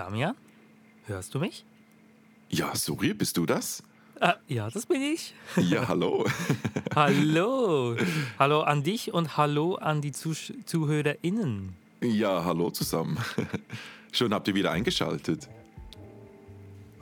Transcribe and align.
Damian, 0.00 0.34
hörst 1.04 1.34
du 1.34 1.38
mich? 1.38 1.66
Ja, 2.48 2.74
sorry, 2.74 3.12
bist 3.12 3.36
du 3.36 3.44
das? 3.44 3.82
Äh, 4.18 4.32
ja, 4.48 4.70
das 4.70 4.86
bin 4.86 5.02
ich. 5.02 5.34
Ja, 5.56 5.88
hallo. 5.88 6.26
hallo. 6.96 7.98
Hallo 8.38 8.62
an 8.62 8.82
dich 8.82 9.12
und 9.12 9.36
hallo 9.36 9.74
an 9.74 10.00
die 10.00 10.12
Zuh 10.12 10.32
ZuhörerInnen. 10.64 11.76
Ja, 12.00 12.46
hallo 12.46 12.70
zusammen. 12.70 13.18
Schön 14.12 14.32
habt 14.32 14.48
ihr 14.48 14.54
wieder 14.54 14.70
eingeschaltet. 14.70 15.50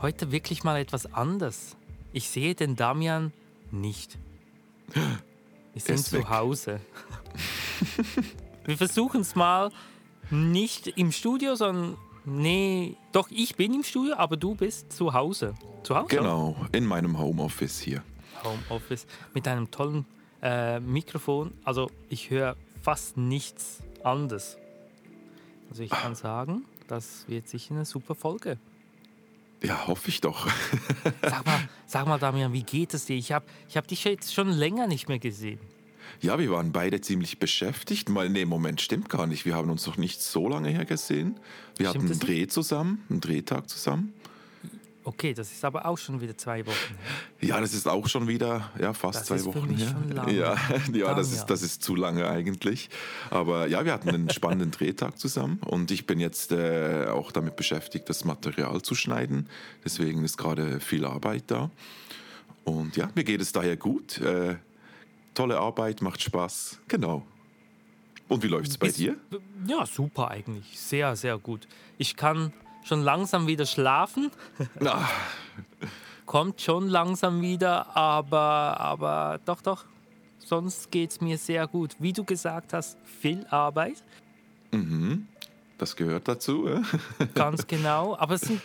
Heute 0.00 0.32
wirklich 0.32 0.64
mal 0.64 0.80
etwas 0.80 1.06
anders. 1.12 1.76
Ich 2.12 2.28
sehe 2.28 2.56
den 2.56 2.74
Damian 2.74 3.32
nicht. 3.70 4.18
Wir 5.72 5.80
sind 5.80 6.04
zu 6.04 6.28
Hause. 6.28 6.80
Wir 8.64 8.76
versuchen 8.76 9.20
es 9.20 9.36
mal 9.36 9.70
nicht 10.30 10.88
im 10.88 11.12
Studio, 11.12 11.54
sondern 11.54 11.96
nee, 12.28 12.96
doch 13.12 13.30
ich 13.30 13.56
bin 13.56 13.74
im 13.74 13.82
Studio, 13.82 14.14
aber 14.16 14.36
du 14.36 14.54
bist 14.54 14.92
zu 14.92 15.12
Hause. 15.12 15.54
Zu 15.82 15.96
Hause? 15.96 16.16
Genau, 16.16 16.56
in 16.72 16.84
meinem 16.86 17.18
Homeoffice 17.18 17.80
hier. 17.80 18.02
Homeoffice 18.44 19.06
mit 19.34 19.48
einem 19.48 19.70
tollen 19.70 20.06
äh, 20.42 20.80
Mikrofon. 20.80 21.52
Also 21.64 21.90
ich 22.08 22.30
höre 22.30 22.56
fast 22.82 23.16
nichts 23.16 23.80
anderes. 24.04 24.56
Also 25.70 25.82
ich 25.82 25.90
kann 25.90 26.14
sagen, 26.14 26.64
das 26.86 27.28
wird 27.28 27.48
sicher 27.48 27.74
eine 27.74 27.84
super 27.84 28.14
Folge. 28.14 28.58
Ja, 29.62 29.86
hoffe 29.86 30.08
ich 30.08 30.20
doch. 30.20 30.46
sag, 31.22 31.44
mal, 31.44 31.68
sag 31.86 32.06
mal, 32.06 32.18
Damian, 32.18 32.52
wie 32.52 32.62
geht 32.62 32.94
es 32.94 33.06
dir? 33.06 33.16
Ich 33.16 33.32
habe 33.32 33.44
ich 33.68 33.76
hab 33.76 33.88
dich 33.88 34.04
jetzt 34.04 34.32
schon 34.32 34.48
länger 34.50 34.86
nicht 34.86 35.08
mehr 35.08 35.18
gesehen. 35.18 35.58
Ja, 36.20 36.38
wir 36.38 36.50
waren 36.50 36.72
beide 36.72 37.00
ziemlich 37.00 37.38
beschäftigt. 37.38 38.08
Mal, 38.08 38.28
nee, 38.28 38.44
Moment, 38.44 38.80
stimmt 38.80 39.08
gar 39.08 39.26
nicht. 39.26 39.44
Wir 39.44 39.54
haben 39.54 39.70
uns 39.70 39.86
noch 39.86 39.96
nicht 39.96 40.22
so 40.22 40.48
lange 40.48 40.68
her 40.70 40.84
gesehen. 40.84 41.38
Wir 41.76 41.88
stimmt 41.88 42.04
hatten 42.04 42.12
einen 42.12 42.20
Dreh 42.20 42.46
zusammen, 42.46 43.04
einen 43.08 43.20
Drehtag 43.20 43.68
zusammen. 43.68 44.12
Okay, 45.08 45.32
das 45.32 45.50
ist 45.50 45.64
aber 45.64 45.86
auch 45.86 45.96
schon 45.96 46.20
wieder 46.20 46.36
zwei 46.36 46.66
Wochen 46.66 46.74
her. 47.40 47.48
Ja, 47.48 47.60
das 47.62 47.72
ist 47.72 47.88
auch 47.88 48.06
schon 48.08 48.28
wieder 48.28 48.70
ja, 48.78 48.92
fast 48.92 49.30
das 49.30 49.42
zwei 49.42 49.44
Wochen 49.46 49.70
her. 49.70 49.88
Schon 49.88 50.10
lange. 50.14 50.34
Ja, 50.34 50.56
ja 50.92 51.14
das, 51.14 51.32
ist, 51.32 51.46
das 51.46 51.62
ist 51.62 51.82
zu 51.82 51.96
lange 51.96 52.28
eigentlich. 52.28 52.90
Aber 53.30 53.68
ja, 53.68 53.86
wir 53.86 53.94
hatten 53.94 54.10
einen 54.10 54.28
spannenden 54.30 54.70
Drehtag 54.70 55.18
zusammen 55.18 55.60
und 55.64 55.90
ich 55.90 56.04
bin 56.04 56.20
jetzt 56.20 56.52
äh, 56.52 57.06
auch 57.06 57.32
damit 57.32 57.56
beschäftigt, 57.56 58.06
das 58.10 58.26
Material 58.26 58.82
zu 58.82 58.94
schneiden. 58.94 59.48
Deswegen 59.82 60.24
ist 60.24 60.36
gerade 60.36 60.78
viel 60.78 61.06
Arbeit 61.06 61.44
da. 61.46 61.70
Und 62.64 62.98
ja, 62.98 63.08
mir 63.14 63.24
geht 63.24 63.40
es 63.40 63.52
daher 63.52 63.78
gut. 63.78 64.18
Äh, 64.18 64.56
tolle 65.38 65.58
Arbeit, 65.60 66.02
macht 66.02 66.20
Spaß. 66.20 66.80
Genau. 66.88 67.22
Und 68.26 68.42
wie 68.42 68.48
läuft 68.48 68.70
es 68.70 68.78
bei 68.78 68.88
dir? 68.88 69.16
Ja, 69.66 69.86
super 69.86 70.30
eigentlich. 70.32 70.78
Sehr, 70.78 71.14
sehr 71.14 71.38
gut. 71.38 71.68
Ich 71.96 72.16
kann 72.16 72.52
schon 72.84 73.02
langsam 73.02 73.46
wieder 73.46 73.64
schlafen. 73.64 74.32
Kommt 76.26 76.60
schon 76.60 76.88
langsam 76.88 77.40
wieder, 77.40 77.96
aber, 77.96 78.80
aber 78.80 79.40
doch, 79.44 79.62
doch. 79.62 79.84
Sonst 80.40 80.90
geht 80.90 81.10
es 81.10 81.20
mir 81.20 81.38
sehr 81.38 81.68
gut. 81.68 81.94
Wie 82.00 82.12
du 82.12 82.24
gesagt 82.24 82.72
hast, 82.72 82.98
viel 83.04 83.46
Arbeit. 83.46 84.02
Mhm. 84.72 85.28
Das 85.78 85.94
gehört 85.94 86.26
dazu. 86.26 86.68
Ja? 86.68 86.82
Ganz 87.34 87.66
genau. 87.66 88.16
Aber 88.18 88.34
es 88.34 88.40
sind, 88.40 88.60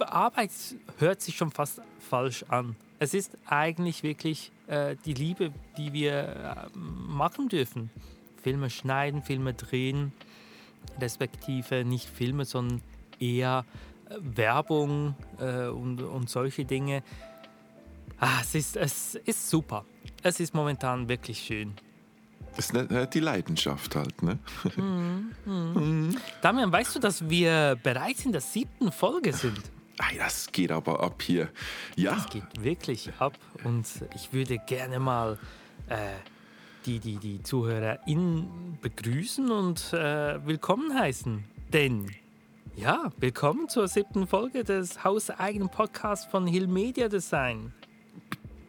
Arbeit 0.00 0.50
hört 0.98 1.22
sich 1.22 1.36
schon 1.36 1.52
fast 1.52 1.80
falsch 2.00 2.44
an. 2.48 2.74
Es 2.98 3.14
ist 3.14 3.38
eigentlich 3.46 4.02
wirklich 4.02 4.50
äh, 4.66 4.96
die 5.04 5.14
Liebe, 5.14 5.52
die 5.76 5.92
wir 5.92 6.68
äh, 6.74 6.78
machen 6.78 7.48
dürfen. 7.48 7.90
Filme 8.42 8.70
schneiden, 8.70 9.22
Filme 9.22 9.54
drehen, 9.54 10.12
respektive 11.00 11.84
nicht 11.84 12.08
Filme, 12.08 12.44
sondern 12.44 12.82
eher 13.20 13.64
äh, 14.08 14.16
Werbung 14.20 15.14
äh, 15.38 15.66
und, 15.66 16.02
und 16.02 16.28
solche 16.28 16.64
Dinge. 16.64 17.02
Ah, 18.18 18.40
es, 18.40 18.54
ist, 18.54 18.76
es 18.76 19.14
ist 19.14 19.48
super. 19.48 19.84
Es 20.22 20.40
ist 20.40 20.52
momentan 20.52 21.08
wirklich 21.08 21.38
schön. 21.38 21.74
Das 22.56 22.70
ist 22.70 23.14
die 23.14 23.20
Leidenschaft 23.20 23.94
halt, 23.94 24.20
ne? 24.24 24.40
Mm, 24.76 25.30
mm. 25.48 26.16
Damian, 26.42 26.72
weißt 26.72 26.96
du, 26.96 26.98
dass 26.98 27.28
wir 27.30 27.78
bereits 27.80 28.24
in 28.24 28.32
der 28.32 28.40
siebten 28.40 28.90
Folge 28.90 29.32
sind? 29.32 29.62
Das 30.16 30.52
geht 30.52 30.70
aber 30.70 31.00
ab 31.00 31.22
hier. 31.22 31.48
Ja. 31.96 32.14
Das 32.14 32.28
geht 32.28 32.62
wirklich 32.62 33.10
ab. 33.18 33.38
Und 33.64 33.86
ich 34.14 34.32
würde 34.32 34.58
gerne 34.58 35.00
mal 35.00 35.38
äh, 35.88 35.96
die, 36.86 37.00
die, 37.00 37.16
die 37.16 37.42
ZuhörerInnen 37.42 38.78
begrüßen 38.80 39.50
und 39.50 39.92
äh, 39.92 40.44
willkommen 40.46 40.96
heißen. 40.96 41.44
Denn, 41.72 42.10
ja, 42.76 43.10
willkommen 43.18 43.68
zur 43.68 43.88
siebten 43.88 44.26
Folge 44.26 44.64
des 44.64 45.02
hauseigenen 45.02 45.68
Podcasts 45.68 46.26
von 46.26 46.46
Hill 46.46 46.68
Media 46.68 47.08
Design. 47.08 47.72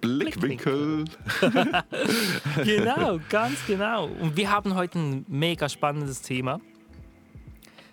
Blickwinkel. 0.01 1.05
genau, 2.63 3.19
ganz 3.29 3.57
genau. 3.67 4.05
Und 4.05 4.35
wir 4.35 4.49
haben 4.49 4.75
heute 4.75 4.97
ein 4.97 5.25
mega 5.27 5.69
spannendes 5.69 6.21
Thema. 6.21 6.59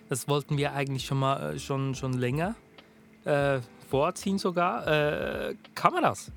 Das 0.09 0.27
wollten 0.27 0.57
wir 0.57 0.73
eigentlich 0.73 1.05
schon 1.05 1.19
mal 1.19 1.55
äh, 1.55 1.59
schon, 1.59 1.93
schon 1.93 2.13
länger 2.13 2.55
äh, 3.27 3.61
vorziehen 3.89 4.37
sogar. 4.37 4.87
Äh, 4.87 5.55
kann 5.75 5.93
man 5.93 6.03
das? 6.03 6.31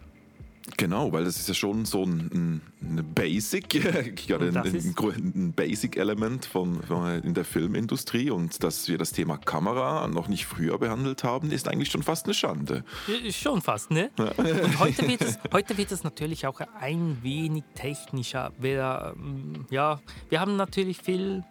Genau, 0.77 1.12
weil 1.12 1.25
das 1.25 1.37
ist 1.39 1.49
ja 1.49 1.55
schon 1.55 1.84
so 1.84 2.05
ein, 2.05 2.61
ein 2.83 3.12
Basic, 3.15 3.75
ja, 4.28 4.39
ein, 4.39 4.56
ein, 4.56 4.95
ein 5.34 5.53
Basic-Element 5.53 6.45
von, 6.45 6.83
von, 6.83 7.23
in 7.23 7.34
der 7.34 7.45
Filmindustrie 7.45 8.31
und 8.31 8.62
dass 8.62 8.89
wir 8.89 8.99
das 8.99 9.12
Thema 9.12 9.39
Kamera 9.39 10.06
noch 10.09 10.28
nicht 10.28 10.47
früher 10.47 10.78
behandelt 10.78 11.25
haben, 11.25 11.51
ist 11.51 11.67
eigentlich 11.67 11.91
schon 11.91 12.03
fast 12.03 12.27
eine 12.27 12.34
Schande. 12.34 12.84
Schon 13.31 13.62
fast, 13.62 13.91
ne? 13.91 14.11
Ja. 14.19 14.31
Und 14.37 14.78
heute 14.78 15.09
wird, 15.09 15.22
es, 15.22 15.39
heute 15.53 15.77
wird 15.77 15.93
es 15.93 16.05
natürlich 16.05 16.47
auch 16.47 16.61
ein 16.81 17.19
wenig 17.22 17.65
technischer. 17.75 18.53
Wir, 18.59 19.15
ähm, 19.17 19.67
ja, 19.71 20.01
wir 20.28 20.41
haben 20.41 20.57
natürlich 20.57 20.99
viel 20.99 21.43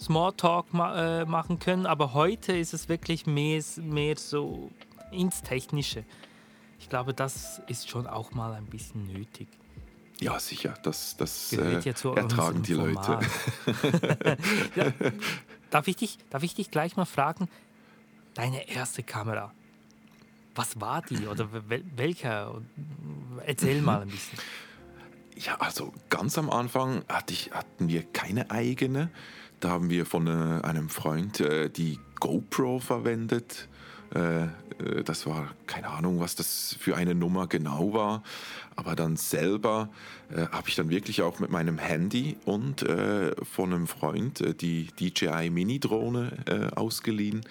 Smalltalk 0.00 0.72
ma 0.72 1.20
äh, 1.20 1.24
machen 1.24 1.58
können, 1.58 1.86
aber 1.86 2.14
heute 2.14 2.56
ist 2.56 2.74
es 2.74 2.88
wirklich 2.88 3.26
mehr, 3.26 3.62
mehr 3.76 4.16
so 4.16 4.70
ins 5.14 5.42
Technische. 5.42 6.04
Ich 6.78 6.88
glaube, 6.88 7.14
das 7.14 7.62
ist 7.68 7.88
schon 7.88 8.06
auch 8.06 8.32
mal 8.32 8.52
ein 8.52 8.66
bisschen 8.66 9.06
nötig. 9.06 9.48
Ja, 10.20 10.38
sicher. 10.38 10.74
Das, 10.82 11.16
das 11.16 11.52
äh, 11.52 11.82
ertragen 11.82 12.62
die 12.62 12.74
Leute. 12.74 13.18
ja. 14.76 14.92
darf, 15.70 15.88
ich 15.88 15.96
dich, 15.96 16.18
darf 16.30 16.42
ich 16.42 16.54
dich 16.54 16.70
gleich 16.70 16.96
mal 16.96 17.04
fragen, 17.04 17.48
deine 18.34 18.68
erste 18.68 19.02
Kamera, 19.02 19.52
was 20.54 20.80
war 20.80 21.02
die 21.02 21.26
oder 21.26 21.48
welcher? 21.96 22.60
Erzähl 23.44 23.82
mal 23.82 24.02
ein 24.02 24.08
bisschen. 24.08 24.38
Ja, 25.36 25.56
also 25.56 25.92
ganz 26.10 26.38
am 26.38 26.48
Anfang 26.48 27.04
hatte 27.08 27.32
ich, 27.32 27.50
hatten 27.52 27.88
wir 27.88 28.04
keine 28.04 28.50
eigene. 28.50 29.10
Da 29.58 29.70
haben 29.70 29.90
wir 29.90 30.06
von 30.06 30.26
äh, 30.26 30.64
einem 30.64 30.88
Freund 30.88 31.40
äh, 31.40 31.70
die 31.70 31.98
GoPro 32.20 32.78
verwendet. 32.78 33.68
Äh, 34.14 34.44
äh, 34.44 35.04
das 35.04 35.26
war 35.26 35.54
keine 35.66 35.88
Ahnung, 35.88 36.20
was 36.20 36.34
das 36.34 36.76
für 36.78 36.96
eine 36.96 37.14
Nummer 37.14 37.46
genau 37.46 37.92
war. 37.92 38.22
Aber 38.76 38.96
dann 38.96 39.16
selber 39.16 39.88
äh, 40.30 40.46
habe 40.48 40.68
ich 40.68 40.74
dann 40.74 40.90
wirklich 40.90 41.22
auch 41.22 41.38
mit 41.40 41.50
meinem 41.50 41.78
Handy 41.78 42.36
und 42.44 42.82
äh, 42.82 43.32
von 43.44 43.72
einem 43.72 43.86
Freund 43.86 44.40
äh, 44.40 44.54
die 44.54 44.88
DJI 44.98 45.50
Mini-Drohne 45.50 46.32
äh, 46.46 46.74
ausgeliehen. 46.74 47.42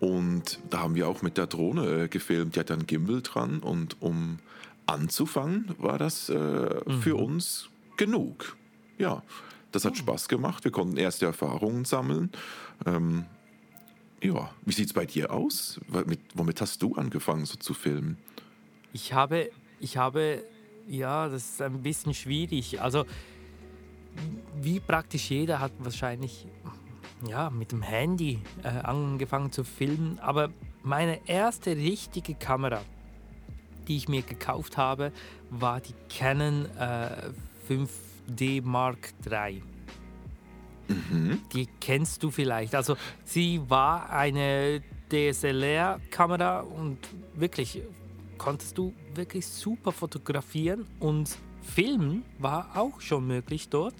Und 0.00 0.58
da 0.70 0.80
haben 0.80 0.94
wir 0.94 1.08
auch 1.08 1.22
mit 1.22 1.38
der 1.38 1.46
Drohne 1.46 2.08
gefilmt. 2.08 2.56
Die 2.56 2.60
hat 2.60 2.70
dann 2.70 2.86
Gimbal 2.86 3.22
dran. 3.22 3.60
Und 3.60 4.02
um 4.02 4.38
anzufangen, 4.86 5.74
war 5.78 5.96
das 5.96 6.28
mhm. 6.28 7.00
für 7.00 7.16
uns 7.16 7.70
genug. 7.96 8.54
Ja, 8.98 9.22
das 9.72 9.86
hat 9.86 9.94
mhm. 9.94 9.98
Spaß 9.98 10.28
gemacht. 10.28 10.64
Wir 10.64 10.72
konnten 10.72 10.98
erste 10.98 11.24
Erfahrungen 11.24 11.86
sammeln. 11.86 12.30
Ähm, 12.84 13.24
ja, 14.24 14.50
wie 14.64 14.72
sieht 14.72 14.86
es 14.86 14.92
bei 14.92 15.04
dir 15.04 15.32
aus? 15.32 15.80
Mit, 16.06 16.20
womit 16.34 16.60
hast 16.60 16.82
du 16.82 16.94
angefangen, 16.94 17.44
so 17.44 17.56
zu 17.56 17.74
filmen? 17.74 18.16
Ich 18.92 19.12
habe, 19.12 19.50
ich 19.80 19.96
habe, 19.96 20.44
ja, 20.88 21.28
das 21.28 21.44
ist 21.44 21.62
ein 21.62 21.82
bisschen 21.82 22.14
schwierig. 22.14 22.80
Also, 22.80 23.04
wie 24.60 24.80
praktisch 24.80 25.30
jeder 25.30 25.60
hat 25.60 25.72
wahrscheinlich 25.78 26.46
ja, 27.28 27.50
mit 27.50 27.72
dem 27.72 27.82
Handy 27.82 28.40
äh, 28.62 28.68
angefangen 28.68 29.52
zu 29.52 29.64
filmen. 29.64 30.18
Aber 30.20 30.50
meine 30.82 31.26
erste 31.28 31.76
richtige 31.76 32.34
Kamera, 32.34 32.80
die 33.88 33.96
ich 33.96 34.08
mir 34.08 34.22
gekauft 34.22 34.76
habe, 34.76 35.12
war 35.50 35.80
die 35.80 35.94
Canon 36.08 36.66
äh, 36.78 37.30
5D 37.68 38.62
Mark 38.62 39.12
III. 39.30 39.62
Mhm. 40.88 41.40
Die 41.52 41.66
kennst 41.80 42.22
du 42.22 42.30
vielleicht. 42.30 42.74
Also 42.74 42.96
sie 43.24 43.60
war 43.68 44.10
eine 44.10 44.82
DSLR-Kamera 45.10 46.60
und 46.60 46.98
wirklich 47.34 47.80
konntest 48.38 48.76
du 48.76 48.92
wirklich 49.14 49.46
super 49.46 49.92
fotografieren 49.92 50.86
und 51.00 51.36
filmen 51.62 52.24
war 52.38 52.76
auch 52.76 53.00
schon 53.00 53.26
möglich 53.26 53.68
dort. 53.68 53.94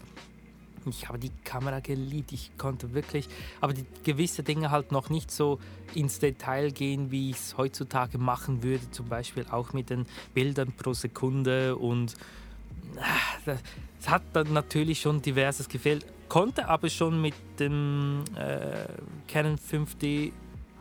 ich 0.87 1.09
habe 1.09 1.19
die 1.19 1.31
Kamera 1.45 1.81
geliebt. 1.81 2.33
Ich 2.33 2.51
konnte 2.59 2.93
wirklich, 2.93 3.29
aber 3.61 3.73
die 3.73 3.87
gewisse 4.03 4.43
Dinge 4.43 4.71
halt 4.71 4.93
noch 4.93 5.09
nicht 5.09 5.31
so 5.31 5.59
ins 5.95 6.19
Detail 6.19 6.73
gehen, 6.73 7.11
wie 7.11 7.31
ich 7.31 7.37
es 7.37 7.57
heutzutage 7.57 8.19
machen 8.19 8.63
würde. 8.63 8.91
Zum 8.91 9.09
Beispiel 9.09 9.47
auch 9.51 9.73
mit 9.73 9.89
den 9.89 10.05
Bildern 10.35 10.73
pro 10.73 10.93
Sekunde 10.93 11.77
und 11.77 12.15
es 13.47 14.09
hat 14.09 14.23
dann 14.35 14.53
natürlich 14.53 15.01
schon 15.01 15.23
diverses 15.23 15.69
gefehlt. 15.69 16.05
Konnte 16.29 16.69
aber 16.69 16.89
schon 16.89 17.21
mit 17.21 17.35
dem 17.59 18.25
äh, 18.37 18.87
Canon 19.29 19.57
5D 19.57 20.33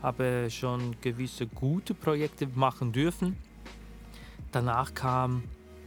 habe 0.02 0.50
schon 0.50 0.96
gewisse 1.02 1.48
gute 1.48 1.94
Projekte 1.94 2.48
machen 2.54 2.92
dürfen. 2.92 3.38
Danach 4.52 4.94
kam, 4.94 5.44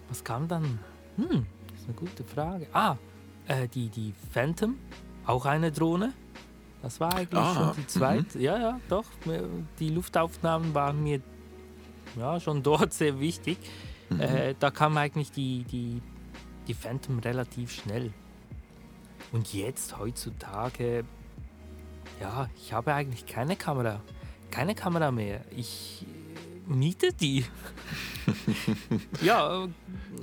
was 0.08 0.24
kam 0.24 0.48
dann? 0.48 0.78
Hm, 1.16 1.46
das 1.68 1.80
ist 1.80 1.88
eine 1.88 1.94
gute 1.96 2.24
Frage. 2.24 2.66
Ah, 2.72 2.96
äh, 3.46 3.68
die, 3.68 3.88
die 3.88 4.14
Phantom, 4.32 4.76
auch 5.26 5.44
eine 5.44 5.70
Drohne. 5.70 6.12
Das 6.82 7.00
war 7.00 7.14
eigentlich 7.14 7.42
ah, 7.42 7.54
schon 7.54 7.76
die 7.76 7.86
zweite. 7.86 8.38
Mhm. 8.38 8.44
Ja, 8.44 8.58
ja, 8.58 8.80
doch. 8.88 9.04
Die 9.78 9.90
Luftaufnahmen 9.90 10.74
waren 10.74 11.02
mir 11.02 11.20
ja, 12.16 12.40
schon 12.40 12.62
dort 12.62 12.92
sehr 12.92 13.20
wichtig. 13.20 13.58
Mhm. 14.08 14.20
Äh, 14.20 14.54
da 14.58 14.70
kam 14.70 14.96
eigentlich 14.96 15.30
die, 15.30 15.64
die, 15.64 16.00
die 16.66 16.74
Phantom 16.74 17.18
relativ 17.18 17.72
schnell. 17.72 18.12
Und 19.32 19.52
jetzt, 19.52 19.98
heutzutage, 19.98 21.04
ja, 22.20 22.48
ich 22.56 22.72
habe 22.72 22.94
eigentlich 22.94 23.26
keine 23.26 23.56
Kamera. 23.56 24.00
Keine 24.50 24.74
Kamera 24.74 25.10
mehr. 25.10 25.40
Ich 25.54 26.06
äh, 26.68 26.72
miete 26.72 27.12
die. 27.12 27.44
ja, 29.22 29.66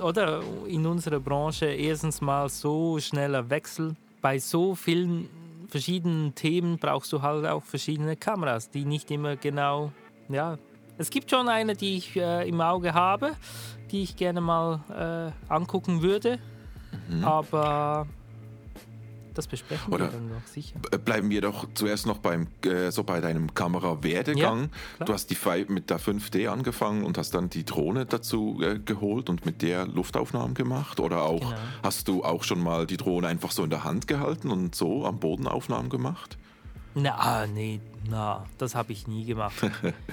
oder 0.00 0.42
in 0.66 0.86
unserer 0.86 1.20
Branche 1.20 1.66
erstens 1.66 2.20
mal 2.20 2.48
so 2.48 2.98
schneller 2.98 3.48
Wechsel. 3.50 3.94
Bei 4.20 4.38
so 4.38 4.74
vielen 4.74 5.28
verschiedenen 5.68 6.34
Themen 6.34 6.78
brauchst 6.78 7.12
du 7.12 7.22
halt 7.22 7.46
auch 7.46 7.62
verschiedene 7.62 8.16
Kameras, 8.16 8.70
die 8.70 8.84
nicht 8.84 9.10
immer 9.10 9.36
genau, 9.36 9.92
ja. 10.28 10.58
Es 10.96 11.10
gibt 11.10 11.30
schon 11.30 11.48
eine, 11.48 11.74
die 11.74 11.96
ich 11.96 12.14
äh, 12.16 12.48
im 12.48 12.60
Auge 12.60 12.94
habe, 12.94 13.32
die 13.90 14.04
ich 14.04 14.14
gerne 14.14 14.40
mal 14.40 15.32
äh, 15.48 15.52
angucken 15.52 16.02
würde. 16.02 16.38
Mhm. 17.08 17.24
Aber 17.24 18.06
das 19.34 19.46
besprechen 19.46 19.92
Oder 19.92 20.06
wir 20.06 20.12
dann 20.12 20.28
noch 20.28 20.46
sicher. 20.46 20.78
Bleiben 21.04 21.30
wir 21.30 21.40
doch 21.40 21.66
zuerst 21.74 22.06
noch 22.06 22.18
beim, 22.18 22.46
äh, 22.64 22.90
so 22.90 23.04
bei 23.04 23.20
deinem 23.20 23.52
Kamerawerdegang. 23.52 24.70
Ja, 24.98 25.04
du 25.04 25.12
hast 25.12 25.30
die 25.30 25.36
mit 25.68 25.90
der 25.90 26.00
5D 26.00 26.48
angefangen 26.48 27.04
und 27.04 27.18
hast 27.18 27.34
dann 27.34 27.50
die 27.50 27.64
Drohne 27.64 28.06
dazu 28.06 28.60
äh, 28.62 28.78
geholt 28.78 29.28
und 29.28 29.44
mit 29.44 29.62
der 29.62 29.86
Luftaufnahmen 29.86 30.54
gemacht. 30.54 31.00
Oder 31.00 31.22
auch 31.22 31.40
genau. 31.40 31.56
hast 31.82 32.08
du 32.08 32.24
auch 32.24 32.44
schon 32.44 32.62
mal 32.62 32.86
die 32.86 32.96
Drohne 32.96 33.28
einfach 33.28 33.50
so 33.50 33.64
in 33.64 33.70
der 33.70 33.84
Hand 33.84 34.06
gehalten 34.06 34.50
und 34.50 34.74
so 34.74 35.04
am 35.04 35.18
Boden 35.18 35.46
Aufnahmen 35.46 35.88
gemacht? 35.88 36.38
Na, 36.94 37.46
nee, 37.46 37.80
na, 38.08 38.46
das 38.58 38.74
habe 38.74 38.92
ich 38.92 39.08
nie 39.08 39.24
gemacht. 39.24 39.56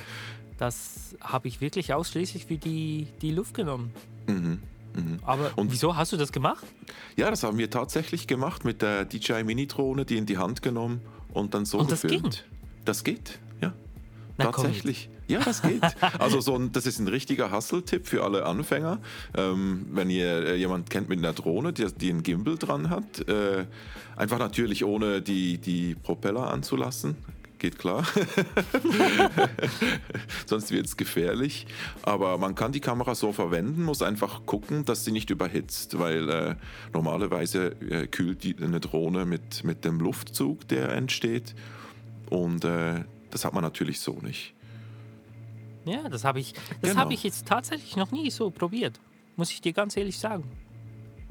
das 0.58 1.16
habe 1.22 1.48
ich 1.48 1.62
wirklich 1.62 1.94
ausschließlich 1.94 2.46
für 2.48 2.58
die, 2.58 3.08
die 3.22 3.32
Luft 3.32 3.54
genommen. 3.54 3.92
Mhm. 4.28 4.60
Mhm. 4.96 5.20
Aber 5.24 5.52
und 5.56 5.72
wieso 5.72 5.96
hast 5.96 6.12
du 6.12 6.18
das 6.18 6.32
gemacht? 6.32 6.66
Ja, 7.16 7.30
das 7.30 7.44
haben 7.44 7.58
wir 7.58 7.70
tatsächlich 7.70 8.28
gemacht 8.28 8.66
mit 8.66 8.82
der 8.82 9.06
DJI 9.06 9.44
Mini-Drohne, 9.44 10.06
die 10.06 10.18
in 10.18 10.26
die 10.26 10.38
Hand 10.38 10.62
genommen 10.62 11.02
und 11.34 11.54
dann 11.54 11.66
so 11.66 11.80
und 11.80 11.92
das 11.92 12.02
gefilmt. 12.02 12.24
Ging? 12.24 12.84
Das 12.86 13.04
geht, 13.04 13.40
ja. 13.62 13.74
Na, 14.38 14.46
tatsächlich. 14.46 15.10
Ja, 15.28 15.40
das 15.40 15.62
geht. 15.62 15.82
Also 16.20 16.42
so 16.42 16.56
ein, 16.56 16.74
das 16.74 16.86
ist 16.86 17.00
ein 17.00 17.08
richtiger 17.08 17.52
Hustle-Tipp 17.52 18.06
für 18.06 18.24
alle 18.24 18.46
Anfänger. 18.46 19.00
Ähm, 19.38 19.86
wenn 19.92 20.10
ihr 20.10 20.46
äh, 20.46 20.56
jemand 20.56 20.90
kennt 20.90 21.08
mit 21.08 21.20
einer 21.20 21.32
Drohne, 21.32 21.72
die, 21.72 21.86
die 21.94 22.10
einen 22.10 22.24
Gimbal 22.24 22.58
dran 22.58 22.90
hat, 22.90 23.28
äh, 23.30 23.66
einfach 24.18 24.40
natürlich 24.40 24.84
ohne 24.84 25.22
die, 25.22 25.58
die 25.58 25.96
Propeller 25.96 26.52
anzulassen 26.52 27.16
geht 27.62 27.78
klar. 27.78 28.06
Sonst 30.46 30.72
wird 30.72 30.88
es 30.88 30.98
gefährlich. 30.98 31.68
Aber 32.02 32.38
man 32.38 32.56
kann 32.56 32.72
die 32.72 32.80
Kamera 32.80 33.16
so 33.16 33.32
verwenden, 33.32 33.84
muss 33.84 34.02
einfach 34.02 34.46
gucken, 34.46 34.84
dass 34.84 35.06
sie 35.06 35.12
nicht 35.12 35.30
überhitzt, 35.30 36.00
weil 36.00 36.30
äh, 36.30 36.56
normalerweise 36.92 37.76
äh, 37.82 38.08
kühlt 38.08 38.44
die, 38.44 38.56
eine 38.58 38.80
Drohne 38.80 39.26
mit, 39.26 39.64
mit 39.64 39.86
dem 39.86 40.00
Luftzug, 40.00 40.68
der 40.68 40.90
entsteht. 40.90 41.56
Und 42.30 42.66
äh, 42.66 43.04
das 43.30 43.46
hat 43.46 43.54
man 43.54 43.64
natürlich 43.64 44.00
so 44.00 44.18
nicht. 44.22 44.54
Ja, 45.86 46.10
das 46.10 46.24
habe 46.24 46.40
ich, 46.40 46.54
genau. 46.82 46.96
hab 46.96 47.12
ich 47.12 47.24
jetzt 47.24 47.48
tatsächlich 47.48 47.96
noch 47.96 48.12
nie 48.12 48.30
so 48.32 48.50
probiert. 48.50 49.00
Muss 49.36 49.52
ich 49.52 49.62
dir 49.62 49.74
ganz 49.74 49.96
ehrlich 49.96 50.18
sagen. 50.18 50.44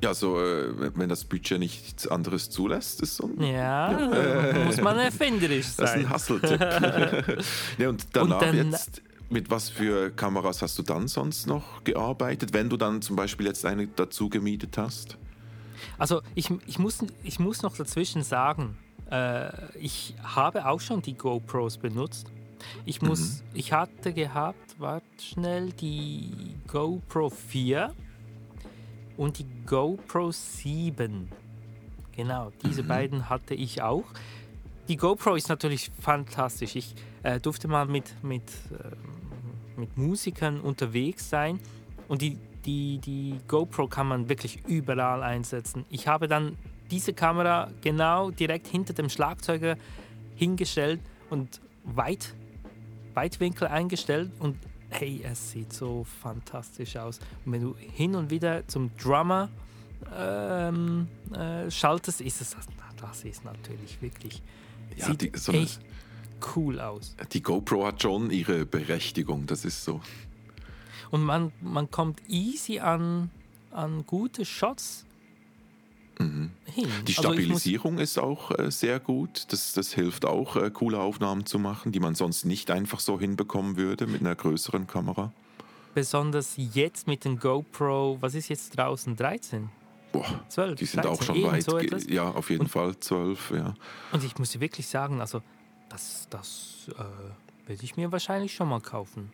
Ja, 0.02 0.14
so, 0.14 0.40
äh, 0.40 0.96
wenn 0.96 1.08
das 1.08 1.24
Budget 1.24 1.58
nichts 1.58 2.06
anderes 2.08 2.48
zulässt, 2.48 3.02
ist 3.02 3.16
so 3.16 3.24
ein, 3.24 3.42
Ja, 3.42 3.90
ja. 3.90 4.64
muss 4.64 4.80
man 4.80 4.98
erfinderisch 4.98 5.66
sein. 5.66 5.76
Das 5.80 5.96
ist 5.96 6.06
ein 6.06 6.40
Hustle-Tipp. 6.40 7.44
ja, 7.78 7.88
und 7.88 8.06
danach 8.12 8.40
und 8.40 8.42
dann, 8.42 8.70
jetzt, 8.70 9.02
mit 9.28 9.50
was 9.50 9.68
für 9.68 10.10
Kameras 10.10 10.62
hast 10.62 10.78
du 10.78 10.82
dann 10.82 11.06
sonst 11.06 11.46
noch 11.46 11.84
gearbeitet, 11.84 12.52
wenn 12.52 12.68
du 12.68 12.76
dann 12.76 13.02
zum 13.02 13.16
Beispiel 13.16 13.46
jetzt 13.46 13.64
eine 13.64 13.86
dazu 13.86 14.28
gemietet 14.28 14.76
hast? 14.78 15.16
Also 15.98 16.22
ich, 16.34 16.50
ich, 16.66 16.78
muss, 16.78 16.98
ich 17.22 17.38
muss 17.38 17.62
noch 17.62 17.76
dazwischen 17.76 18.22
sagen, 18.22 18.76
äh, 19.10 19.50
ich 19.78 20.14
habe 20.22 20.66
auch 20.66 20.80
schon 20.80 21.02
die 21.02 21.14
GoPros 21.14 21.78
benutzt. 21.78 22.26
Ich 22.84 23.00
muss, 23.02 23.20
mhm. 23.20 23.42
ich 23.54 23.72
hatte 23.72 24.12
gehabt, 24.12 24.76
warte 24.78 25.04
schnell, 25.22 25.72
die 25.72 26.56
GoPro 26.66 27.30
4 27.30 27.94
und 29.16 29.38
die 29.38 29.46
GoPro 29.66 30.30
7. 30.30 31.28
Genau, 32.12 32.50
diese 32.64 32.82
mhm. 32.82 32.88
beiden 32.88 33.28
hatte 33.28 33.54
ich 33.54 33.82
auch. 33.82 34.04
Die 34.88 34.96
GoPro 34.96 35.36
ist 35.36 35.48
natürlich 35.48 35.90
fantastisch. 36.00 36.76
Ich 36.76 36.94
äh, 37.22 37.38
durfte 37.38 37.68
mal 37.68 37.86
mit, 37.86 38.12
mit, 38.22 38.42
äh, 38.72 39.80
mit 39.80 39.96
Musikern 39.96 40.60
unterwegs 40.60 41.30
sein 41.30 41.60
und 42.08 42.22
die, 42.22 42.38
die, 42.64 42.98
die 42.98 43.38
GoPro 43.46 43.86
kann 43.86 44.08
man 44.08 44.28
wirklich 44.28 44.66
überall 44.66 45.22
einsetzen. 45.22 45.84
Ich 45.90 46.08
habe 46.08 46.26
dann 46.28 46.56
diese 46.90 47.12
Kamera 47.12 47.70
genau 47.80 48.30
direkt 48.30 48.66
hinter 48.66 48.92
dem 48.92 49.08
Schlagzeuger 49.08 49.76
hingestellt 50.34 51.00
und 51.30 51.60
weit, 51.84 52.34
Weitwinkel 53.14 53.68
eingestellt 53.68 54.32
und 54.40 54.56
hey, 54.90 55.22
es 55.24 55.52
sieht 55.52 55.72
so 55.72 56.04
fantastisch 56.22 56.96
aus. 56.96 57.18
Und 57.44 57.52
wenn 57.52 57.62
du 57.62 57.76
hin 57.76 58.14
und 58.14 58.30
wieder 58.30 58.66
zum 58.68 58.90
Drummer 58.96 59.48
ähm, 60.16 61.08
äh, 61.32 61.70
schaltest, 61.70 62.20
ist 62.20 62.40
es, 62.40 62.56
das 63.00 63.24
ist 63.24 63.44
natürlich 63.44 64.00
wirklich, 64.02 64.42
ja, 64.96 65.06
sieht 65.06 65.22
die, 65.22 65.32
so 65.34 65.52
echt 65.52 65.80
cool 66.54 66.80
aus. 66.80 67.16
Die 67.32 67.42
GoPro 67.42 67.86
hat 67.86 68.02
schon 68.02 68.30
ihre 68.30 68.66
Berechtigung, 68.66 69.46
das 69.46 69.64
ist 69.64 69.84
so. 69.84 70.00
Und 71.10 71.22
man, 71.22 71.52
man 71.60 71.90
kommt 71.90 72.20
easy 72.28 72.78
an, 72.78 73.30
an 73.70 74.04
gute 74.06 74.44
Shots 74.44 75.04
Mhm. 76.20 76.50
Die 76.76 76.84
also 77.16 77.22
Stabilisierung 77.22 77.98
ist 77.98 78.18
auch 78.18 78.56
äh, 78.58 78.70
sehr 78.70 79.00
gut. 79.00 79.46
Das, 79.48 79.72
das 79.72 79.92
hilft 79.92 80.24
auch, 80.26 80.56
äh, 80.56 80.70
coole 80.70 81.00
Aufnahmen 81.00 81.46
zu 81.46 81.58
machen, 81.58 81.92
die 81.92 82.00
man 82.00 82.14
sonst 82.14 82.44
nicht 82.44 82.70
einfach 82.70 83.00
so 83.00 83.18
hinbekommen 83.18 83.76
würde 83.76 84.06
mit 84.06 84.20
einer 84.20 84.34
größeren 84.34 84.86
Kamera. 84.86 85.32
Besonders 85.94 86.54
jetzt 86.56 87.06
mit 87.06 87.24
dem 87.24 87.38
GoPro, 87.38 88.18
was 88.20 88.34
ist 88.34 88.48
jetzt 88.48 88.76
draußen? 88.76 89.16
13? 89.16 89.70
Boah, 90.12 90.44
12, 90.48 90.78
die 90.78 90.84
sind 90.84 91.04
13, 91.04 91.10
auch 91.10 91.22
schon 91.22 91.42
weit. 91.42 91.62
So 91.62 91.78
ja, 91.78 92.30
auf 92.30 92.50
jeden 92.50 92.62
und, 92.62 92.68
Fall 92.68 92.98
12, 92.98 93.52
ja. 93.52 93.74
Und 94.12 94.22
ich 94.22 94.38
muss 94.38 94.58
wirklich 94.60 94.86
sagen, 94.86 95.20
also 95.20 95.40
das, 95.88 96.26
das 96.30 96.88
äh, 96.90 97.68
werde 97.68 97.82
ich 97.82 97.96
mir 97.96 98.12
wahrscheinlich 98.12 98.54
schon 98.54 98.68
mal 98.68 98.80
kaufen. 98.80 99.32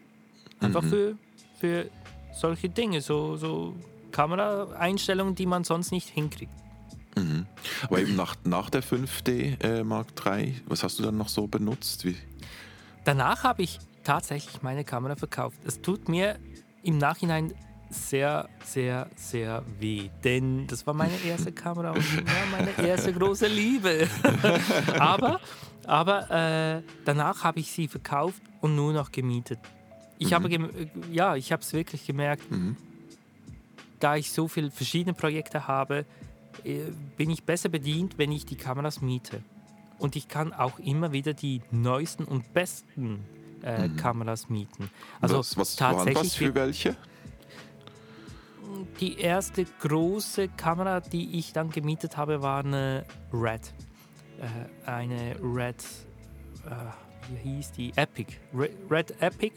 Einfach 0.60 0.82
mhm. 0.82 0.88
für, 0.88 1.18
für 1.58 1.90
solche 2.32 2.68
Dinge, 2.68 3.00
so, 3.00 3.36
so 3.36 3.74
Kameraeinstellungen, 4.12 5.34
die 5.34 5.46
man 5.46 5.64
sonst 5.64 5.92
nicht 5.92 6.08
hinkriegt. 6.08 6.52
Mhm. 7.16 7.46
Aber 7.82 8.00
eben 8.00 8.14
nach, 8.14 8.36
nach 8.44 8.70
der 8.70 8.82
5D 8.82 9.62
äh, 9.62 9.84
Mark 9.84 10.08
III, 10.24 10.54
was 10.66 10.82
hast 10.82 10.98
du 10.98 11.02
dann 11.02 11.16
noch 11.16 11.28
so 11.28 11.46
benutzt? 11.46 12.04
Wie? 12.04 12.16
Danach 13.04 13.44
habe 13.44 13.62
ich 13.62 13.78
tatsächlich 14.04 14.62
meine 14.62 14.84
Kamera 14.84 15.16
verkauft. 15.16 15.58
Es 15.64 15.80
tut 15.80 16.08
mir 16.08 16.38
im 16.82 16.98
Nachhinein 16.98 17.54
sehr, 17.88 18.48
sehr, 18.64 19.08
sehr 19.16 19.62
weh, 19.78 20.10
denn 20.24 20.66
das 20.66 20.86
war 20.86 20.94
meine 20.94 21.16
erste 21.24 21.52
Kamera 21.64 21.92
und 21.92 22.04
meine 22.52 22.88
erste 22.88 23.12
große 23.12 23.46
Liebe. 23.46 24.08
aber 24.98 25.40
aber 25.86 26.30
äh, 26.30 26.82
danach 27.04 27.44
habe 27.44 27.60
ich 27.60 27.70
sie 27.70 27.86
verkauft 27.86 28.42
und 28.60 28.74
nur 28.74 28.92
noch 28.92 29.12
gemietet. 29.12 29.60
Ich 30.18 30.30
mhm. 30.30 30.34
habe 30.34 30.70
ja, 31.12 31.36
ich 31.36 31.52
habe 31.52 31.62
es 31.62 31.72
wirklich 31.72 32.06
gemerkt, 32.06 32.50
mhm. 32.50 32.76
da 34.00 34.16
ich 34.16 34.32
so 34.32 34.48
viele 34.48 34.70
verschiedene 34.70 35.14
Projekte 35.14 35.68
habe, 35.68 36.04
bin 37.16 37.30
ich 37.30 37.44
besser 37.44 37.68
bedient, 37.68 38.18
wenn 38.18 38.32
ich 38.32 38.46
die 38.46 38.56
Kameras 38.56 39.00
miete. 39.00 39.42
Und 39.98 40.16
ich 40.16 40.28
kann 40.28 40.52
auch 40.52 40.78
immer 40.78 41.12
wieder 41.12 41.32
die 41.32 41.62
neuesten 41.70 42.24
und 42.24 42.52
besten 42.52 43.24
äh, 43.62 43.88
mhm. 43.88 43.96
Kameras 43.96 44.48
mieten. 44.48 44.90
Also 45.20 45.38
was, 45.38 45.56
was 45.56 45.76
tatsächlich 45.76 46.16
was 46.16 46.34
für 46.34 46.54
welche? 46.54 46.96
die 49.00 49.18
erste 49.18 49.64
große 49.64 50.48
Kamera, 50.48 51.00
die 51.00 51.38
ich 51.38 51.52
dann 51.52 51.70
gemietet 51.70 52.16
habe, 52.16 52.42
war 52.42 52.64
eine 52.64 53.04
Red. 53.32 53.72
Äh, 54.38 54.88
eine 54.88 55.36
Red, 55.42 55.82
äh, 56.66 56.70
wie 57.30 57.50
hieß 57.50 57.72
die? 57.72 57.92
Epic. 57.96 58.34
Re 58.54 58.70
Red 58.90 59.20
Epic. 59.20 59.54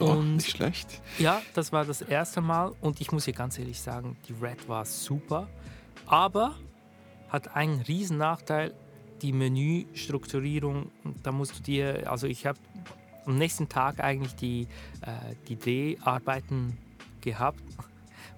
Oh, 0.00 0.06
und 0.06 0.36
nicht 0.36 0.50
schlecht. 0.50 1.00
Ja, 1.18 1.40
das 1.54 1.72
war 1.72 1.84
das 1.84 2.02
erste 2.02 2.40
Mal 2.40 2.72
und 2.80 3.00
ich 3.00 3.12
muss 3.12 3.24
hier 3.24 3.34
ganz 3.34 3.58
ehrlich 3.58 3.80
sagen, 3.80 4.16
die 4.28 4.32
Red 4.32 4.68
war 4.68 4.84
super, 4.84 5.48
aber 6.06 6.54
hat 7.28 7.54
einen 7.54 7.80
riesen 7.82 8.18
Nachteil, 8.18 8.74
die 9.22 9.32
Menüstrukturierung. 9.32 10.90
Da 11.22 11.32
musst 11.32 11.58
du 11.58 11.62
dir, 11.62 12.10
also 12.10 12.26
ich 12.26 12.46
habe 12.46 12.58
am 13.24 13.38
nächsten 13.38 13.68
Tag 13.68 14.00
eigentlich 14.00 14.34
die, 14.34 14.68
äh, 15.02 15.34
die 15.48 15.56
Dreharbeiten 15.56 16.76
gehabt 17.20 17.62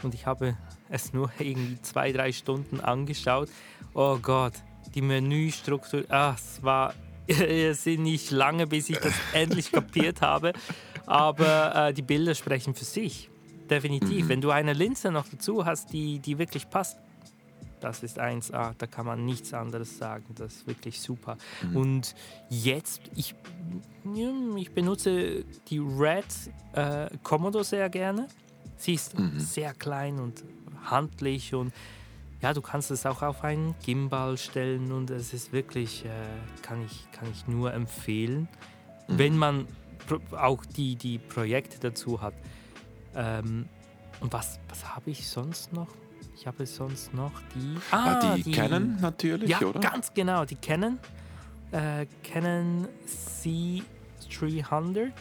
und 0.02 0.14
ich 0.14 0.26
habe 0.26 0.56
es 0.88 1.12
nur 1.12 1.30
irgendwie 1.38 1.80
zwei, 1.82 2.12
drei 2.12 2.32
Stunden 2.32 2.80
angeschaut. 2.80 3.48
Oh 3.94 4.18
Gott, 4.20 4.54
die 4.94 5.02
Menüstruktur, 5.02 6.04
ah, 6.10 6.34
es 6.36 6.62
war 6.62 6.94
es 7.26 7.82
sind 7.82 8.02
nicht 8.02 8.30
lange, 8.30 8.66
bis 8.66 8.88
ich 8.88 8.98
das 8.98 9.14
endlich 9.32 9.72
kapiert 9.72 10.20
habe. 10.20 10.52
Aber 11.06 11.88
äh, 11.88 11.94
die 11.94 12.02
Bilder 12.02 12.34
sprechen 12.34 12.74
für 12.74 12.84
sich. 12.84 13.30
Definitiv. 13.70 14.24
Mhm. 14.24 14.28
Wenn 14.28 14.40
du 14.40 14.50
eine 14.50 14.72
Linse 14.72 15.10
noch 15.10 15.26
dazu 15.28 15.64
hast, 15.64 15.92
die, 15.92 16.18
die 16.18 16.38
wirklich 16.38 16.68
passt, 16.68 16.98
das 17.80 18.02
ist 18.02 18.18
1A, 18.18 18.74
da 18.76 18.86
kann 18.86 19.06
man 19.06 19.24
nichts 19.24 19.52
anderes 19.52 19.98
sagen. 19.98 20.34
Das 20.34 20.54
ist 20.54 20.66
wirklich 20.66 21.00
super. 21.00 21.36
Mhm. 21.62 21.76
Und 21.76 22.14
jetzt, 22.48 23.02
ich, 23.14 23.34
ich 24.56 24.72
benutze 24.72 25.44
die 25.68 25.78
Red 25.78 26.24
äh, 26.72 27.08
Komodo 27.22 27.62
sehr 27.62 27.88
gerne. 27.90 28.28
Sie 28.76 28.94
ist 28.94 29.18
mhm. 29.18 29.38
sehr 29.38 29.74
klein 29.74 30.18
und 30.18 30.44
handlich 30.84 31.54
und 31.54 31.72
ja, 32.42 32.52
du 32.52 32.60
kannst 32.60 32.90
es 32.90 33.06
auch 33.06 33.22
auf 33.22 33.44
einen 33.44 33.74
Gimbal 33.84 34.36
stellen 34.36 34.92
und 34.92 35.10
es 35.10 35.32
ist 35.32 35.52
wirklich, 35.52 36.04
äh, 36.04 36.08
kann, 36.62 36.84
ich, 36.84 37.10
kann 37.10 37.28
ich 37.30 37.46
nur 37.46 37.72
empfehlen, 37.72 38.48
mhm. 39.08 39.18
wenn 39.18 39.38
man 39.38 39.66
auch 40.32 40.64
die, 40.64 40.96
die 40.96 41.18
Projekte 41.18 41.78
dazu 41.78 42.20
hat. 42.20 42.34
Ähm, 43.14 43.68
und 44.20 44.32
was, 44.32 44.58
was 44.68 44.94
habe 44.94 45.10
ich 45.10 45.28
sonst 45.28 45.72
noch? 45.72 45.88
Ich 46.34 46.46
habe 46.46 46.66
sonst 46.66 47.14
noch 47.14 47.32
die. 47.54 47.76
Ah, 47.90 48.20
ah 48.20 48.36
die, 48.36 48.42
die 48.42 48.52
Canon 48.52 48.96
natürlich, 49.00 49.48
ja, 49.48 49.60
oder? 49.60 49.80
Ganz 49.80 50.12
genau, 50.12 50.44
die 50.44 50.56
Canon. 50.56 50.98
Äh, 51.72 52.06
Canon 52.22 52.86
C300. 53.42 55.12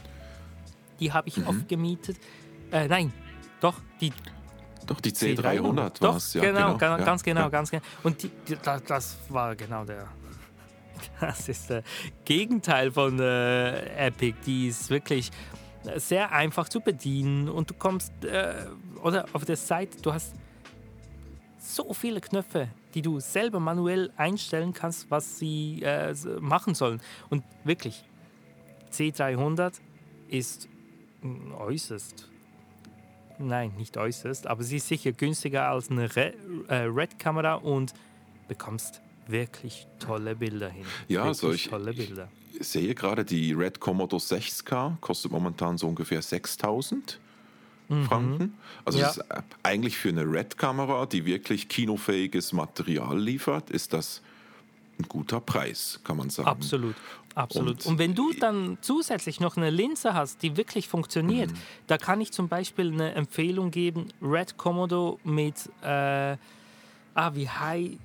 Die 1.00 1.12
habe 1.12 1.28
ich 1.28 1.38
mhm. 1.38 1.48
oft 1.48 1.68
gemietet. 1.68 2.18
Äh, 2.72 2.88
nein, 2.88 3.12
doch, 3.60 3.76
die. 4.00 4.12
Doch, 4.86 5.02
die 5.02 5.12
C300 5.12 6.02
war 6.02 6.18
es, 6.18 6.34
ja. 6.36 6.42
Genau, 6.42 6.78
genau 6.78 6.98
ganz 6.98 7.24
genau, 7.24 7.42
ja. 7.42 7.50
ganz 7.50 7.72
genau. 7.72 7.84
Und 8.04 8.22
die, 8.22 8.30
die, 8.48 8.56
das 8.62 9.18
war 9.30 9.56
genau 9.56 9.84
der. 9.84 10.08
Das 11.20 11.48
ist 11.50 11.70
der 11.70 11.84
Gegenteil 12.26 12.92
von 12.92 13.20
äh, 13.20 14.08
Epic. 14.08 14.38
Die 14.46 14.68
ist 14.68 14.90
wirklich 14.90 15.32
sehr 15.96 16.32
einfach 16.32 16.70
zu 16.70 16.82
bedienen 16.82 17.50
und 17.50 17.70
du 17.70 17.74
kommst, 17.74 18.12
äh, 18.24 18.66
oder 19.04 19.26
auf 19.34 19.46
der 19.46 19.56
Seite, 19.56 20.02
du 20.02 20.14
hast 20.14 20.34
so 21.60 21.94
viele 21.94 22.22
Knöpfe, 22.22 22.70
die 22.94 23.02
du 23.02 23.20
selber 23.20 23.60
manuell 23.60 24.12
einstellen 24.18 24.74
kannst, 24.74 25.10
was 25.12 25.40
sie 25.40 25.82
äh, 25.84 26.14
machen 26.40 26.76
sollen. 26.76 27.02
Und 27.30 27.44
wirklich, 27.64 28.04
C300 28.92 29.74
ist 30.30 30.70
äußerst, 31.58 32.30
nein, 33.40 33.74
nicht 33.78 33.98
äußerst, 33.98 34.48
aber 34.48 34.64
sie 34.64 34.78
ist 34.78 34.88
sicher 34.88 35.12
günstiger 35.12 35.68
als 35.68 35.90
eine 35.90 36.06
äh, 36.16 36.76
Red-Kamera 36.76 37.56
und 37.56 37.94
bekommst 38.48 39.02
wirklich 39.28 39.88
tolle 40.00 40.36
Bilder 40.36 40.70
hin. 40.70 40.86
Ja, 41.08 41.26
wirklich 41.26 41.28
also 41.28 41.52
ich, 41.52 41.68
tolle 41.68 41.94
Bilder. 41.94 42.30
ich 42.60 42.68
sehe 42.68 42.94
gerade, 42.96 43.26
die 43.26 43.54
Red 43.54 43.80
Commodore 43.80 44.22
6K 44.22 44.98
kostet 45.00 45.32
momentan 45.32 45.78
so 45.78 45.88
ungefähr 45.88 46.22
6000 46.22 47.20
mhm. 47.90 48.06
Franken. 48.06 48.58
Also 48.84 49.00
ja. 49.00 49.10
ist 49.10 49.24
eigentlich 49.64 49.98
für 49.98 50.10
eine 50.10 50.24
Red-Kamera, 50.24 51.06
die 51.06 51.26
wirklich 51.26 51.68
kinofähiges 51.68 52.54
Material 52.54 53.20
liefert, 53.20 53.70
ist 53.70 53.94
das 53.94 54.22
ein 55.00 55.08
guter 55.08 55.42
Preis, 55.42 56.00
kann 56.04 56.18
man 56.18 56.30
sagen. 56.30 56.48
Absolut. 56.48 56.96
Absolut. 57.36 57.86
Und, 57.86 57.86
Und, 57.86 58.00
wenn 58.00 58.16
du 58.16 58.32
dann 58.32 58.78
zusätzlich 58.80 59.42
noch 59.42 59.58
eine 59.58 59.70
Linse 59.70 60.14
hast, 60.14 60.42
die 60.42 60.56
wirklich 60.56 60.88
funktioniert, 60.88 61.52
mhm. 61.52 61.58
da 61.88 61.98
kann 61.98 62.22
ich 62.22 62.32
zum 62.32 62.48
Beispiel 62.48 62.94
eine 62.94 63.14
Empfehlung 63.14 63.72
geben: 63.72 64.08
Red 64.22 64.56
Komodo 64.56 65.20
mit, 65.26 65.70
äh, 65.82 66.38
ah, 67.14 67.32
wie 67.34 67.50
high, 67.50 67.98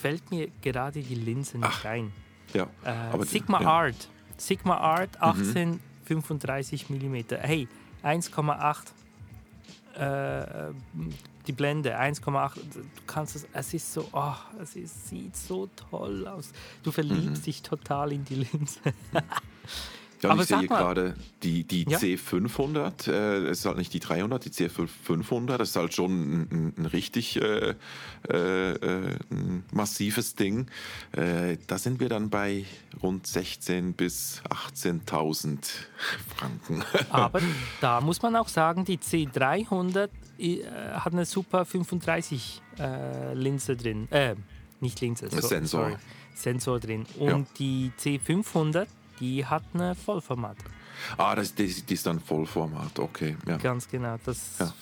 fällt 0.00 0.30
mir 0.30 0.48
gerade 0.62 1.02
die 1.02 1.14
Linse 1.14 1.58
nicht 1.58 1.68
Ach, 1.70 1.84
ein. 1.84 2.12
Ja, 2.54 2.66
äh, 2.84 3.24
Sigma 3.24 3.60
ja. 3.60 3.68
Art. 3.68 4.08
Sigma 4.36 4.76
Art 4.78 5.20
1835 5.20 6.90
mhm. 6.90 7.12
mm. 7.12 7.24
Hey, 7.40 7.68
1,8 8.02 8.76
äh, 9.98 10.72
die 11.46 11.52
Blende 11.52 11.98
1,8 11.98 12.54
du 12.54 12.80
kannst 13.06 13.36
es 13.36 13.46
es 13.52 13.74
ist 13.74 13.92
so 13.92 14.08
oh, 14.12 14.34
es 14.62 14.76
ist, 14.76 15.08
sieht 15.08 15.36
so 15.36 15.68
toll 15.90 16.26
aus 16.26 16.52
du 16.82 16.92
verliebst 16.92 17.42
mhm. 17.42 17.42
dich 17.42 17.62
total 17.62 18.12
in 18.12 18.24
die 18.24 18.36
Linse 18.36 18.80
Ja, 20.22 20.30
Aber 20.30 20.42
ich 20.42 20.48
sehe 20.48 20.66
gerade 20.66 21.14
die, 21.42 21.64
die 21.64 21.86
ja? 21.88 21.96
C500, 21.96 23.10
äh, 23.10 23.46
es 23.46 23.60
ist 23.60 23.64
halt 23.64 23.78
nicht 23.78 23.92
die 23.94 24.00
300, 24.00 24.44
die 24.44 24.50
C500, 24.50 25.56
das 25.56 25.70
ist 25.70 25.76
halt 25.76 25.94
schon 25.94 26.10
ein, 26.10 26.74
ein 26.76 26.86
richtig 26.86 27.40
äh, 27.40 27.74
äh, 28.28 28.72
äh, 28.72 29.16
ein 29.30 29.64
massives 29.72 30.34
Ding. 30.34 30.66
Äh, 31.12 31.56
da 31.66 31.78
sind 31.78 32.00
wir 32.00 32.10
dann 32.10 32.28
bei 32.28 32.66
rund 33.02 33.26
16.000 33.26 33.94
bis 33.94 34.42
18.000 34.50 35.58
Franken. 36.36 36.84
Aber 37.08 37.40
da 37.80 38.02
muss 38.02 38.20
man 38.20 38.36
auch 38.36 38.48
sagen, 38.48 38.84
die 38.84 38.98
C300 38.98 40.10
äh, 40.38 40.62
hat 40.92 41.14
eine 41.14 41.24
super 41.24 41.64
35 41.64 42.62
Linse 43.34 43.76
drin. 43.76 44.08
nicht 44.80 45.02
Linse, 45.02 45.28
so, 45.28 45.46
Sensor. 45.46 45.90
Sorry. 45.90 45.96
Sensor 46.34 46.80
drin. 46.80 47.04
Und 47.18 47.28
ja. 47.28 47.46
die 47.58 47.92
C500 48.00 48.86
die 49.20 49.44
hat 49.44 49.62
eine 49.74 49.94
Vollformat. 49.94 50.56
Ah, 51.16 51.34
das, 51.34 51.54
das, 51.54 51.82
das 51.82 51.90
ist 51.90 52.06
dann 52.06 52.20
Vollformat, 52.20 52.98
okay. 52.98 53.36
Ja. 53.46 53.56
Ganz 53.58 53.88
genau. 53.88 54.16
Das 54.24 54.58
ja. 54.58 54.72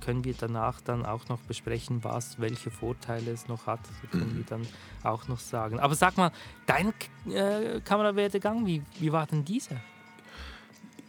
können 0.00 0.24
wir 0.24 0.34
danach 0.34 0.80
dann 0.80 1.04
auch 1.04 1.28
noch 1.28 1.40
besprechen, 1.40 2.04
was, 2.04 2.40
welche 2.40 2.70
Vorteile 2.70 3.30
es 3.32 3.48
noch 3.48 3.66
hat. 3.66 3.80
Das 3.80 4.10
können 4.10 4.32
mhm. 4.32 4.36
wir 4.38 4.44
dann 4.44 4.66
auch 5.02 5.28
noch 5.28 5.38
sagen. 5.38 5.80
Aber 5.80 5.94
sag 5.94 6.16
mal, 6.16 6.32
dein 6.66 6.92
äh, 7.32 7.80
Kamerawerdegang, 7.80 8.66
wie, 8.66 8.82
wie 8.98 9.12
war 9.12 9.26
denn 9.26 9.44
dieser? 9.44 9.76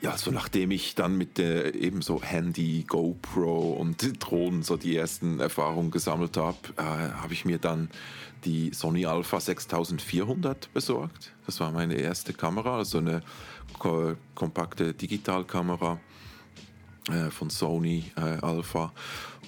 Ja, 0.01 0.17
so 0.17 0.31
nachdem 0.31 0.71
ich 0.71 0.95
dann 0.95 1.15
mit 1.15 1.37
der 1.37 1.75
eben 1.75 2.01
so 2.01 2.23
Handy, 2.23 2.85
GoPro 2.87 3.73
und 3.73 4.17
Drohnen 4.19 4.63
so 4.63 4.75
die 4.75 4.95
ersten 4.95 5.39
Erfahrungen 5.39 5.91
gesammelt 5.91 6.37
habe, 6.37 6.57
äh, 6.77 6.81
habe 6.81 7.33
ich 7.33 7.45
mir 7.45 7.59
dann 7.59 7.87
die 8.43 8.73
Sony 8.73 9.05
Alpha 9.05 9.39
6400 9.39 10.73
besorgt. 10.73 11.33
Das 11.45 11.59
war 11.59 11.71
meine 11.71 11.93
erste 11.93 12.33
Kamera, 12.33 12.77
also 12.77 12.97
eine 12.97 13.21
ko 13.77 14.15
kompakte 14.33 14.95
Digitalkamera 14.95 15.99
äh, 17.07 17.29
von 17.29 17.51
Sony 17.51 18.11
äh, 18.17 18.21
Alpha. 18.21 18.91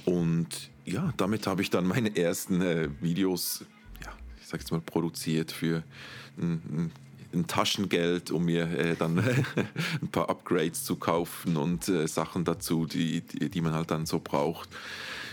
Und 0.05 0.69
ja, 0.85 1.11
damit 1.17 1.47
habe 1.47 1.63
ich 1.63 1.71
dann 1.71 1.87
meine 1.87 2.15
ersten 2.15 2.61
äh, 2.61 2.89
Videos, 3.01 3.65
ja, 4.05 4.11
ich 4.39 4.47
sag 4.47 4.59
jetzt 4.59 4.71
mal, 4.71 4.81
produziert 4.81 5.51
für 5.51 5.83
ein, 6.37 6.51
ein 6.51 6.91
ein 7.33 7.47
Taschengeld, 7.47 8.31
um 8.31 8.45
mir 8.45 8.69
äh, 8.77 8.95
dann 8.95 9.19
ein 10.01 10.07
paar 10.09 10.29
Upgrades 10.29 10.83
zu 10.83 10.95
kaufen 10.95 11.57
und 11.57 11.87
äh, 11.89 12.07
Sachen 12.07 12.45
dazu, 12.45 12.85
die, 12.85 13.21
die, 13.21 13.49
die, 13.49 13.61
man 13.61 13.73
halt 13.73 13.91
dann 13.91 14.05
so 14.05 14.19
braucht. 14.19 14.69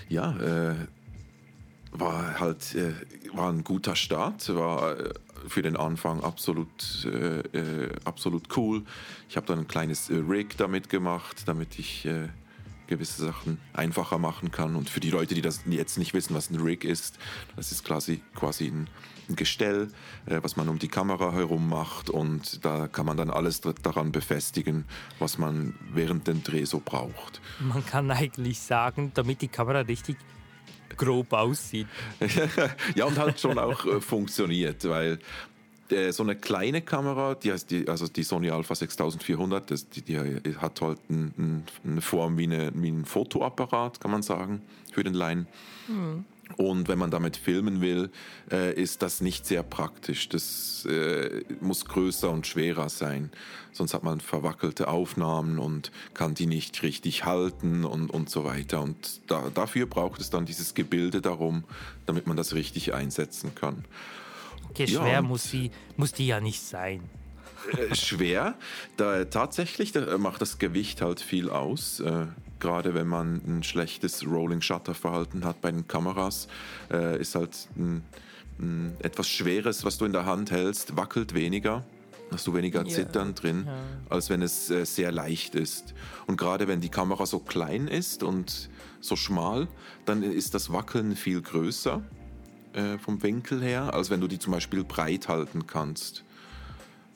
Ja, 0.09 0.37
äh, 0.39 0.75
war 1.93 2.39
halt 2.41 2.75
äh, 2.75 2.93
war 3.33 3.51
ein 3.53 3.65
guter 3.65 3.97
Start, 3.97 4.55
war 4.55 4.99
äh, 4.99 5.13
für 5.49 5.63
den 5.63 5.77
Anfang 5.77 6.23
absolut, 6.23 7.07
äh, 7.07 7.89
absolut 8.05 8.57
cool. 8.57 8.83
Ich 9.29 9.37
habe 9.37 9.47
dann 9.47 9.61
ein 9.61 9.69
kleines 9.69 10.11
Rig 10.11 10.57
damit 10.59 10.91
gemacht, 10.91 11.45
damit 11.47 11.79
ich 11.79 12.07
gewisse 12.91 13.23
Sachen 13.23 13.59
einfacher 13.73 14.19
machen 14.19 14.51
kann. 14.51 14.77
Und 14.77 14.91
für 14.91 15.01
die 15.01 15.09
Leute, 15.09 15.35
die 15.35 15.41
das 15.41 15.63
jetzt 15.67 15.97
nicht 15.97 16.13
wissen, 16.13 16.35
was 16.35 16.51
ein 16.51 16.61
Rig 16.61 16.85
ist, 16.85 17.19
das 17.57 17.73
ist 17.73 17.85
quasi, 17.85 18.21
quasi 18.35 18.67
ein, 18.67 18.89
ein 19.31 19.37
Gestell, 19.37 19.89
äh, 20.27 20.41
was 20.43 20.57
man 20.57 20.69
um 20.69 20.79
die 20.79 20.89
Kamera 20.89 21.33
herum 21.33 21.69
macht. 21.69 22.11
Und 22.11 22.65
da 22.65 22.89
kann 22.89 23.07
man 23.07 23.17
dann 23.17 23.31
alles 23.31 23.61
daran 23.61 24.13
befestigen, 24.13 24.85
was 25.19 25.39
man 25.39 25.75
während 25.93 26.27
dem 26.27 26.43
Dreh 26.43 26.65
so 26.65 26.83
braucht. 26.85 27.41
Man 27.61 27.85
kann 27.87 28.11
eigentlich 28.11 28.61
sagen, 28.61 29.13
damit 29.15 29.41
die 29.41 29.49
Kamera 29.49 29.81
richtig 29.81 30.17
grob 30.97 31.33
aussieht. 31.33 31.87
ja, 32.95 33.05
und 33.07 33.19
halt 33.19 33.41
schon 33.41 33.59
auch 33.59 33.87
äh, 33.87 34.01
funktioniert, 34.01 34.89
weil 34.89 35.19
äh, 35.91 36.13
so 36.13 36.23
eine 36.23 36.37
kleine 36.37 36.83
Kamera, 36.83 37.35
die 37.35 37.53
heißt 37.53 37.71
die, 37.71 37.89
also 37.89 38.07
die 38.07 38.23
Sony 38.23 38.51
Alpha 38.51 38.75
6400, 38.75 39.71
das, 39.71 39.89
die, 39.89 40.03
die 40.03 40.19
hat 40.59 40.81
halt 40.81 40.99
ein, 41.09 41.65
eine 41.85 42.01
Form 42.01 42.39
wie, 42.39 42.45
eine, 42.45 42.71
wie 42.75 42.91
ein 42.91 43.05
Fotoapparat, 43.05 44.01
kann 44.01 44.11
man 44.11 44.23
sagen, 44.23 44.63
für 44.93 45.05
den 45.05 45.15
Laien. 45.15 45.47
Mhm. 45.89 46.25
Und 46.57 46.89
wenn 46.89 46.99
man 46.99 47.11
damit 47.11 47.37
filmen 47.37 47.81
will, 47.81 48.11
äh, 48.51 48.75
ist 48.75 49.03
das 49.03 49.21
nicht 49.21 49.47
sehr 49.47 49.63
praktisch. 49.63 50.29
Das 50.29 50.87
äh, 50.87 51.45
muss 51.61 51.85
größer 51.85 52.31
und 52.31 52.47
schwerer 52.47 52.89
sein. 52.89 53.31
Sonst 53.73 53.95
hat 53.95 54.03
man 54.03 54.21
verwackelte 54.21 54.89
Aufnahmen 54.89 55.59
und 55.59 55.91
kann 56.15 56.35
die 56.35 56.47
nicht 56.47 56.83
richtig 56.83 57.25
halten 57.25 57.85
und, 57.85 58.11
und 58.11 58.29
so 58.31 58.45
weiter. 58.45 58.83
Und 58.83 59.21
da, 59.29 59.51
dafür 59.55 59.87
braucht 59.87 60.21
es 60.21 60.31
dann 60.31 60.45
dieses 60.45 60.75
Gebilde 60.75 61.21
darum, 61.21 61.65
damit 62.07 62.27
man 62.27 62.37
das 62.37 62.55
richtig 62.55 62.95
einsetzen 62.95 63.55
kann. 63.55 63.85
Okay, 64.71 64.87
schwer 64.87 65.13
ja, 65.13 65.23
muss, 65.23 65.51
die, 65.51 65.71
muss 65.97 66.13
die 66.13 66.27
ja 66.27 66.41
nicht 66.41 66.63
sein. 66.63 67.03
Äh, 67.77 67.95
schwer. 67.95 68.55
Da, 68.97 69.25
tatsächlich 69.25 69.93
da 69.93 70.19
macht 70.19 70.41
das 70.41 70.59
Gewicht 70.59 71.03
halt 71.03 71.21
viel 71.21 71.51
aus. 71.51 72.01
Äh, 72.01 72.27
Gerade 72.59 72.95
wenn 72.95 73.07
man 73.07 73.41
ein 73.47 73.63
schlechtes 73.63 74.27
Rolling-Shutter-Verhalten 74.27 75.45
hat 75.45 75.63
bei 75.63 75.73
den 75.73 75.89
Kameras, 75.89 76.47
äh, 76.91 77.19
ist 77.19 77.35
halt 77.35 77.57
ein, 77.75 78.05
ein 78.59 78.95
etwas 79.03 79.29
Schweres, 79.29 79.85
was 79.85 79.97
du 79.97 80.05
in 80.05 80.13
der 80.13 80.27
Hand 80.27 80.51
hältst, 80.51 80.97
wackelt 80.97 81.33
weniger 81.33 81.85
hast 82.31 82.47
du 82.47 82.55
weniger 82.55 82.85
Zittern 82.87 83.29
yeah. 83.29 83.37
drin, 83.37 83.65
ja. 83.67 83.73
als 84.09 84.31
wenn 84.31 84.43
es 84.43 84.71
äh, 84.71 84.85
sehr 84.85 85.13
leicht 85.13 85.55
ist. 85.55 85.95
Und 86.27 86.37
gerade 86.37 86.69
wenn 86.69 86.81
die 86.81 86.89
Kamera 86.89 87.27
so 87.27 87.41
klein 87.41 87.89
ist 87.89 88.23
und 88.23 88.71
so 89.01 89.17
schmal, 89.17 89.69
dann 90.05 90.23
ist 90.23 90.55
das 90.55 90.73
Wackeln 90.73 91.17
viel 91.17 91.43
größer 91.43 92.03
äh, 92.73 92.99
vom 92.99 93.23
Winkel 93.23 93.63
her, 93.63 93.95
als 93.95 94.11
wenn 94.11 94.21
du 94.21 94.29
die 94.29 94.39
zum 94.39 94.53
Beispiel 94.53 94.85
breit 94.85 95.29
halten 95.29 95.67
kannst. 95.67 96.25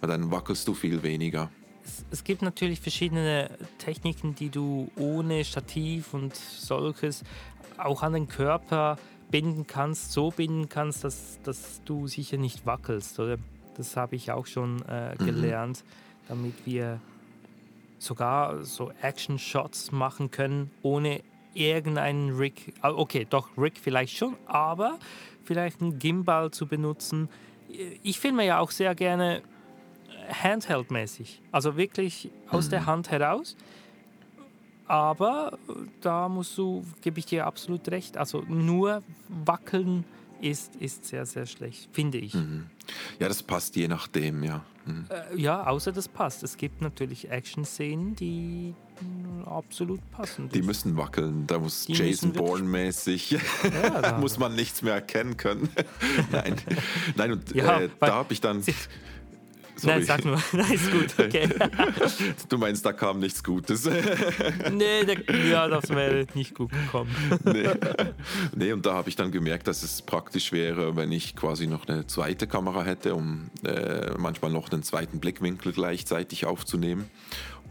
Weil 0.05 0.19
dann 0.19 0.31
wackelst 0.31 0.69
du 0.69 0.75
viel 0.75 1.03
weniger. 1.03 1.49
Es, 1.83 2.05
es 2.11 2.25
gibt 2.25 2.43
natürlich 2.43 2.79
verschiedene 2.79 3.49
Techniken, 3.79 4.35
die 4.35 4.51
du 4.51 4.91
ohne 4.97 5.47
Stativ 5.47 6.13
und 6.13 6.37
solches 6.37 7.25
auch 7.79 8.03
an 8.03 8.13
den 8.13 8.29
Körper 8.29 8.99
binden 9.31 9.67
kannst, 9.67 10.13
so 10.13 10.31
binden 10.31 10.69
kannst, 10.69 11.05
dass, 11.05 11.39
dass 11.43 11.81
du 11.87 12.07
sicher 12.07 12.37
nicht 12.37 12.67
wackelst, 12.67 13.19
oder? 13.19 13.39
Das 13.79 13.97
habe 13.97 14.15
ich 14.17 14.31
auch 14.31 14.45
schon 14.45 14.83
äh, 14.83 15.15
mhm. 15.15 15.25
gelernt, 15.25 15.83
mhm. 15.87 16.25
damit 16.29 16.67
wir 16.67 17.01
sogar 17.99 18.63
so 18.63 18.93
Action-Shots 19.01 19.91
machen 19.91 20.31
können, 20.31 20.71
ohne 20.83 21.23
irgendeinen 21.55 22.37
Rig. 22.37 22.75
Ah, 22.83 22.91
okay, 22.91 23.27
doch, 23.31 23.49
Rig 23.57 23.81
vielleicht 23.81 24.15
schon, 24.15 24.37
aber 24.45 24.99
vielleicht 25.45 25.81
einen 25.81 25.99
Gimbal 25.99 26.51
zu 26.51 26.67
benutzen. 26.67 27.31
Ich 28.03 28.21
filme 28.21 28.45
ja 28.45 28.59
auch 28.59 28.71
sehr 28.71 28.95
gerne 28.95 29.41
Handheld-mäßig, 30.29 31.41
also 31.53 31.77
wirklich 31.77 32.31
aus 32.49 32.67
mhm. 32.67 32.71
der 32.71 32.87
Hand 32.87 33.11
heraus. 33.11 33.57
Aber 34.87 35.59
da 36.03 36.29
musst 36.29 36.59
du, 36.59 36.85
gebe 37.01 37.19
ich 37.19 37.27
dir 37.27 37.47
absolut 37.47 37.89
recht, 37.89 38.19
also 38.19 38.43
nur 38.49 39.03
wackeln 39.29 40.05
ist, 40.41 40.77
ist 40.77 41.07
sehr, 41.07 41.25
sehr 41.25 41.47
schlecht, 41.47 41.89
finde 41.93 42.19
ich. 42.19 42.35
Mhm. 42.35 42.67
Ja, 43.19 43.29
das 43.29 43.43
passt 43.43 43.77
je 43.77 43.89
nachdem, 43.89 44.43
ja. 44.43 44.63
Mhm. 44.85 45.07
Äh, 45.09 45.41
ja, 45.41 45.67
außer 45.67 45.91
das 45.91 46.07
passt. 46.07 46.43
Es 46.43 46.59
gibt 46.59 46.83
natürlich 46.83 47.31
Action-Szenen, 47.31 48.15
die 48.15 48.75
absolut 49.47 50.01
passen. 50.11 50.49
Die 50.51 50.63
müssen 50.63 50.97
wackeln. 50.97 51.47
Da 51.47 51.59
muss 51.59 51.87
die 51.87 51.95
Jason 51.95 52.33
Bourne-mäßig, 52.33 53.31
ja, 53.31 54.19
muss 54.21 54.39
man 54.39 54.55
nichts 54.55 54.83
mehr 54.83 54.95
erkennen 54.95 55.37
können. 55.37 55.69
Nein, 56.33 56.57
Nein 57.17 57.33
und 57.33 57.55
ja, 57.55 57.81
äh, 57.81 57.89
da 58.01 58.15
habe 58.15 58.33
ich 58.33 58.41
dann 58.41 58.63
Sorry. 59.85 59.99
Nein, 59.99 60.07
sag 60.07 60.25
nur. 60.25 60.43
Nein, 60.53 60.73
ist 60.73 60.91
gut, 60.91 61.15
okay. 61.19 61.49
Du 62.49 62.59
meinst, 62.59 62.85
da 62.85 62.93
kam 62.93 63.19
nichts 63.19 63.43
Gutes. 63.43 63.85
nee, 64.73 65.05
der, 65.05 65.47
ja, 65.47 65.69
das 65.69 65.91
wäre 65.91 66.27
nicht 66.35 66.55
gut 66.55 66.71
gekommen. 66.71 67.15
nee. 67.45 67.69
nee, 68.57 68.73
und 68.73 68.85
da 68.87 68.95
habe 68.95 69.09
ich 69.09 69.17
dann 69.17 69.31
gemerkt, 69.31 69.69
dass 69.69 69.83
es 69.83 70.03
praktisch 70.03 70.53
wäre, 70.53 70.97
wenn 70.97 71.13
ich 71.13 71.37
quasi 71.37 71.67
noch 71.67 71.87
eine 71.87 72.07
zweite 72.07 72.47
Kamera 72.47 72.83
hätte, 72.83 73.15
um 73.15 73.51
äh, 73.65 74.11
manchmal 74.19 74.51
noch 74.51 74.71
einen 74.73 74.83
zweiten 74.83 75.21
Blickwinkel 75.21 75.73
gleichzeitig 75.73 76.47
aufzunehmen. 76.47 77.11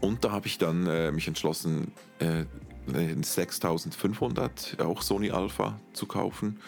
Und 0.00 0.24
da 0.24 0.32
habe 0.32 0.46
ich 0.46 0.58
dann 0.58 0.86
äh, 0.86 1.12
mich 1.12 1.28
entschlossen, 1.28 1.92
äh, 2.18 2.44
6500, 2.86 4.76
auch 4.80 5.02
Sony 5.02 5.30
Alpha, 5.30 5.78
zu 5.94 6.06
kaufen. 6.06 6.60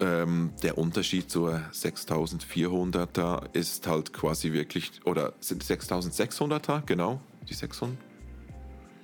Ähm, 0.00 0.52
der 0.62 0.78
Unterschied 0.78 1.30
zur 1.30 1.60
6400er 1.72 3.52
ist 3.52 3.86
halt 3.86 4.12
quasi 4.12 4.52
wirklich, 4.52 4.92
oder 5.04 5.32
sind 5.40 5.64
6600er, 5.64 6.82
genau, 6.86 7.20
die 7.48 7.54
600. 7.54 7.96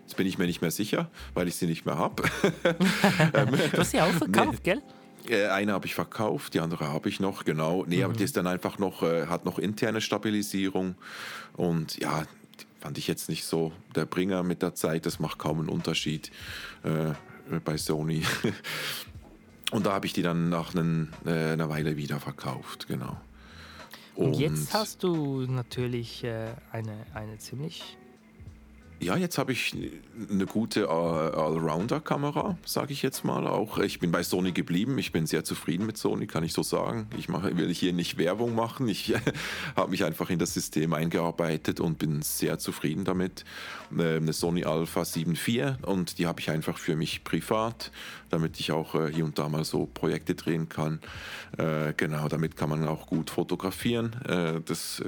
Jetzt 0.02 0.16
bin 0.16 0.26
ich 0.26 0.38
mir 0.38 0.46
nicht 0.46 0.60
mehr 0.60 0.70
sicher, 0.70 1.10
weil 1.32 1.48
ich 1.48 1.56
sie 1.56 1.66
nicht 1.66 1.86
mehr 1.86 1.98
habe. 1.98 2.22
du 2.62 3.78
hast 3.78 3.90
sie 3.90 4.00
auch 4.00 4.12
verkauft, 4.12 4.60
nee. 4.64 4.74
gell? 4.74 4.82
Äh, 5.28 5.48
eine 5.48 5.72
habe 5.72 5.86
ich 5.86 5.94
verkauft, 5.94 6.54
die 6.54 6.60
andere 6.60 6.88
habe 6.88 7.08
ich 7.08 7.20
noch, 7.20 7.44
genau. 7.44 7.84
Nee, 7.86 7.98
mhm. 7.98 8.04
aber 8.04 8.12
die 8.12 8.24
ist 8.24 8.36
dann 8.36 8.46
einfach 8.46 8.78
noch, 8.78 9.02
äh, 9.02 9.26
hat 9.26 9.44
noch 9.44 9.58
interne 9.58 10.00
Stabilisierung. 10.00 10.96
Und 11.56 11.98
ja, 11.98 12.24
fand 12.80 12.98
ich 12.98 13.08
jetzt 13.08 13.28
nicht 13.28 13.44
so 13.46 13.72
der 13.94 14.04
Bringer 14.04 14.42
mit 14.42 14.62
der 14.62 14.74
Zeit. 14.74 15.06
Das 15.06 15.18
macht 15.18 15.38
kaum 15.38 15.60
einen 15.60 15.68
Unterschied 15.70 16.30
äh, 16.82 17.14
bei 17.64 17.78
Sony. 17.78 18.22
Und 19.70 19.86
da 19.86 19.92
habe 19.92 20.06
ich 20.06 20.12
die 20.12 20.22
dann 20.22 20.48
nach 20.48 20.74
einen, 20.74 21.12
äh, 21.24 21.52
einer 21.52 21.68
Weile 21.68 21.96
wieder 21.96 22.20
verkauft, 22.20 22.86
genau. 22.86 23.20
Und, 24.14 24.26
Und 24.26 24.34
jetzt 24.34 24.72
hast 24.72 25.02
du 25.02 25.40
natürlich 25.46 26.22
äh, 26.22 26.54
eine, 26.70 27.06
eine 27.14 27.38
ziemlich 27.38 27.96
ja, 29.04 29.16
jetzt 29.16 29.36
habe 29.36 29.52
ich 29.52 29.76
eine 30.30 30.46
gute 30.46 30.88
Allrounder-Kamera, 30.88 32.56
sage 32.64 32.92
ich 32.94 33.02
jetzt 33.02 33.22
mal 33.22 33.46
auch. 33.46 33.78
Ich 33.78 33.98
bin 33.98 34.10
bei 34.10 34.22
Sony 34.22 34.52
geblieben. 34.52 34.96
Ich 34.98 35.12
bin 35.12 35.26
sehr 35.26 35.44
zufrieden 35.44 35.84
mit 35.84 35.98
Sony, 35.98 36.26
kann 36.26 36.42
ich 36.42 36.54
so 36.54 36.62
sagen. 36.62 37.06
Ich 37.18 37.28
mache, 37.28 37.54
will 37.56 37.72
hier 37.72 37.92
nicht 37.92 38.16
Werbung 38.16 38.54
machen. 38.54 38.88
Ich 38.88 39.14
habe 39.76 39.90
mich 39.90 40.04
einfach 40.04 40.30
in 40.30 40.38
das 40.38 40.54
System 40.54 40.94
eingearbeitet 40.94 41.80
und 41.80 41.98
bin 41.98 42.22
sehr 42.22 42.58
zufrieden 42.58 43.04
damit. 43.04 43.44
Äh, 43.96 44.16
eine 44.16 44.32
Sony 44.32 44.64
Alpha 44.64 45.02
7.4 45.02 45.84
und 45.84 46.18
die 46.18 46.26
habe 46.26 46.40
ich 46.40 46.50
einfach 46.50 46.78
für 46.78 46.96
mich 46.96 47.24
privat, 47.24 47.92
damit 48.30 48.58
ich 48.58 48.72
auch 48.72 48.94
äh, 48.94 49.12
hier 49.12 49.26
und 49.26 49.38
da 49.38 49.50
mal 49.50 49.64
so 49.64 49.84
Projekte 49.84 50.34
drehen 50.34 50.70
kann. 50.70 51.00
Äh, 51.58 51.92
genau, 51.94 52.28
damit 52.28 52.56
kann 52.56 52.70
man 52.70 52.88
auch 52.88 53.06
gut 53.06 53.30
fotografieren. 53.30 54.16
Das 54.64 55.02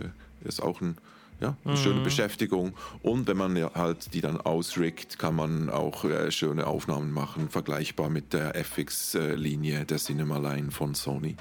ist 0.44 0.62
auch 0.62 0.80
ein 0.80 0.96
ja, 1.40 1.56
eine 1.64 1.74
mhm. 1.74 1.76
schöne 1.76 2.00
Beschäftigung. 2.00 2.74
Und 3.02 3.26
wenn 3.26 3.36
man 3.36 3.56
halt 3.74 4.14
die 4.14 4.20
dann 4.20 4.40
ausrickt, 4.40 5.18
kann 5.18 5.36
man 5.36 5.70
auch 5.70 6.04
äh, 6.04 6.30
schöne 6.30 6.66
Aufnahmen 6.66 7.12
machen, 7.12 7.48
vergleichbar 7.48 8.08
mit 8.08 8.32
der 8.32 8.56
FX-Linie 8.56 9.84
der 9.84 9.98
Cinema 9.98 10.38
Line 10.38 10.70
von 10.70 10.94
Sony. 10.94 11.36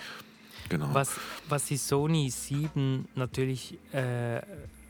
Genau. 0.69 0.93
Was, 0.93 1.11
was 1.47 1.65
die 1.65 1.77
Sony 1.77 2.29
7 2.29 3.07
natürlich 3.15 3.77
äh, 3.93 4.41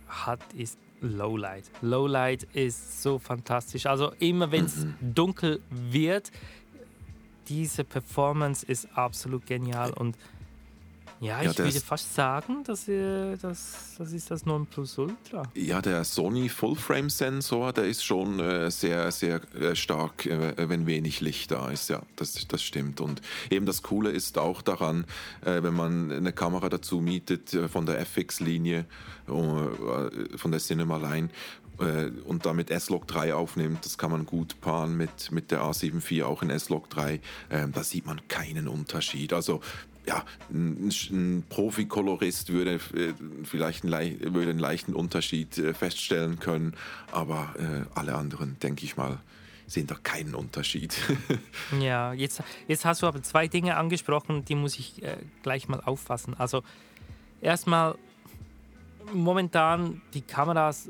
hat, 0.07 0.39
ist 0.53 0.77
Lowlight. 1.01 1.65
Lowlight 1.81 2.43
ist 2.53 3.03
so 3.03 3.19
fantastisch. 3.19 3.85
Also 3.85 4.13
immer 4.19 4.51
wenn 4.51 4.65
es 4.65 4.77
mhm. 4.77 4.95
dunkel 5.01 5.61
wird, 5.69 6.31
diese 7.47 7.83
Performance 7.83 8.65
ist 8.65 8.87
absolut 8.95 9.45
genial 9.45 9.91
und 9.93 10.17
ja, 11.25 11.41
ich 11.41 11.57
ja, 11.57 11.65
würde 11.65 11.79
fast 11.81 12.13
sagen, 12.13 12.63
dass 12.63 12.87
äh, 12.87 13.35
das, 13.37 13.95
das 13.97 14.11
ist 14.11 14.31
das 14.31 14.45
Nonplusultra. 14.45 15.43
Ja, 15.55 15.81
der 15.81 16.03
Sony 16.03 16.49
Full-Frame-Sensor, 16.49 17.73
der 17.73 17.85
ist 17.85 18.03
schon 18.03 18.39
äh, 18.39 18.69
sehr, 18.69 19.11
sehr 19.11 19.41
äh, 19.55 19.75
stark, 19.75 20.25
äh, 20.25 20.69
wenn 20.69 20.85
wenig 20.85 21.21
Licht 21.21 21.51
da 21.51 21.69
ist. 21.69 21.89
Ja, 21.89 22.01
das, 22.15 22.47
das 22.47 22.63
stimmt. 22.63 23.01
Und 23.01 23.21
eben 23.49 23.65
das 23.65 23.81
Coole 23.81 24.11
ist 24.11 24.37
auch 24.37 24.61
daran, 24.61 25.05
äh, 25.43 25.63
wenn 25.63 25.73
man 25.73 26.11
eine 26.11 26.31
Kamera 26.31 26.69
dazu 26.69 27.01
mietet 27.01 27.53
äh, 27.53 27.67
von 27.67 27.85
der 27.85 27.99
FX-Linie, 27.99 28.85
von 29.25 30.51
der 30.51 30.59
Cinema 30.59 30.97
Line, 30.97 31.29
und 32.25 32.45
damit 32.45 32.69
S-Log 32.69 33.07
3 33.07 33.33
aufnimmt, 33.33 33.83
das 33.83 33.97
kann 33.97 34.11
man 34.11 34.25
gut 34.25 34.61
paaren 34.61 34.95
mit, 34.95 35.31
mit 35.31 35.51
der 35.51 35.61
A74 35.61 36.23
auch 36.23 36.41
in 36.41 36.49
S-Log 36.49 36.89
3. 36.89 37.19
Ähm, 37.49 37.71
da 37.73 37.83
sieht 37.83 38.05
man 38.05 38.25
keinen 38.27 38.67
Unterschied. 38.67 39.33
Also 39.33 39.61
ja, 40.07 40.23
ein, 40.49 40.89
ein 41.11 41.43
Profikolorist 41.49 42.51
würde 42.51 42.75
äh, 42.75 43.13
vielleicht 43.43 43.83
einen, 43.83 44.33
würde 44.33 44.49
einen 44.49 44.59
leichten 44.59 44.93
Unterschied 44.93 45.57
äh, 45.57 45.73
feststellen 45.73 46.39
können, 46.39 46.75
aber 47.11 47.55
äh, 47.57 47.85
alle 47.97 48.15
anderen, 48.15 48.57
denke 48.59 48.85
ich 48.85 48.97
mal, 48.97 49.19
sehen 49.67 49.87
da 49.87 49.95
keinen 49.95 50.35
Unterschied. 50.35 50.95
ja, 51.79 52.13
jetzt, 52.13 52.43
jetzt 52.67 52.85
hast 52.85 53.01
du 53.01 53.07
aber 53.07 53.23
zwei 53.23 53.47
Dinge 53.47 53.77
angesprochen, 53.77 54.45
die 54.45 54.55
muss 54.55 54.77
ich 54.77 55.01
äh, 55.03 55.17
gleich 55.43 55.67
mal 55.67 55.81
auffassen. 55.81 56.35
Also 56.35 56.63
erstmal 57.41 57.95
momentan 59.13 60.01
die 60.13 60.21
Kameras, 60.21 60.89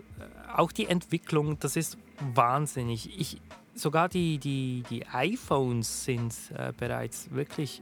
auch 0.54 0.71
die 0.71 0.88
Entwicklung, 0.88 1.58
das 1.60 1.75
ist 1.75 1.97
wahnsinnig. 2.34 3.19
Ich, 3.19 3.41
sogar 3.73 4.10
die, 4.10 4.38
die, 4.38 4.84
die 4.89 5.06
iPhones 5.08 6.06
sind 6.06 6.34
äh, 6.58 6.71
bereits 6.78 7.32
wirklich 7.32 7.82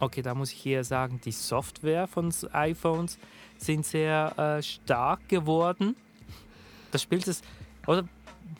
Okay, 0.00 0.22
da 0.22 0.34
muss 0.34 0.52
ich 0.52 0.58
hier 0.58 0.84
sagen, 0.84 1.20
die 1.24 1.32
Software 1.32 2.06
von 2.06 2.32
iPhones, 2.52 3.18
sind 3.56 3.84
sehr 3.84 4.38
äh, 4.38 4.62
stark 4.62 5.28
geworden. 5.28 5.96
Das 6.92 7.02
spielt 7.02 7.26
es, 7.26 7.42
oder 7.86 8.04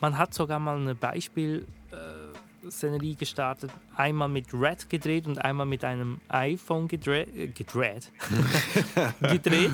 man 0.01 0.17
hat 0.17 0.33
sogar 0.33 0.59
mal 0.59 0.77
ein 0.77 0.97
Beispiel 0.97 1.65
äh, 1.91 2.69
Szenerie 2.69 3.15
gestartet, 3.15 3.71
einmal 3.95 4.27
mit 4.27 4.53
Red 4.53 4.89
gedreht 4.89 5.25
und 5.25 5.39
einmal 5.39 5.65
mit 5.65 5.85
einem 5.85 6.19
iPhone 6.27 6.87
gedreht. 6.89 7.33
Äh, 7.35 7.47
gedreht. 7.47 8.11
gedreht. 9.21 9.71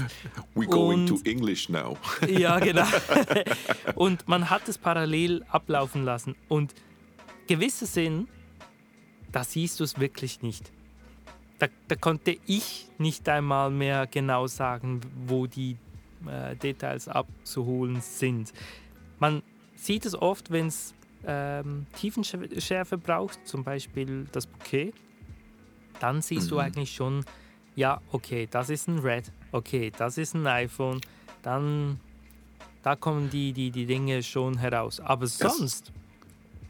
We're 0.54 0.68
going 0.68 1.10
Und- 1.10 1.24
to 1.24 1.30
English 1.30 1.70
now. 1.70 1.98
Ja, 2.28 2.60
genau. 2.60 2.86
und 3.96 4.28
man 4.28 4.50
hat 4.52 4.68
es 4.70 4.78
parallel 4.78 5.44
ablaufen 5.50 6.04
lassen. 6.04 6.36
Und 6.48 6.76
gewisse 7.48 7.88
Szenen, 7.88 8.28
da 9.32 9.44
siehst 9.44 9.80
du 9.80 9.84
es 9.84 10.00
wirklich 10.00 10.44
nicht. 10.44 10.72
Da, 11.60 11.68
da 11.88 11.96
konnte 11.96 12.38
ich 12.46 12.88
nicht 12.98 13.28
einmal 13.30 13.72
mehr 13.72 14.08
genau 14.08 14.48
sagen, 14.48 15.00
wo 15.26 15.48
die 15.48 15.78
äh, 16.28 16.56
Details 16.56 17.08
abzuholen 17.08 18.02
sind. 18.02 18.52
Man 19.20 19.42
sieht 19.76 20.06
es 20.06 20.16
oft, 20.16 20.52
wenn 20.52 20.68
es 20.68 20.94
ähm, 21.26 21.86
Tiefenschärfe 21.96 22.98
braucht, 22.98 23.48
zum 23.48 23.64
Beispiel 23.64 24.26
das 24.32 24.46
Bouquet. 24.48 24.94
Dann 26.00 26.22
siehst 26.22 26.52
du 26.52 26.56
Mhm. 26.56 26.62
eigentlich 26.62 26.94
schon, 26.94 27.24
ja, 27.76 28.02
okay, 28.12 28.48
das 28.52 28.70
ist 28.70 28.88
ein 28.90 29.00
Red, 29.00 29.32
okay, 29.54 29.92
das 29.98 30.18
ist 30.18 30.34
ein 30.36 30.46
iPhone, 30.46 31.00
dann 31.42 32.00
da 32.84 32.96
kommen 32.96 33.30
die, 33.30 33.54
die, 33.54 33.72
die 33.72 33.86
Dinge 33.86 34.22
schon 34.22 34.58
heraus. 34.58 35.00
Aber 35.00 35.26
sonst, 35.26 35.92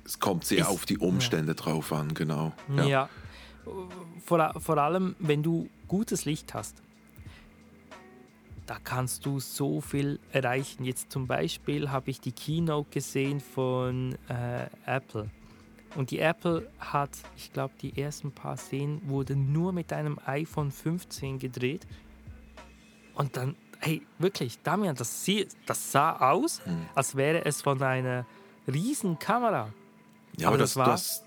Es 0.06 0.20
kommt 0.20 0.46
sehr 0.46 0.60
Ist- 0.60 0.68
auf 0.68 0.86
die 0.86 1.00
Umstände 1.00 1.56
drauf 1.56 1.92
an, 1.92 2.14
genau. 2.14 2.54
ja, 2.86 3.10
vor, 4.26 4.54
vor 4.60 4.78
allem, 4.78 5.16
wenn 5.20 5.44
du 5.44 5.70
gutes 5.88 6.26
Licht 6.26 6.54
hast, 6.54 6.76
da 8.66 8.78
kannst 8.84 9.26
du 9.26 9.40
so 9.40 9.80
viel 9.82 10.20
erreichen. 10.32 10.84
Jetzt 10.86 11.12
zum 11.12 11.28
Beispiel 11.28 11.92
habe 11.92 12.10
ich 12.10 12.20
die 12.20 12.32
Keynote 12.32 12.90
gesehen 12.90 13.40
von 13.40 14.18
äh, 14.28 14.66
Apple. 14.86 15.30
Und 15.96 16.12
die 16.12 16.20
Apple 16.20 16.68
hat, 16.80 17.12
ich 17.38 17.54
glaube, 17.54 17.74
die 17.82 18.02
ersten 18.02 18.32
paar 18.32 18.58
Szenen 18.58 19.08
wurden 19.08 19.54
nur 19.54 19.72
mit 19.72 19.94
einem 19.94 20.20
iPhone 20.26 20.72
15 20.72 21.38
gedreht. 21.40 21.86
Und 23.14 23.38
dann, 23.38 23.56
hey, 23.80 24.02
wirklich, 24.18 24.60
Damian, 24.64 24.96
das, 24.96 25.24
sie, 25.24 25.48
das 25.68 25.92
sah 25.92 26.18
aus, 26.32 26.66
Hm. 26.66 26.88
als 26.96 27.16
wäre 27.16 27.46
es 27.46 27.62
von 27.62 27.82
einer 27.82 28.26
riesen 28.68 29.20
Kamera. 29.20 29.72
Ja, 30.38 30.48
Aber 30.48 30.56
aber 30.56 30.58
das 30.58 30.72
das, 30.72 30.76
war- 30.78 30.86
du, 30.88 30.92
hast, 30.92 31.24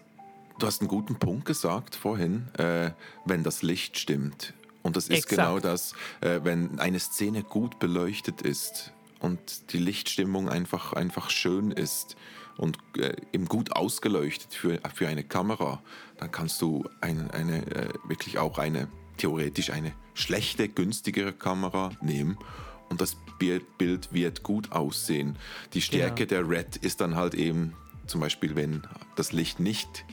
du 0.59 0.67
hast 0.67 0.81
einen 0.81 0.89
guten 0.89 1.17
Punkt 1.17 1.45
gesagt 1.45 1.95
vorhin, 1.95 2.49
äh, 2.55 2.91
wenn 3.25 3.43
das 3.43 3.63
Licht 3.63 3.99
stimmt. 3.99 4.55
Und 4.83 4.97
das 4.97 5.05
ist 5.05 5.11
Exakt. 5.25 5.31
genau 5.31 5.59
das, 5.59 5.93
äh, 6.21 6.41
wenn 6.45 6.79
eine 6.79 6.99
Szene 6.99 7.43
gut 7.43 7.79
beleuchtet 7.79 8.43
ist 8.43 8.93
und 9.19 9.73
die 9.73 9.79
Lichtstimmung 9.79 10.49
einfach, 10.49 10.93
einfach 10.93 11.31
schön 11.31 11.71
ist 11.71 12.17
und 12.57 12.79
äh, 12.97 13.15
eben 13.33 13.47
gut 13.47 13.73
ausgeleuchtet 13.73 14.55
für, 14.55 14.81
für 14.95 15.09
eine 15.09 15.25
Kamera, 15.25 15.83
dann 16.19 16.31
kannst 16.31 16.63
du 16.63 16.89
ein, 17.01 17.31
eine, 17.31 17.67
äh, 17.67 17.89
wirklich 18.07 18.39
auch 18.39 18.59
eine, 18.59 18.89
theoretisch 19.17 19.71
eine 19.71 19.93
schlechte, 20.15 20.69
günstigere 20.69 21.33
Kamera 21.33 21.91
nehmen 22.01 22.39
und 22.89 23.01
das 23.01 23.17
Bi- 23.39 23.61
Bild 23.79 24.13
wird 24.13 24.43
gut 24.43 24.73
aussehen. 24.73 25.37
Die 25.75 25.83
Stärke 25.83 26.27
der 26.27 26.49
Red 26.49 26.77
ist 26.77 27.01
dann 27.01 27.17
halt 27.17 27.35
eben 27.35 27.75
zum 28.07 28.21
Beispiel, 28.21 28.57
wenn 28.57 28.83
das 29.17 29.33
Licht 29.33 29.61
nicht 29.61 30.05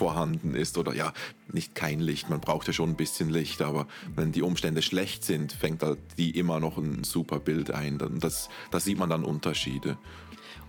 vorhanden 0.00 0.54
ist 0.54 0.78
oder 0.78 0.94
ja, 0.94 1.12
nicht 1.52 1.74
kein 1.74 2.00
Licht, 2.00 2.30
man 2.30 2.40
braucht 2.40 2.66
ja 2.66 2.72
schon 2.72 2.88
ein 2.88 2.96
bisschen 2.96 3.28
Licht, 3.28 3.60
aber 3.60 3.86
wenn 4.16 4.32
die 4.32 4.40
Umstände 4.40 4.80
schlecht 4.80 5.24
sind, 5.24 5.52
fängt 5.52 5.82
halt 5.82 5.98
die 6.16 6.38
immer 6.38 6.58
noch 6.58 6.78
ein 6.78 7.04
super 7.04 7.38
Bild 7.38 7.70
ein. 7.70 7.98
Das, 8.18 8.48
da 8.70 8.80
sieht 8.80 8.98
man 8.98 9.10
dann 9.10 9.24
Unterschiede. 9.24 9.98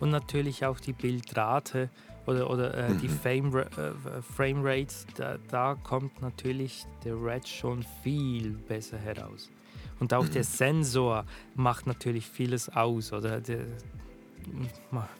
Und 0.02 0.10
natürlich 0.10 0.66
auch 0.66 0.82
die 0.82 0.92
Bildrate 0.92 1.90
oder, 2.26 2.50
oder 2.50 2.74
äh, 2.74 2.94
die 2.96 3.08
Frame, 3.08 3.56
äh, 3.56 3.68
Framerate, 4.36 4.94
da, 5.16 5.38
da 5.50 5.76
kommt 5.76 6.22
natürlich 6.22 6.86
der 7.06 7.16
Red 7.16 7.48
schon 7.48 7.86
viel 8.04 8.50
besser 8.68 8.98
heraus. 8.98 9.50
Und 10.02 10.14
auch 10.14 10.28
der 10.28 10.44
Sensor 10.44 11.26
macht 11.56 11.88
natürlich 11.88 12.26
vieles 12.28 12.68
aus. 12.68 13.14
Oder 13.14 13.40
der, 13.40 13.60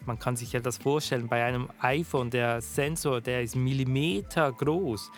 man 0.06 0.18
kann 0.18 0.36
sich 0.36 0.52
ja 0.52 0.60
das 0.60 0.78
vorstellen, 0.78 1.28
bei 1.28 1.44
einem 1.44 1.68
iPhone, 1.80 2.30
der 2.30 2.60
Sensor, 2.60 3.20
der 3.20 3.42
ist 3.42 3.56
Millimeter 3.56 4.52
groß. 4.52 5.10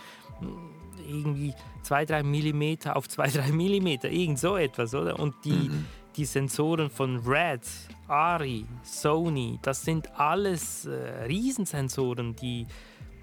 Irgendwie 1.07 1.55
2-3 1.85 2.23
Millimeter 2.23 2.97
auf 2.97 3.07
2-3 3.07 3.53
Millimeter, 3.53 4.11
irgend 4.11 4.38
so 4.38 4.57
etwas, 4.57 4.95
oder? 4.95 5.19
Und 5.19 5.35
die, 5.45 5.71
die 6.17 6.25
Sensoren 6.25 6.90
von 6.90 7.19
Red, 7.27 7.62
Ari, 8.09 8.67
Sony, 8.83 9.59
das 9.62 9.83
sind 9.83 10.19
alles 10.19 10.87
äh, 10.87 11.25
Riesensensoren, 11.25 12.37
die, 12.37 12.67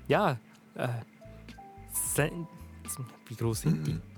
ja, 0.08 0.38
äh, 0.76 0.88
wie 3.28 3.36
groß 3.36 3.62
sind 3.62 3.88
die? 3.88 4.11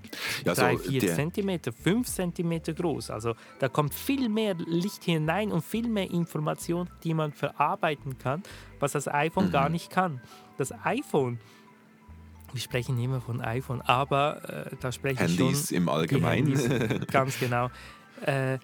Ja, 0.44 0.54
so 0.54 0.62
3, 0.62 0.78
4 0.78 1.00
der, 1.00 1.14
Zentimeter, 1.14 1.72
5 1.72 2.06
Zentimeter 2.06 2.72
groß. 2.72 3.10
Also 3.10 3.34
da 3.58 3.68
kommt 3.68 3.94
viel 3.94 4.28
mehr 4.28 4.54
Licht 4.54 5.04
hinein 5.04 5.52
und 5.52 5.64
viel 5.64 5.88
mehr 5.88 6.10
Information, 6.10 6.88
die 7.02 7.14
man 7.14 7.32
verarbeiten 7.32 8.18
kann, 8.18 8.42
was 8.80 8.92
das 8.92 9.08
iPhone 9.08 9.50
gar 9.50 9.68
nicht 9.68 9.90
kann. 9.90 10.20
Das 10.56 10.72
iPhone, 10.84 11.38
wir 12.52 12.60
sprechen 12.60 12.98
immer 12.98 13.20
von 13.20 13.40
iPhone, 13.40 13.80
aber 13.82 14.68
äh, 14.72 14.76
da 14.80 14.92
spreche 14.92 15.24
ich 15.24 15.36
schon 15.36 15.46
Handys 15.46 15.70
im 15.70 15.88
Allgemeinen. 15.88 16.56
Handys, 16.56 17.06
ganz 17.10 17.38
genau. 17.38 17.70
Äh, 18.24 18.58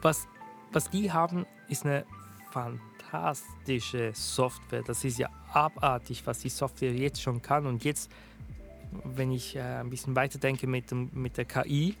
was, 0.00 0.26
was 0.72 0.90
die 0.90 1.12
haben, 1.12 1.46
ist 1.68 1.84
eine 1.84 2.04
fantastische 2.50 4.12
Software. 4.14 4.82
Das 4.82 5.04
ist 5.04 5.18
ja 5.18 5.28
abartig, 5.52 6.22
was 6.26 6.40
die 6.40 6.48
Software 6.48 6.92
jetzt 6.92 7.20
schon 7.22 7.42
kann. 7.42 7.66
Und 7.66 7.84
jetzt, 7.84 8.10
wenn 9.04 9.32
ich 9.32 9.56
äh, 9.56 9.60
ein 9.60 9.90
bisschen 9.90 10.16
weiterdenke 10.16 10.66
mit, 10.66 10.92
mit 10.92 11.36
der 11.36 11.44
KI, 11.44 11.94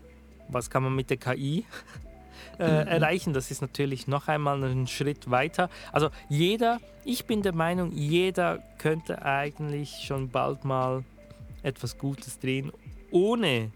was 0.48 0.70
kann 0.70 0.82
man 0.82 0.94
mit 0.94 1.10
der 1.10 1.16
KI 1.16 1.64
äh, 2.58 2.64
erreichen? 2.64 3.32
Das 3.32 3.50
ist 3.50 3.62
natürlich 3.62 4.06
noch 4.06 4.28
einmal 4.28 4.62
einen 4.62 4.86
Schritt 4.86 5.30
weiter. 5.30 5.70
Also 5.92 6.10
jeder, 6.28 6.80
ich 7.04 7.24
bin 7.26 7.42
der 7.42 7.54
Meinung, 7.54 7.92
jeder 7.92 8.62
könnte 8.78 9.22
eigentlich 9.22 10.04
schon 10.06 10.28
bald 10.28 10.64
mal 10.64 11.04
etwas 11.62 11.98
Gutes 11.98 12.38
drehen, 12.38 12.72
ohne 13.10 13.70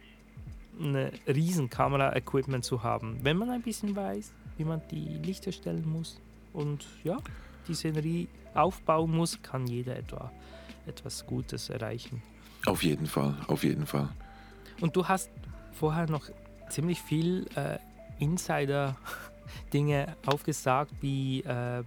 eine 0.80 1.10
riesen 1.26 1.70
Kamera-Equipment 1.70 2.64
zu 2.64 2.82
haben. 2.82 3.18
Wenn 3.22 3.36
man 3.36 3.50
ein 3.50 3.62
bisschen 3.62 3.96
weiß, 3.96 4.32
wie 4.56 4.64
man 4.64 4.80
die 4.90 5.18
Lichter 5.24 5.52
stellen 5.52 5.88
muss 5.90 6.20
und 6.52 6.86
ja, 7.04 7.16
die 7.66 7.74
Szenerie 7.74 8.28
aufbauen 8.54 9.10
muss, 9.10 9.40
kann 9.42 9.66
jeder 9.66 9.96
etwa 9.96 10.30
etwas 10.86 11.26
Gutes 11.26 11.70
erreichen. 11.70 12.22
Auf 12.68 12.82
jeden 12.82 13.06
Fall, 13.06 13.34
auf 13.46 13.64
jeden 13.64 13.86
Fall. 13.86 14.08
Und 14.80 14.94
du 14.94 15.06
hast 15.08 15.30
vorher 15.72 16.08
noch 16.08 16.28
ziemlich 16.68 17.00
viel 17.00 17.46
äh, 17.56 17.78
Insider-Dinge 18.22 20.16
aufgesagt, 20.26 20.92
wie, 21.00 21.40
äh, 21.40 21.82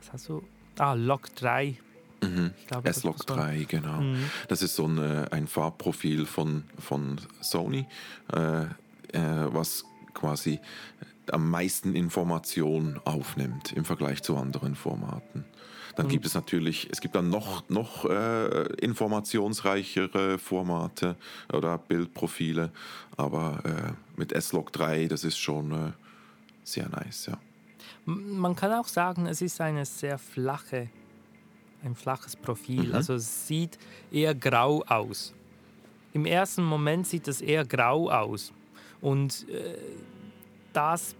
was 0.00 0.12
hast 0.12 0.28
du? 0.28 0.42
Ah, 0.78 0.94
Log 0.94 1.34
3. 1.36 1.76
Mhm. 2.22 2.52
S-Log 2.84 3.16
ist 3.20 3.28
so- 3.28 3.34
3, 3.36 3.64
genau. 3.68 4.00
Mhm. 4.00 4.24
Das 4.48 4.62
ist 4.62 4.74
so 4.74 4.86
ein, 4.86 4.98
äh, 4.98 5.26
ein 5.30 5.46
Farbprofil 5.46 6.26
von, 6.26 6.64
von 6.78 7.20
Sony, 7.40 7.86
äh, 8.32 8.62
äh, 8.62 8.66
was 9.12 9.84
quasi 10.14 10.58
am 11.30 11.48
meisten 11.50 11.94
Information 11.94 13.00
aufnimmt 13.04 13.72
im 13.72 13.84
Vergleich 13.84 14.22
zu 14.22 14.36
anderen 14.36 14.74
Formaten. 14.74 15.44
Dann 15.98 16.06
Und- 16.06 16.12
gibt 16.12 16.26
es 16.26 16.34
natürlich, 16.34 16.86
es 16.92 17.00
gibt 17.00 17.16
dann 17.16 17.28
noch, 17.28 17.68
noch 17.68 18.04
äh, 18.04 18.72
informationsreichere 18.74 20.38
Formate 20.38 21.16
oder 21.52 21.76
Bildprofile, 21.76 22.70
aber 23.16 23.60
äh, 23.64 23.92
mit 24.16 24.30
S-Log 24.30 24.72
3, 24.72 25.08
das 25.08 25.24
ist 25.24 25.38
schon 25.38 25.72
äh, 25.72 25.90
sehr 26.62 26.88
nice, 26.88 27.26
ja. 27.26 27.38
Man 28.04 28.54
kann 28.54 28.72
auch 28.74 28.86
sagen, 28.86 29.26
es 29.26 29.42
ist 29.42 29.60
eine 29.60 29.84
sehr 29.84 30.18
flache, 30.18 30.88
ein 31.82 31.96
flaches 31.96 32.36
Profil. 32.36 32.84
Mhm. 32.90 32.94
Also 32.94 33.14
es 33.14 33.48
sieht 33.48 33.76
eher 34.12 34.36
grau 34.36 34.84
aus. 34.86 35.34
Im 36.12 36.26
ersten 36.26 36.62
Moment 36.62 37.08
sieht 37.08 37.26
es 37.26 37.40
eher 37.40 37.64
grau 37.66 38.08
aus. 38.08 38.52
Und 39.00 39.48
äh, 39.48 39.74
das 40.72 41.16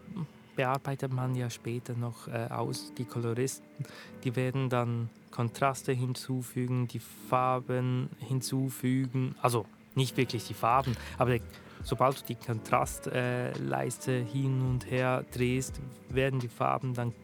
bearbeitet 0.59 1.12
man 1.12 1.37
ja 1.37 1.51
später 1.51 1.94
noch 1.94 2.27
äh, 2.27 2.49
aus. 2.51 2.92
Die 2.99 3.05
Koloristen, 3.05 3.87
die 4.25 4.35
werden 4.35 4.68
dann 4.68 5.09
Kontraste 5.31 5.92
hinzufügen, 5.92 6.88
die 6.88 6.99
Farben 6.99 8.11
hinzufügen. 8.18 9.37
Also 9.40 9.66
nicht 9.94 10.16
wirklich 10.16 10.49
die 10.49 10.55
Farben, 10.55 10.97
aber 11.16 11.37
sobald 11.85 12.21
du 12.21 12.25
die 12.27 12.35
Kontrastleiste 12.35 14.18
hin 14.18 14.61
und 14.62 14.90
her 14.90 15.25
drehst, 15.31 15.81
werden 16.09 16.40
die 16.40 16.49
Farben 16.49 16.92
dann 16.92 17.14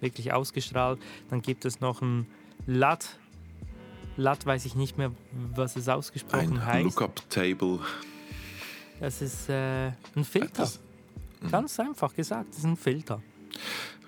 wirklich 0.00 0.32
ausgestrahlt. 0.32 0.98
Dann 1.28 1.42
gibt 1.42 1.66
es 1.66 1.80
noch 1.80 2.00
ein 2.00 2.26
LUT. 2.66 3.18
LUT 4.16 4.46
weiß 4.46 4.64
ich 4.64 4.74
nicht 4.74 4.96
mehr, 4.96 5.12
was 5.54 5.76
es 5.76 5.86
ausgesprochen 5.86 6.60
Ein 6.60 6.64
heißt. 6.64 6.84
Lookup-Table. 6.84 7.80
Das 9.00 9.20
ist 9.20 9.50
äh, 9.50 9.88
ein 10.16 10.24
Filter. 10.24 10.62
Das, 10.62 10.80
Ganz 11.48 11.78
einfach 11.80 12.14
gesagt, 12.14 12.50
das 12.50 12.58
ist 12.58 12.64
ein 12.64 12.76
Filter. 12.76 13.22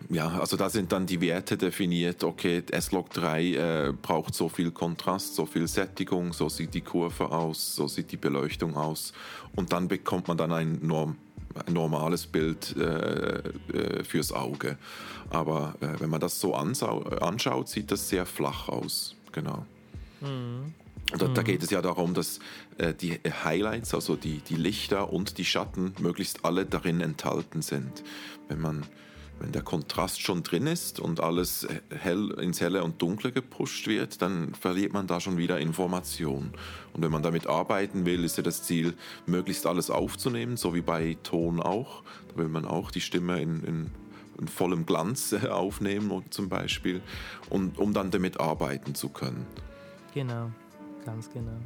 Ja, 0.08 0.28
also 0.38 0.56
da 0.56 0.68
sind 0.68 0.92
dann 0.92 1.06
die 1.06 1.20
Werte 1.20 1.56
definiert. 1.56 2.24
Okay, 2.24 2.62
S-Log 2.70 3.10
3 3.10 3.42
äh, 3.42 3.92
braucht 4.00 4.34
so 4.34 4.48
viel 4.48 4.70
Kontrast, 4.70 5.34
so 5.34 5.46
viel 5.46 5.68
Sättigung, 5.68 6.32
so 6.32 6.48
sieht 6.48 6.74
die 6.74 6.80
Kurve 6.80 7.30
aus, 7.30 7.76
so 7.76 7.88
sieht 7.88 8.10
die 8.12 8.16
Beleuchtung 8.16 8.76
aus. 8.76 9.12
Und 9.54 9.72
dann 9.72 9.88
bekommt 9.88 10.28
man 10.28 10.36
dann 10.36 10.52
ein, 10.52 10.78
Norm, 10.82 11.16
ein 11.66 11.72
normales 11.72 12.26
Bild 12.26 12.76
äh, 12.76 13.38
äh, 13.38 14.04
fürs 14.04 14.32
Auge. 14.32 14.76
Aber 15.30 15.76
äh, 15.80 16.00
wenn 16.00 16.10
man 16.10 16.20
das 16.20 16.40
so 16.40 16.54
anschaut, 16.54 17.68
sieht 17.68 17.90
das 17.90 18.08
sehr 18.08 18.26
flach 18.26 18.68
aus. 18.68 19.14
Genau. 19.32 19.64
Mhm. 20.20 20.74
Da, 21.18 21.28
da, 21.28 21.42
geht 21.42 21.62
es 21.62 21.70
ja 21.70 21.82
darum, 21.82 22.14
dass 22.14 22.38
äh, 22.78 22.94
die 22.94 23.20
Highlights, 23.44 23.94
also 23.94 24.16
die, 24.16 24.38
die 24.38 24.56
Lichter 24.56 25.12
und 25.12 25.38
die 25.38 25.44
Schatten, 25.44 25.94
möglichst 25.98 26.44
alle 26.44 26.64
darin 26.64 27.00
enthalten 27.00 27.62
sind. 27.62 28.02
Wenn 28.48 28.60
man 28.60 28.86
wenn 29.42 29.50
der 29.50 29.62
Kontrast 29.62 30.22
schon 30.22 30.44
drin 30.44 30.68
ist 30.68 31.00
und 31.00 31.18
alles 31.18 31.66
hell 31.90 32.30
ins 32.40 32.60
Helle 32.60 32.84
und 32.84 33.02
Dunkle 33.02 33.32
gepusht 33.32 33.88
wird, 33.88 34.22
dann 34.22 34.54
verliert 34.54 34.92
man 34.92 35.08
da 35.08 35.18
schon 35.18 35.36
wieder 35.36 35.58
Information. 35.58 36.52
Und 36.92 37.02
wenn 37.02 37.10
man 37.10 37.24
damit 37.24 37.48
arbeiten 37.48 38.06
will, 38.06 38.22
ist 38.22 38.36
ja 38.36 38.44
das 38.44 38.62
Ziel, 38.62 38.94
möglichst 39.26 39.66
alles 39.66 39.90
aufzunehmen, 39.90 40.56
so 40.56 40.74
wie 40.74 40.80
bei 40.80 41.16
Ton 41.24 41.60
auch. 41.60 42.04
Da 42.28 42.36
will 42.36 42.48
man 42.48 42.64
auch 42.64 42.92
die 42.92 43.00
Stimme 43.00 43.42
in, 43.42 43.64
in, 43.64 43.90
in 44.38 44.46
vollem 44.46 44.86
Glanz 44.86 45.34
aufnehmen, 45.50 46.22
zum 46.30 46.48
Beispiel, 46.48 47.00
und, 47.50 47.78
um 47.78 47.92
dann 47.92 48.12
damit 48.12 48.38
arbeiten 48.38 48.94
zu 48.94 49.08
können. 49.08 49.44
Genau, 50.14 50.52
ganz 51.04 51.30
genau. 51.30 51.58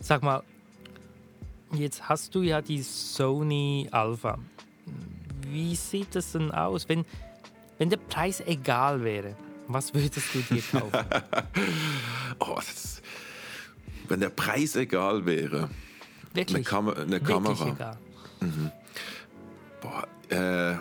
Sag 0.00 0.22
mal, 0.22 0.42
jetzt 1.72 2.08
hast 2.08 2.34
du 2.34 2.42
ja 2.42 2.62
die 2.62 2.82
Sony 2.82 3.88
Alpha 3.90 4.38
wie 5.50 5.74
sieht 5.74 6.14
das 6.14 6.32
denn 6.32 6.50
aus, 6.50 6.88
wenn, 6.88 7.04
wenn 7.78 7.90
der 7.90 7.96
Preis 7.96 8.42
egal 8.46 9.02
wäre? 9.02 9.36
Was 9.66 9.92
würdest 9.92 10.34
du 10.34 10.40
dir 10.40 10.62
kaufen? 10.62 10.92
oh, 12.38 12.54
das, 12.56 13.02
wenn 14.08 14.20
der 14.20 14.30
Preis 14.30 14.76
egal 14.76 15.26
wäre. 15.26 15.68
Wirklich? 16.32 16.56
Eine, 16.56 16.64
Kam 16.64 16.88
eine 16.88 17.10
Wirklich 17.12 17.28
Kamera. 17.28 17.68
Egal. 17.68 17.98
Mhm. 18.40 18.70
Boah, 19.80 20.08
äh, 20.30 20.76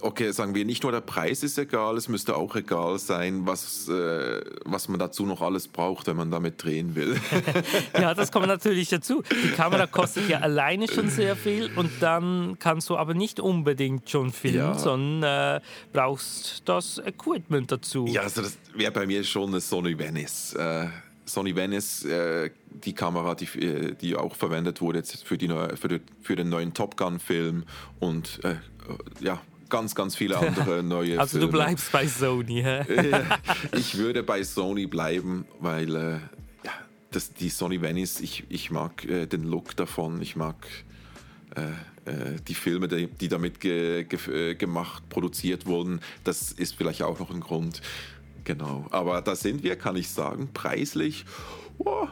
okay, 0.00 0.30
sagen 0.32 0.54
wir, 0.54 0.64
nicht 0.64 0.82
nur 0.82 0.92
der 0.92 1.00
Preis 1.00 1.42
ist 1.42 1.58
egal, 1.58 1.96
es 1.96 2.08
müsste 2.08 2.36
auch 2.36 2.54
egal 2.56 2.98
sein, 2.98 3.46
was, 3.46 3.88
äh, 3.88 4.40
was 4.64 4.88
man 4.88 4.98
dazu 4.98 5.26
noch 5.26 5.40
alles 5.40 5.68
braucht, 5.68 6.06
wenn 6.06 6.16
man 6.16 6.30
damit 6.30 6.62
drehen 6.62 6.94
will. 6.94 7.16
ja, 8.00 8.14
das 8.14 8.32
kommt 8.32 8.46
natürlich 8.46 8.88
dazu. 8.88 9.22
Die 9.44 9.50
Kamera 9.50 9.86
kostet 9.86 10.28
ja 10.28 10.40
alleine 10.40 10.88
schon 10.88 11.08
sehr 11.10 11.36
viel 11.36 11.70
und 11.76 11.90
dann 12.00 12.58
kannst 12.58 12.88
du 12.90 12.96
aber 12.96 13.14
nicht 13.14 13.40
unbedingt 13.40 14.08
schon 14.08 14.32
filmen, 14.32 14.58
ja. 14.58 14.78
sondern 14.78 15.56
äh, 15.56 15.60
brauchst 15.92 16.62
das 16.68 16.98
Equipment 16.98 17.70
dazu. 17.72 18.06
Ja, 18.06 18.22
also 18.22 18.42
das 18.42 18.58
wäre 18.74 18.92
bei 18.92 19.06
mir 19.06 19.24
schon 19.24 19.50
eine 19.50 19.60
Sony 19.60 19.98
Venice. 19.98 20.54
Äh, 20.54 20.86
Sony 21.26 21.54
Venice, 21.54 22.04
äh, 22.04 22.50
die 22.70 22.94
Kamera, 22.94 23.34
die, 23.34 23.46
äh, 23.58 23.94
die 23.94 24.16
auch 24.16 24.34
verwendet 24.34 24.80
wurde 24.80 24.98
jetzt 24.98 25.24
für, 25.24 25.36
die 25.36 25.48
neue, 25.48 25.76
für, 25.76 25.88
die, 25.88 26.00
für 26.22 26.36
den 26.36 26.48
neuen 26.48 26.72
Top 26.72 26.96
Gun-Film 26.96 27.64
und 27.98 28.40
äh, 28.44 28.56
ja, 29.20 29.40
ganz, 29.68 29.94
ganz 29.94 30.16
viele 30.16 30.38
andere 30.38 30.82
neue 30.82 31.18
Also 31.18 31.38
Filme. 31.38 31.46
du 31.46 31.52
bleibst 31.52 31.92
bei 31.92 32.06
Sony, 32.06 32.62
hä? 32.62 32.84
ich 33.76 33.96
würde 33.98 34.22
bei 34.22 34.42
Sony 34.42 34.86
bleiben, 34.86 35.46
weil 35.60 35.94
äh, 35.94 36.12
ja, 36.64 36.72
das, 37.10 37.32
die 37.32 37.48
Sony 37.48 37.80
Venice, 37.80 38.20
ich, 38.20 38.44
ich 38.48 38.70
mag 38.70 39.04
äh, 39.04 39.26
den 39.26 39.44
Look 39.44 39.76
davon, 39.76 40.20
ich 40.22 40.36
mag 40.36 40.56
äh, 41.54 42.10
äh 42.10 42.36
die 42.46 42.54
Filme, 42.54 42.88
die, 42.88 43.06
die 43.06 43.28
damit 43.28 43.60
ge, 43.60 44.04
ge, 44.04 44.50
äh, 44.50 44.54
gemacht, 44.54 45.08
produziert 45.08 45.66
wurden. 45.66 46.00
Das 46.24 46.52
ist 46.52 46.76
vielleicht 46.76 47.02
auch 47.02 47.18
noch 47.18 47.30
ein 47.30 47.40
Grund. 47.40 47.82
Genau, 48.44 48.86
aber 48.90 49.22
da 49.22 49.34
sind 49.34 49.64
wir, 49.64 49.74
kann 49.74 49.96
ich 49.96 50.08
sagen, 50.08 50.50
preislich 50.54 51.24
oh, 51.78 52.08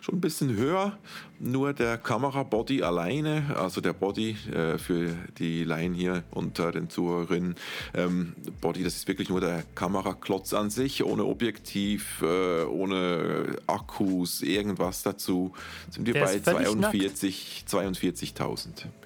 schon 0.00 0.16
ein 0.16 0.20
bisschen 0.20 0.54
höher. 0.54 0.98
Nur 1.40 1.72
der 1.72 1.98
Kamerabody 1.98 2.82
alleine, 2.82 3.56
also 3.56 3.80
der 3.80 3.92
Body 3.92 4.36
äh, 4.52 4.76
für 4.78 5.14
die 5.38 5.64
Laien 5.64 5.94
hier 5.94 6.24
unter 6.30 6.72
den 6.72 6.90
Zuhörerinnen, 6.90 7.54
ähm, 7.94 8.34
Body, 8.60 8.82
das 8.82 8.96
ist 8.96 9.06
wirklich 9.06 9.28
nur 9.28 9.40
der 9.40 9.62
Kameraklotz 9.74 10.52
an 10.52 10.70
sich, 10.70 11.04
ohne 11.04 11.24
Objektiv, 11.24 12.22
äh, 12.22 12.64
ohne 12.64 13.56
Akkus, 13.66 14.42
irgendwas 14.42 15.02
dazu. 15.02 15.52
Sind 15.90 16.06
wir 16.06 16.14
der 16.14 16.24
bei 16.24 16.36
42.000. 16.36 17.28
42 17.66 18.34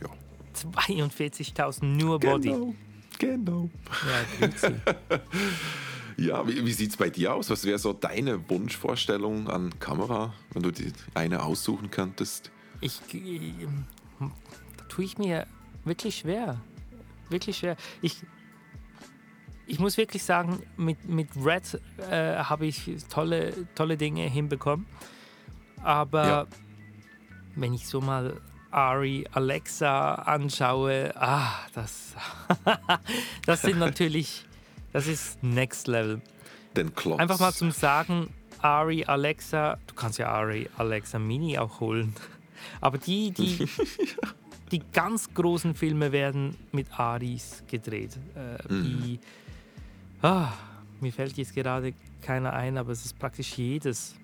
ja. 0.00 0.08
42.000 0.54 1.84
nur 1.84 2.18
Body. 2.18 2.48
Genau. 2.48 2.74
Genau. 3.18 3.70
Ja, 4.40 4.48
Ja, 6.16 6.46
wie, 6.46 6.64
wie 6.64 6.72
sieht 6.72 6.90
es 6.90 6.96
bei 6.96 7.10
dir 7.10 7.34
aus? 7.34 7.50
Was 7.50 7.64
wäre 7.64 7.78
so 7.78 7.92
deine 7.92 8.48
Wunschvorstellung 8.48 9.48
an 9.48 9.78
Kamera, 9.78 10.34
wenn 10.52 10.62
du 10.62 10.70
die 10.70 10.92
eine 11.14 11.42
aussuchen 11.42 11.90
könntest? 11.90 12.50
Ich, 12.80 13.00
da 14.76 14.84
tue 14.88 15.04
ich 15.04 15.18
mir 15.18 15.46
wirklich 15.84 16.18
schwer. 16.18 16.60
Wirklich 17.30 17.58
schwer. 17.58 17.76
Ich, 18.02 18.22
ich 19.66 19.78
muss 19.78 19.96
wirklich 19.96 20.22
sagen, 20.22 20.62
mit, 20.76 21.08
mit 21.08 21.28
Red 21.36 21.80
äh, 22.10 22.36
habe 22.36 22.66
ich 22.66 22.90
tolle, 23.08 23.66
tolle 23.74 23.96
Dinge 23.96 24.28
hinbekommen. 24.28 24.86
Aber 25.82 26.26
ja. 26.26 26.46
wenn 27.56 27.72
ich 27.72 27.86
so 27.86 28.00
mal 28.00 28.40
Ari, 28.70 29.26
Alexa 29.32 30.14
anschaue, 30.14 31.12
ah, 31.16 31.52
das, 31.74 32.14
das 33.46 33.62
sind 33.62 33.78
natürlich 33.80 34.44
das 34.92 35.06
ist 35.06 35.42
Next 35.42 35.88
Level. 35.88 36.20
Den 36.76 36.94
Klotz. 36.94 37.20
Einfach 37.20 37.40
mal 37.40 37.52
zum 37.52 37.70
Sagen, 37.70 38.28
Ari, 38.58 39.04
Alexa, 39.04 39.78
du 39.86 39.94
kannst 39.94 40.18
ja 40.18 40.28
Ari, 40.28 40.68
Alexa 40.76 41.18
Mini 41.18 41.58
auch 41.58 41.80
holen. 41.80 42.14
Aber 42.80 42.98
die, 42.98 43.32
die, 43.32 43.66
die 44.70 44.82
ganz 44.92 45.32
großen 45.34 45.74
Filme 45.74 46.12
werden 46.12 46.56
mit 46.72 46.98
Aris 46.98 47.62
gedreht. 47.68 48.16
Äh, 48.36 48.72
mhm. 48.72 48.82
die, 48.82 49.20
ah, 50.22 50.52
mir 51.00 51.12
fällt 51.12 51.36
jetzt 51.36 51.54
gerade 51.54 51.92
keiner 52.20 52.52
ein, 52.52 52.78
aber 52.78 52.92
es 52.92 53.04
ist 53.04 53.18
praktisch 53.18 53.58
jedes. 53.58 54.14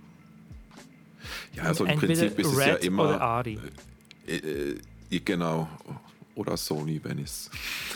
Ja, 1.55 1.65
also 1.65 1.85
im 1.85 1.99
Prinzip 1.99 2.39
ist 2.39 2.47
es 2.47 2.59
Red 2.59 2.67
ja 2.67 2.75
immer. 2.77 3.09
Oder 3.09 3.21
Ari. 3.21 3.59
Äh, 4.27 4.37
äh, 5.11 5.21
genau 5.21 5.69
oder 6.39 6.57
Sony 6.57 7.03
Venice. 7.03 7.51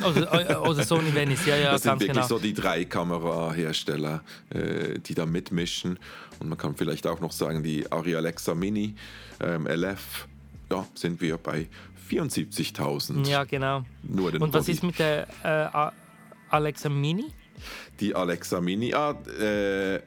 Oder, 0.05 0.63
oder 0.63 0.83
Sony 0.83 1.15
Venice, 1.15 1.47
ja, 1.47 1.57
ja, 1.57 1.73
Das 1.73 1.85
sind 1.85 1.93
wirklich 1.93 2.13
genau. 2.13 2.27
so 2.27 2.39
die 2.41 2.53
drei 2.53 2.85
Kamerahersteller, 2.85 4.23
äh, 4.51 4.99
die 4.99 5.15
da 5.15 5.27
mitmischen. 5.27 5.99
Und 6.41 6.49
man 6.49 6.59
kann 6.59 6.75
vielleicht 6.75 7.07
auch 7.07 7.21
noch 7.21 7.31
sagen, 7.31 7.63
die 7.63 7.91
Ari 7.91 8.17
Alexa 8.17 8.55
Mini 8.55 8.97
ähm, 9.41 9.67
LF, 9.69 10.27
ja, 10.71 10.85
sind 10.95 11.21
wir 11.21 11.39
bei 11.39 11.69
74.000. 12.11 13.29
Ja, 13.29 13.45
genau. 13.45 13.85
Nur 14.03 14.33
den 14.33 14.43
Und 14.43 14.53
was 14.53 14.67
Body. 14.67 14.73
ist 14.73 14.83
mit 14.83 14.99
der 14.99 15.29
äh, 15.45 15.93
Alexa 16.51 16.89
Mini? 16.89 17.27
Die 18.01 18.13
Alexa 18.13 18.61
Mini, 18.61 18.93
ah, 18.93 19.15
äh, 19.41 20.01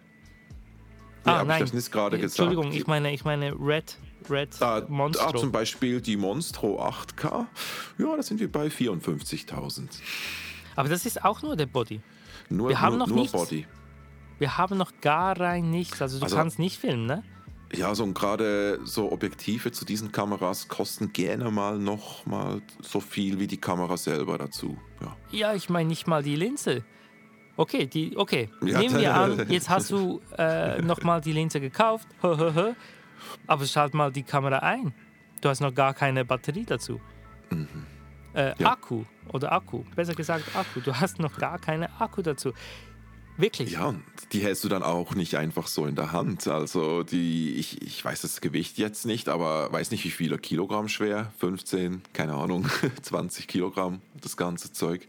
Nee, 1.26 1.32
ah, 1.32 1.44
nein. 1.44 1.64
ich 1.64 1.70
das 1.70 1.74
nicht 1.74 1.92
gerade 1.92 2.20
gesagt? 2.20 2.40
Entschuldigung, 2.40 2.72
ich 2.72 2.86
meine, 2.86 3.12
ich 3.12 3.26
meine 3.26 3.52
Red, 3.60 3.98
Red 4.30 4.62
Ah, 4.62 4.82
Monstro. 4.88 5.28
ah, 5.30 5.34
zum 5.36 5.52
Beispiel 5.52 6.02
die 6.02 6.18
Monstro 6.18 6.80
8K. 6.82 7.46
Ja, 7.98 8.16
da 8.16 8.24
sind 8.24 8.40
wir 8.40 8.52
bei 8.52 8.68
54.000. 8.70 9.90
Aber 10.76 10.90
das 10.90 11.06
ist 11.06 11.24
auch 11.24 11.42
nur 11.42 11.56
der 11.56 11.66
Body. 11.68 12.02
Nur, 12.50 12.70
Wir 12.70 12.82
haben 12.82 12.98
nur, 12.98 13.00
noch 13.00 13.08
nur 13.08 13.18
nichts. 13.22 13.32
Body. 13.34 13.66
Wir 14.40 14.58
haben 14.58 14.78
noch 14.78 14.92
gar 15.02 15.40
rein 15.40 15.70
nichts. 15.72 16.02
Also 16.02 16.18
du 16.20 16.24
Also- 16.26 16.36
kannst 16.36 16.60
nicht 16.60 16.78
filmen, 16.80 17.06
ne? 17.06 17.24
Ja, 17.74 17.94
so 17.96 18.04
und 18.04 18.14
gerade 18.14 18.80
so 18.84 19.12
Objektive 19.12 19.72
zu 19.72 19.86
diesen 19.86 20.12
Kameras 20.12 20.68
kosten 20.68 21.12
gerne 21.14 21.50
mal 21.50 21.80
noch 21.80 22.26
mal 22.26 22.62
so 22.82 23.00
viel 23.00 23.40
wie 23.40 23.48
die 23.48 23.58
Kamera 23.58 23.98
selber 23.98 24.38
dazu. 24.38 24.78
Ja. 25.02 25.16
Ja, 25.32 25.54
ich 25.56 25.70
meine 25.70 25.90
nicht 25.90 26.06
mal 26.08 26.22
die 26.22 26.36
Linse. 26.36 26.84
Okay, 27.58 27.88
die, 27.88 28.16
okay. 28.18 28.50
Ja, 28.64 28.80
Nehmen 28.80 28.96
wir 28.98 29.02
da- 29.10 29.24
an, 29.24 29.46
jetzt 29.50 29.70
hast 29.70 29.90
du 29.90 30.22
äh, 30.38 30.80
nochmal 30.82 31.22
die 31.22 31.32
Linse 31.32 31.60
gekauft. 31.60 32.08
Aber 33.48 33.66
schalt 33.66 33.94
mal 33.94 34.12
die 34.12 34.24
Kamera 34.24 34.60
ein. 34.60 34.94
Du 35.42 35.50
hast 35.50 35.62
noch 35.62 35.74
gar 35.74 35.94
keine 35.94 36.26
Batterie 36.26 36.66
dazu. 36.66 37.00
Äh, 38.34 38.54
Ja. 38.58 38.72
Akku 38.74 39.04
oder 39.30 39.52
Akku. 39.52 39.84
Besser 39.96 40.14
gesagt 40.14 40.56
Akku. 40.56 40.80
Du 40.82 40.94
hast 40.94 41.20
noch 41.20 41.38
gar 41.38 41.58
keine 41.60 41.90
Akku 42.02 42.22
dazu. 42.22 42.54
Wirklich? 43.38 43.72
Ja, 43.72 43.88
und 43.88 44.04
die 44.32 44.40
hältst 44.40 44.64
du 44.64 44.70
dann 44.70 44.82
auch 44.82 45.14
nicht 45.14 45.36
einfach 45.36 45.68
so 45.68 45.86
in 45.86 45.96
der 45.96 46.14
Hand. 46.14 46.48
Also 46.48 47.04
die, 47.04 47.56
ich, 47.56 47.82
ich 47.82 48.04
weiß 48.04 48.22
das 48.22 48.40
Gewicht 48.40 48.78
jetzt 48.78 49.06
nicht, 49.06 49.28
aber 49.28 49.72
weiß 49.72 49.92
nicht, 49.92 50.06
wie 50.06 50.12
viele 50.12 50.38
Kilogramm 50.38 50.88
schwer. 50.88 51.32
15, 51.40 52.02
keine 52.14 52.36
Ahnung, 52.36 52.68
20 53.02 53.48
Kilogramm, 53.48 54.02
das 54.22 54.38
ganze 54.38 54.72
Zeug. 54.72 55.08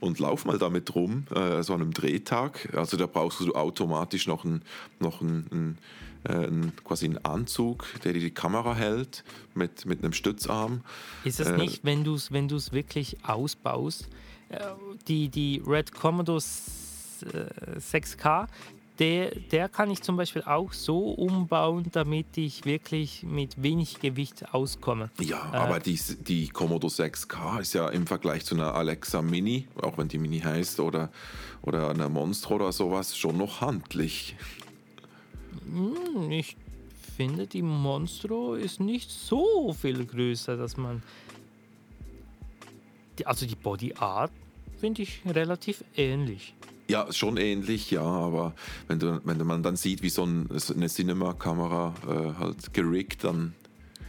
Und 0.00 0.18
lauf 0.18 0.46
mal 0.46 0.58
damit 0.58 0.94
rum, 0.94 1.26
äh, 1.34 1.62
so 1.62 1.74
an 1.74 1.82
einem 1.82 1.92
Drehtag. 1.92 2.74
Also 2.74 2.96
da 2.96 3.06
brauchst 3.06 3.40
du 3.40 3.52
automatisch 3.54 4.26
noch 4.26 4.46
einen, 4.46 4.62
noch 4.98 5.20
einen, 5.20 5.78
einen, 6.24 6.68
äh, 6.68 6.82
quasi 6.84 7.04
einen 7.04 7.22
Anzug, 7.24 7.84
der 8.02 8.14
dir 8.14 8.20
die 8.20 8.30
Kamera 8.30 8.74
hält 8.74 9.24
mit, 9.54 9.84
mit 9.84 10.02
einem 10.02 10.14
Stützarm. 10.14 10.82
Ist 11.24 11.38
es 11.38 11.48
äh, 11.48 11.56
nicht, 11.58 11.84
wenn 11.84 12.02
du 12.02 12.14
es 12.14 12.32
wenn 12.32 12.50
wirklich 12.50 13.18
ausbaust, 13.24 14.08
äh, 14.48 14.58
die, 15.06 15.28
die 15.28 15.62
Red 15.66 15.92
Commodore 15.92 16.40
6K, 17.22 18.46
der, 18.98 19.30
der 19.52 19.68
kann 19.68 19.90
ich 19.90 20.02
zum 20.02 20.16
Beispiel 20.16 20.42
auch 20.42 20.72
so 20.72 21.10
umbauen, 21.10 21.86
damit 21.92 22.36
ich 22.36 22.64
wirklich 22.64 23.22
mit 23.22 23.62
wenig 23.62 24.00
Gewicht 24.00 24.52
auskomme. 24.52 25.10
Ja, 25.20 25.50
äh, 25.52 25.56
aber 25.56 25.78
die, 25.78 25.98
die 26.20 26.48
Commodore 26.48 26.92
6K 26.92 27.60
ist 27.60 27.74
ja 27.74 27.88
im 27.88 28.06
Vergleich 28.06 28.44
zu 28.44 28.56
einer 28.56 28.74
Alexa 28.74 29.22
Mini, 29.22 29.68
auch 29.80 29.98
wenn 29.98 30.08
die 30.08 30.18
Mini 30.18 30.40
heißt, 30.40 30.80
oder, 30.80 31.10
oder 31.62 31.90
einer 31.90 32.08
Monstro 32.08 32.56
oder 32.56 32.72
sowas, 32.72 33.16
schon 33.16 33.36
noch 33.36 33.60
handlich. 33.60 34.36
Hm, 35.64 36.30
ich 36.30 36.56
finde, 37.16 37.46
die 37.46 37.62
Monstro 37.62 38.54
ist 38.54 38.80
nicht 38.80 39.10
so 39.10 39.72
viel 39.72 40.04
größer, 40.04 40.56
dass 40.56 40.76
man. 40.76 41.02
Also 43.24 43.46
die 43.46 43.56
Body 43.56 43.94
Art 43.94 44.30
finde 44.78 45.02
ich 45.02 45.22
relativ 45.26 45.82
ähnlich. 45.96 46.54
Ja, 46.88 47.12
schon 47.12 47.36
ähnlich, 47.36 47.90
ja, 47.90 48.02
aber 48.02 48.54
wenn, 48.86 48.98
du, 48.98 49.20
wenn 49.24 49.46
man 49.46 49.62
dann 49.62 49.76
sieht, 49.76 50.02
wie 50.02 50.08
so 50.08 50.24
ein, 50.24 50.48
eine 50.74 50.88
Cinema-Kamera 50.88 51.94
äh, 52.06 52.40
halt 52.40 52.72
gerickt 52.72 53.24
dann 53.24 53.54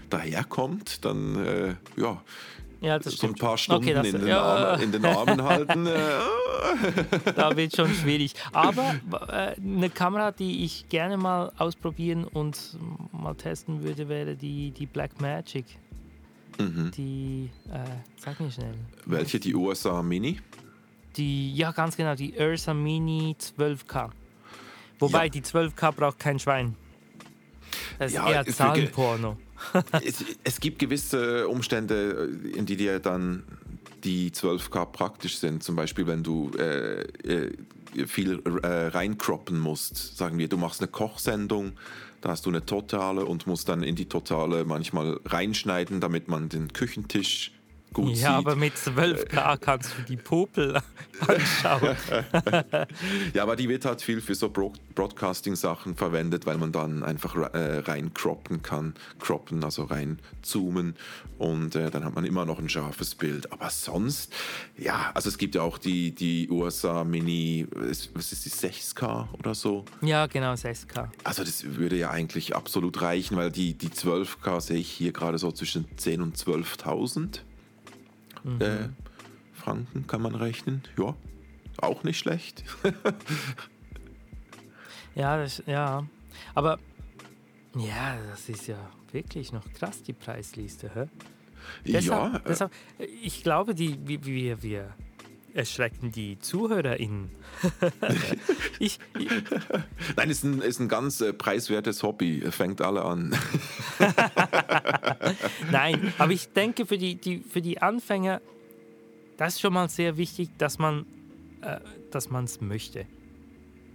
daherkommt, 0.10 1.04
dann 1.04 1.46
äh, 1.46 1.76
ja, 1.98 2.22
ja 2.80 3.02
so 3.02 3.28
ein 3.28 3.36
paar 3.36 3.58
Stunden 3.58 3.84
okay, 3.84 3.94
das, 3.94 4.08
in, 4.08 4.20
den 4.20 4.28
ja, 4.28 4.42
Armen, 4.42 4.82
in, 4.82 4.92
den 4.94 5.06
Armen 5.06 5.44
halten. 5.44 5.88
Äh, 5.88 6.00
da 7.36 7.56
wird 7.58 7.76
schon 7.76 7.94
schwierig. 7.94 8.34
Aber 8.54 8.96
äh, 9.28 9.56
eine 9.60 9.90
Kamera, 9.90 10.32
die 10.32 10.64
ich 10.64 10.88
gerne 10.88 11.18
mal 11.18 11.52
ausprobieren 11.58 12.24
und 12.24 12.78
mal 13.12 13.36
testen 13.36 13.84
würde, 13.84 14.08
wäre 14.08 14.36
die, 14.36 14.72
die 14.72 14.86
Blackmagic. 14.86 15.66
Mhm. 16.58 16.92
Die, 16.96 17.50
äh, 17.72 17.80
sag 18.18 18.40
mir 18.40 18.52
schnell. 18.52 18.74
Welche? 19.06 19.40
Die 19.40 19.56
USA 19.56 20.02
Mini? 20.02 20.40
Die, 21.20 21.54
ja, 21.54 21.74
ganz 21.74 21.98
genau, 21.98 22.16
die 22.16 22.34
Ursa 22.40 22.74
Mini 22.74 23.36
12K. 23.38 24.10
Wobei 25.00 25.26
ja. 25.26 25.30
die 25.30 25.42
12K 25.42 25.92
braucht 25.92 26.18
kein 26.18 26.40
Schwein. 26.40 26.76
Das 27.98 28.12
ist 28.12 28.16
ja, 28.16 28.30
eher 28.32 28.46
Zahlenporno. 28.46 29.38
es, 30.02 30.24
es, 30.46 30.62
gibt 30.62 30.80
gewisse 30.80 31.50
Umstände, 31.50 32.30
in 32.56 32.66
die 32.66 32.78
dir 32.78 33.02
dann 33.02 33.44
die 34.06 34.32
12K 34.32 34.86
praktisch 34.86 35.40
sind. 35.40 35.62
Zum 35.62 35.76
Beispiel, 35.76 36.08
wenn 36.08 36.24
du 36.24 36.52
äh, 36.58 37.02
äh, 37.02 37.52
viel 38.08 38.42
äh, 38.64 38.88
reinkroppen 38.88 39.60
musst. 39.60 40.16
Sagen 40.16 40.38
wir, 40.38 40.48
du 40.48 40.56
machst 40.56 40.80
eine 40.80 40.88
Kochsendung, 40.88 41.74
da 42.22 42.30
hast 42.30 42.46
du 42.46 42.50
eine 42.50 42.66
Totale 42.66 43.26
und 43.26 43.46
musst 43.46 43.68
dann 43.68 43.84
in 43.84 43.98
die 43.98 44.08
Totale 44.08 44.64
manchmal 44.64 45.20
reinschneiden, 45.26 46.00
damit 46.00 46.30
man 46.30 46.48
den 46.48 46.72
Küchentisch 46.72 47.52
gut 47.94 48.10
ja, 48.10 48.14
sieht. 48.16 48.24
Ja, 48.24 48.38
aber 48.38 48.56
mit 48.56 48.74
12K 48.76 49.58
kannst 49.58 49.92
du 49.98 50.04
die 50.04 50.18
Popel 50.18 50.82
anschauen. 51.20 51.96
ja, 53.34 53.44
aber 53.44 53.56
die 53.56 53.70
wird 53.70 53.86
halt 53.86 54.02
viel 54.02 54.22
für 54.22 54.36
so 54.36 54.50
Broadcasting-Sachen 54.50 55.96
verwendet, 55.96 56.46
weil 56.46 56.58
man 56.58 56.72
dann 56.72 57.04
einfach 57.04 57.36
äh, 57.36 57.80
rein 57.80 58.14
croppen 58.14 58.62
kann, 58.62 58.94
croppen, 59.20 59.64
also 59.64 59.84
rein 59.84 60.20
zoomen 60.42 60.96
und 61.38 61.76
äh, 61.76 61.90
dann 61.90 62.04
hat 62.04 62.16
man 62.16 62.26
immer 62.26 62.46
noch 62.46 62.60
ein 62.60 62.70
scharfes 62.70 63.16
Bild. 63.16 63.52
Aber 63.52 63.70
sonst, 63.70 64.34
ja, 64.78 65.12
also 65.14 65.30
es 65.30 65.38
gibt 65.38 65.56
ja 65.56 65.62
auch 65.62 65.78
die, 65.78 66.12
die 66.12 66.50
USA 66.50 67.04
Mini, 67.04 67.66
was 67.72 68.32
ist 68.32 68.46
die 68.46 68.50
6K 68.50 69.28
oder 69.38 69.56
so? 69.56 69.86
Ja, 70.02 70.28
genau, 70.28 70.54
6K. 70.54 71.08
Also 71.24 71.44
das 71.44 71.64
würde 71.64 71.96
ja 71.96 72.12
eigentlich 72.12 72.56
absolut 72.56 73.02
reichen, 73.02 73.38
weil 73.38 73.52
die, 73.52 73.74
die 73.74 73.90
12K 73.90 74.62
sehe 74.62 74.78
ich 74.78 74.90
hier 74.90 75.14
gerade 75.14 75.38
so 75.38 75.52
zwischen 75.52 75.86
10.000 75.98 76.22
und 76.22 76.38
12.000 76.38 77.40
mhm. 78.44 78.62
äh, 78.62 78.90
Franken 79.54 80.08
kann 80.08 80.22
man 80.22 80.36
rechnen. 80.36 80.84
Ja, 80.98 81.16
auch 81.82 82.04
nicht 82.04 82.20
schlecht. 82.20 82.64
ja, 85.16 85.38
das, 85.38 85.64
ja. 85.66 86.06
Aber 86.56 86.80
ja, 87.76 88.18
das 88.30 88.50
ist 88.50 88.68
ja 88.68 88.78
wirklich 89.12 89.52
noch 89.52 89.72
krass, 89.74 90.02
die 90.04 90.14
Preisliste. 90.14 90.92
Hä? 90.94 91.08
Deshalb, 91.86 92.34
ja. 92.34 92.40
Deshalb, 92.40 92.72
ich 92.98 93.44
glaube, 93.44 93.76
die, 93.76 93.98
wir, 94.08 94.64
wir 94.64 94.94
erschrecken 95.54 96.12
die 96.12 96.40
ZuhörerInnen. 96.40 97.30
ich, 98.80 99.00
ich 99.18 99.30
Nein, 100.16 100.30
ist 100.30 100.44
ein, 100.44 100.62
ist 100.62 100.80
ein 100.80 100.88
ganz 100.88 101.22
äh, 101.22 101.34
preiswertes 101.34 102.04
Hobby. 102.04 102.42
Fängt 102.52 102.82
alle 102.82 103.04
an. 103.04 103.36
Nein, 105.72 106.14
aber 106.18 106.32
ich 106.32 106.50
denke, 106.50 106.86
für 106.86 106.98
die, 106.98 107.16
die, 107.16 107.40
für 107.40 107.62
die 107.62 107.82
Anfänger, 107.82 108.42
das 109.38 109.56
ist 109.56 109.62
schon 109.62 109.74
mal 109.74 109.90
sehr 109.90 110.18
wichtig, 110.18 110.50
dass 110.58 110.80
man 110.80 111.06
äh, 111.62 111.80
es 112.12 112.62
möchte. 112.62 113.06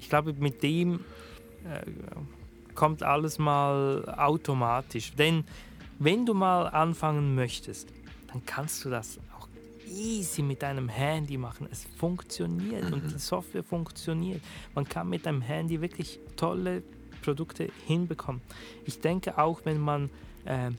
Ich 0.00 0.08
glaube, 0.08 0.34
mit 0.34 0.62
dem 0.62 1.00
äh, 1.64 1.90
kommt 2.74 3.02
alles 3.02 3.38
mal 3.38 4.04
automatisch. 4.16 5.14
Denn 5.14 5.44
wenn 5.98 6.26
du 6.26 6.34
mal 6.34 6.66
anfangen 6.66 7.34
möchtest, 7.34 7.88
dann 8.32 8.44
kannst 8.44 8.84
du 8.84 8.90
das 8.90 9.18
easy 9.86 10.42
mit 10.42 10.62
deinem 10.62 10.88
Handy 10.88 11.36
machen. 11.36 11.68
Es 11.70 11.84
funktioniert 11.96 12.84
mhm. 12.84 12.94
und 12.94 13.12
die 13.12 13.18
Software 13.18 13.62
funktioniert. 13.62 14.42
Man 14.74 14.88
kann 14.88 15.08
mit 15.08 15.26
einem 15.26 15.42
Handy 15.42 15.80
wirklich 15.80 16.20
tolle 16.36 16.82
Produkte 17.22 17.70
hinbekommen. 17.86 18.42
Ich 18.84 19.00
denke 19.00 19.38
auch, 19.38 19.60
wenn 19.64 19.78
man 19.78 20.10
äh, 20.44 20.70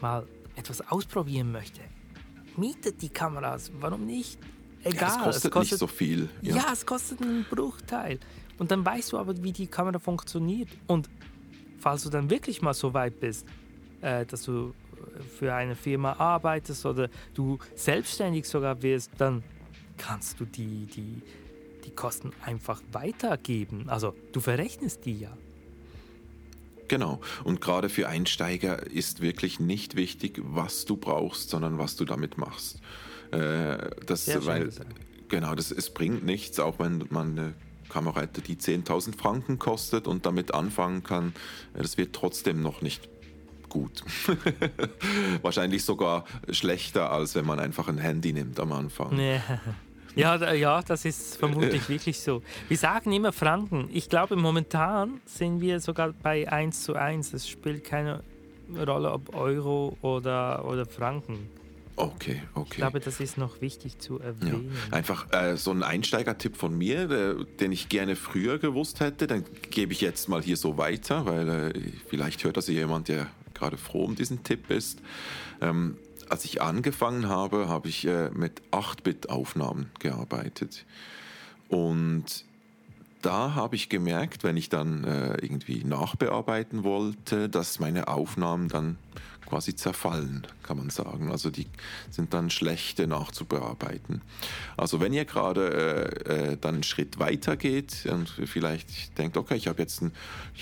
mal 0.00 0.26
etwas 0.56 0.80
ausprobieren 0.90 1.52
möchte, 1.52 1.80
mietet 2.56 3.00
die 3.02 3.08
Kameras. 3.08 3.70
Warum 3.80 4.04
nicht? 4.04 4.38
Egal. 4.84 5.00
Ja, 5.00 5.08
es, 5.08 5.24
kostet 5.24 5.44
es 5.44 5.50
kostet 5.50 5.72
nicht 5.72 5.78
so 5.80 5.86
viel. 5.86 6.28
Ja. 6.42 6.56
ja, 6.56 6.66
es 6.72 6.84
kostet 6.84 7.22
einen 7.22 7.44
Bruchteil. 7.44 8.18
Und 8.58 8.70
dann 8.70 8.84
weißt 8.84 9.12
du 9.12 9.18
aber, 9.18 9.42
wie 9.42 9.52
die 9.52 9.66
Kamera 9.66 9.98
funktioniert. 9.98 10.68
Und 10.86 11.08
falls 11.78 12.02
du 12.02 12.10
dann 12.10 12.28
wirklich 12.28 12.60
mal 12.60 12.74
so 12.74 12.92
weit 12.92 13.20
bist, 13.20 13.46
äh, 14.00 14.26
dass 14.26 14.42
du 14.42 14.74
für 15.38 15.54
eine 15.54 15.76
Firma 15.76 16.14
arbeitest 16.14 16.86
oder 16.86 17.08
du 17.34 17.58
selbstständig 17.74 18.46
sogar 18.46 18.82
wirst, 18.82 19.10
dann 19.18 19.42
kannst 19.96 20.40
du 20.40 20.44
die, 20.44 20.86
die, 20.86 21.22
die 21.84 21.90
Kosten 21.90 22.32
einfach 22.44 22.80
weitergeben. 22.92 23.88
Also 23.88 24.14
du 24.32 24.40
verrechnest 24.40 25.04
die 25.04 25.20
ja. 25.20 25.36
Genau. 26.88 27.20
Und 27.44 27.60
gerade 27.60 27.88
für 27.88 28.08
Einsteiger 28.08 28.86
ist 28.86 29.20
wirklich 29.20 29.60
nicht 29.60 29.94
wichtig, 29.94 30.40
was 30.42 30.86
du 30.86 30.96
brauchst, 30.96 31.50
sondern 31.50 31.78
was 31.78 31.96
du 31.96 32.04
damit 32.04 32.38
machst. 32.38 32.80
Äh, 33.30 33.90
das, 34.06 34.24
Sehr 34.24 34.44
weil, 34.46 34.64
gesagt. 34.64 34.94
genau, 35.28 35.54
das, 35.54 35.70
es 35.70 35.90
bringt 35.90 36.24
nichts, 36.24 36.58
auch 36.58 36.78
wenn 36.78 37.04
man 37.10 37.38
eine 37.38 37.54
Kamera 37.90 38.22
hätte, 38.22 38.40
die 38.40 38.56
10.000 38.56 39.16
Franken 39.16 39.58
kostet 39.58 40.06
und 40.06 40.24
damit 40.26 40.54
anfangen 40.54 41.02
kann. 41.02 41.34
Das 41.74 41.98
wird 41.98 42.14
trotzdem 42.14 42.62
noch 42.62 42.80
nicht 42.80 43.08
gut. 43.68 44.02
Wahrscheinlich 45.42 45.84
sogar 45.84 46.24
schlechter, 46.50 47.10
als 47.10 47.34
wenn 47.34 47.46
man 47.46 47.58
einfach 47.58 47.88
ein 47.88 47.98
Handy 47.98 48.32
nimmt 48.32 48.58
am 48.60 48.72
Anfang. 48.72 49.18
Ja. 50.16 50.36
Ja, 50.36 50.52
ja, 50.52 50.82
das 50.82 51.04
ist 51.04 51.36
vermutlich 51.36 51.88
wirklich 51.88 52.18
so. 52.18 52.42
Wir 52.66 52.76
sagen 52.76 53.12
immer 53.12 53.32
Franken. 53.32 53.88
Ich 53.92 54.08
glaube, 54.08 54.34
momentan 54.34 55.20
sind 55.26 55.60
wir 55.60 55.78
sogar 55.78 56.12
bei 56.12 56.50
1 56.50 56.82
zu 56.82 56.96
1. 56.96 57.34
Es 57.34 57.48
spielt 57.48 57.84
keine 57.84 58.24
Rolle, 58.74 59.12
ob 59.12 59.34
Euro 59.36 59.96
oder, 60.02 60.64
oder 60.64 60.86
Franken. 60.86 61.48
Okay, 61.98 62.42
okay. 62.54 62.68
Ich 62.70 62.76
glaube, 62.76 63.00
das 63.00 63.18
ist 63.18 63.38
noch 63.38 63.60
wichtig 63.60 63.98
zu 63.98 64.20
erwähnen. 64.20 64.70
Ja. 64.90 64.96
Einfach 64.96 65.32
äh, 65.32 65.56
so 65.56 65.72
ein 65.72 65.82
Einsteigertipp 65.82 66.56
von 66.56 66.76
mir, 66.76 67.08
der, 67.08 67.34
den 67.60 67.72
ich 67.72 67.88
gerne 67.88 68.14
früher 68.14 68.58
gewusst 68.58 69.00
hätte, 69.00 69.26
dann 69.26 69.44
gebe 69.70 69.92
ich 69.92 70.00
jetzt 70.00 70.28
mal 70.28 70.40
hier 70.40 70.56
so 70.56 70.78
weiter, 70.78 71.26
weil 71.26 71.48
äh, 71.48 71.72
vielleicht 72.08 72.44
hört 72.44 72.56
das 72.56 72.68
jemand, 72.68 73.08
der 73.08 73.26
gerade 73.58 73.76
froh 73.76 74.04
um 74.04 74.14
diesen 74.14 74.42
Tipp 74.42 74.70
ist. 74.70 75.00
Ähm, 75.60 75.96
als 76.28 76.44
ich 76.44 76.60
angefangen 76.60 77.28
habe, 77.28 77.68
habe 77.68 77.88
ich 77.88 78.06
äh, 78.06 78.30
mit 78.30 78.62
8-Bit-Aufnahmen 78.70 79.90
gearbeitet. 79.98 80.84
Und 81.68 82.44
da 83.22 83.54
habe 83.54 83.76
ich 83.76 83.88
gemerkt, 83.88 84.44
wenn 84.44 84.56
ich 84.56 84.68
dann 84.68 85.04
äh, 85.04 85.36
irgendwie 85.42 85.84
nachbearbeiten 85.84 86.84
wollte, 86.84 87.48
dass 87.48 87.80
meine 87.80 88.08
Aufnahmen 88.08 88.68
dann 88.68 88.96
quasi 89.48 89.74
zerfallen, 89.74 90.46
kann 90.62 90.76
man 90.76 90.90
sagen. 90.90 91.30
Also 91.30 91.50
die 91.50 91.66
sind 92.10 92.34
dann 92.34 92.50
schlechte 92.50 93.06
nachzubearbeiten. 93.06 94.20
Also 94.76 95.00
wenn 95.00 95.14
ihr 95.14 95.24
gerade 95.24 96.14
äh, 96.26 96.52
äh, 96.52 96.56
dann 96.60 96.74
einen 96.74 96.82
Schritt 96.82 97.18
weiter 97.18 97.56
geht 97.56 98.06
und 98.06 98.28
vielleicht 98.28 99.16
denkt, 99.16 99.38
okay, 99.38 99.56
ich 99.56 99.66
habe 99.66 99.80
jetzt, 99.80 100.02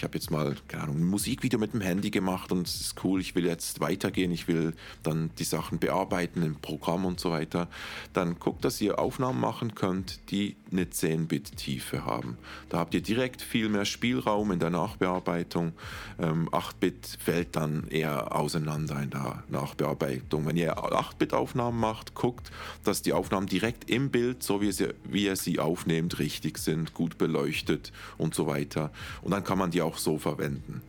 hab 0.01 0.15
jetzt 0.15 0.31
mal 0.31 0.55
keine 0.69 0.85
Ahnung, 0.85 0.99
ein 0.99 1.05
Musikvideo 1.05 1.59
mit 1.59 1.73
dem 1.73 1.81
Handy 1.81 2.11
gemacht 2.11 2.53
und 2.53 2.69
es 2.69 2.81
ist 2.81 3.05
cool, 3.05 3.21
ich 3.21 3.35
will 3.35 3.45
jetzt 3.45 3.81
weitergehen, 3.81 4.31
ich 4.31 4.47
will 4.47 4.75
dann 5.03 5.31
die 5.39 5.45
Sachen 5.45 5.81
bearbeiten 5.81 6.43
im 6.43 6.55
Programm 6.57 7.05
und 7.05 7.19
so 7.19 7.33
weiter, 7.33 7.69
dann 8.13 8.39
guckt, 8.39 8.65
dass 8.65 8.81
ihr 8.81 9.01
Aufnahmen 9.01 9.41
machen 9.41 9.75
könnt, 9.75 10.31
die 10.31 10.57
eine 10.71 10.85
10-Bit-Tiefe 10.85 12.05
haben. 12.05 12.39
Da 12.69 12.79
habt 12.79 12.95
ihr 12.95 13.03
direkt 13.03 13.43
viel 13.43 13.69
mehr 13.69 13.85
Spielraum 13.85 14.53
in 14.53 14.59
der 14.59 14.71
Nachbearbeitung. 14.71 15.73
Ähm, 16.19 16.49
8-Bit 16.51 17.19
fällt 17.21 17.57
dann 17.57 17.89
eher 17.89 18.35
auseinander 18.35 18.76
in 18.77 19.11
der 19.11 19.43
Nachbearbeitung. 19.49 20.47
Wenn 20.47 20.57
ihr 20.57 20.77
8-Bit-Aufnahmen 20.77 21.81
macht, 21.81 22.15
guckt, 22.15 22.51
dass 22.85 23.03
die 23.03 23.13
Aufnahmen 23.13 23.47
direkt 23.47 23.91
im 23.91 24.11
Bild, 24.11 24.43
so 24.43 24.61
wie, 24.61 24.73
sie, 24.73 24.95
wie 25.05 25.25
ihr 25.25 25.37
sie 25.37 25.59
aufnehmt, 25.59 26.19
richtig 26.19 26.59
sind, 26.59 26.95
gut 26.95 27.19
beleuchtet 27.19 27.93
und 28.19 28.35
so 28.35 28.47
weiter. 28.47 28.91
Und 29.23 29.33
dann 29.33 29.45
kann 29.45 29.59
man 29.59 29.71
die 29.71 29.83
auch 29.83 29.97
so 29.97 30.19
verwenden. 30.19 30.83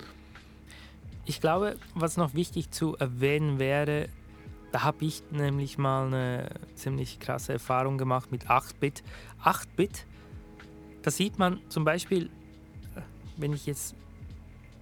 Ich 1.25 1.41
glaube, 1.41 1.75
was 1.93 2.17
noch 2.17 2.33
wichtig 2.33 2.71
zu 2.71 2.95
erwähnen 2.97 3.59
wäre, 3.59 4.07
da 4.71 4.83
habe 4.83 5.05
ich 5.05 5.23
nämlich 5.31 5.77
mal 5.77 6.07
eine 6.07 6.49
ziemlich 6.75 7.19
krasse 7.19 7.53
Erfahrung 7.53 7.97
gemacht 7.97 8.31
mit 8.31 8.47
8-Bit. 8.47 9.03
8-Bit, 9.43 10.05
da 11.01 11.11
sieht 11.11 11.39
man 11.39 11.59
zum 11.69 11.85
Beispiel, 11.85 12.25
äh, 12.95 13.01
wenn 13.37 13.53
ich 13.53 13.65
jetzt 13.65 13.95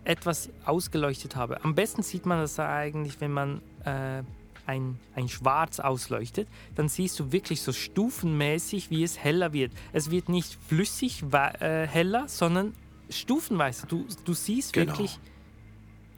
etwas 0.06 0.50
ausgeleuchtet 0.64 1.36
habe. 1.36 1.64
Am 1.64 1.76
besten 1.76 2.04
sieht 2.04 2.26
man 2.26 2.40
das 2.40 2.60
eigentlich, 2.60 3.20
wenn 3.20 3.32
man 3.32 3.62
äh, 3.84 4.24
ein, 4.66 5.00
ein 5.16 5.28
Schwarz 5.28 5.80
ausleuchtet, 5.80 6.48
dann 6.76 6.90
siehst 6.90 7.20
du 7.20 7.32
wirklich 7.32 7.62
so 7.62 7.72
stufenmäßig, 7.72 8.90
wie 8.90 9.04
es 9.04 9.18
heller 9.22 9.54
wird. 9.54 9.72
Es 9.94 10.12
wird 10.12 10.30
nicht 10.30 10.58
flüssig 10.68 11.24
äh, 11.32 11.88
heller, 11.88 12.28
sondern 12.28 12.74
stufenweise. 13.10 13.88
Du, 13.88 14.08
du 14.24 14.34
siehst 14.34 14.74
genau. 14.74 14.94
wirklich 14.94 15.20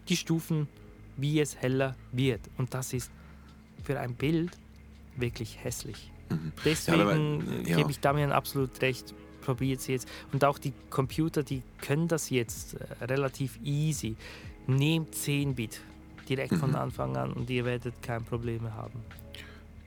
die 0.10 0.18
Stufen, 0.18 0.68
wie 1.18 1.40
es 1.40 1.58
heller 1.58 1.96
wird. 2.12 2.42
Und 2.58 2.74
das 2.74 2.94
ist 2.94 3.12
für 3.84 4.00
ein 4.00 4.16
Bild 4.16 4.52
wirklich 5.16 5.64
hässlich. 5.64 6.12
Mhm. 6.30 6.52
Deswegen 6.64 7.00
ja, 7.00 7.06
man, 7.06 7.66
ja. 7.66 7.78
gebe 7.78 7.92
ich 7.92 8.00
Damian 8.00 8.32
absolut 8.32 8.82
recht. 8.82 9.14
Probiert 9.48 9.80
es 9.80 9.88
jetzt. 9.88 10.10
Und 10.34 10.44
auch 10.44 10.60
die 10.60 10.74
Computer, 10.90 11.42
die 11.42 11.62
können 11.80 12.10
das 12.10 12.30
jetzt 12.30 12.74
äh, 12.74 13.06
relativ 13.06 13.58
easy. 13.64 14.18
Nehmt 14.68 15.16
10 15.16 15.56
Bit 15.56 15.80
direkt 16.28 16.52
mhm. 16.52 16.60
von 16.60 16.76
Anfang 16.76 17.16
an 17.16 17.32
und 17.32 17.50
ihr 17.50 17.64
werdet 17.64 18.02
kein 18.02 18.26
Probleme 18.26 18.74
haben. 18.74 19.00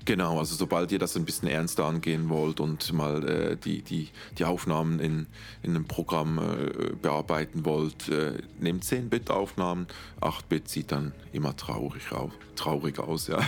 Genau, 0.05 0.39
also 0.39 0.55
sobald 0.55 0.93
ihr 0.93 0.99
das 0.99 1.17
ein 1.17 1.25
bisschen 1.25 1.49
ernster 1.49 1.85
angehen 1.85 2.29
wollt 2.31 2.59
und 2.61 2.93
mal 2.93 3.29
äh, 3.29 3.57
die, 3.57 3.83
die, 3.83 4.09
die 4.39 4.45
Aufnahmen 4.45 4.99
in, 4.99 5.27
in 5.63 5.71
einem 5.71 5.85
Programm 5.85 6.39
äh, 6.39 6.93
bearbeiten 7.01 7.65
wollt, 7.65 8.09
äh, 8.09 8.39
nehmt 8.59 8.85
10-Bit-Aufnahmen, 8.85 9.87
8-Bit 10.21 10.69
sieht 10.69 10.93
dann 10.93 11.13
immer 11.33 11.55
traurig, 11.57 12.13
au 12.13 12.31
traurig 12.57 12.99
aus, 12.99 13.29
ja. 13.29 13.39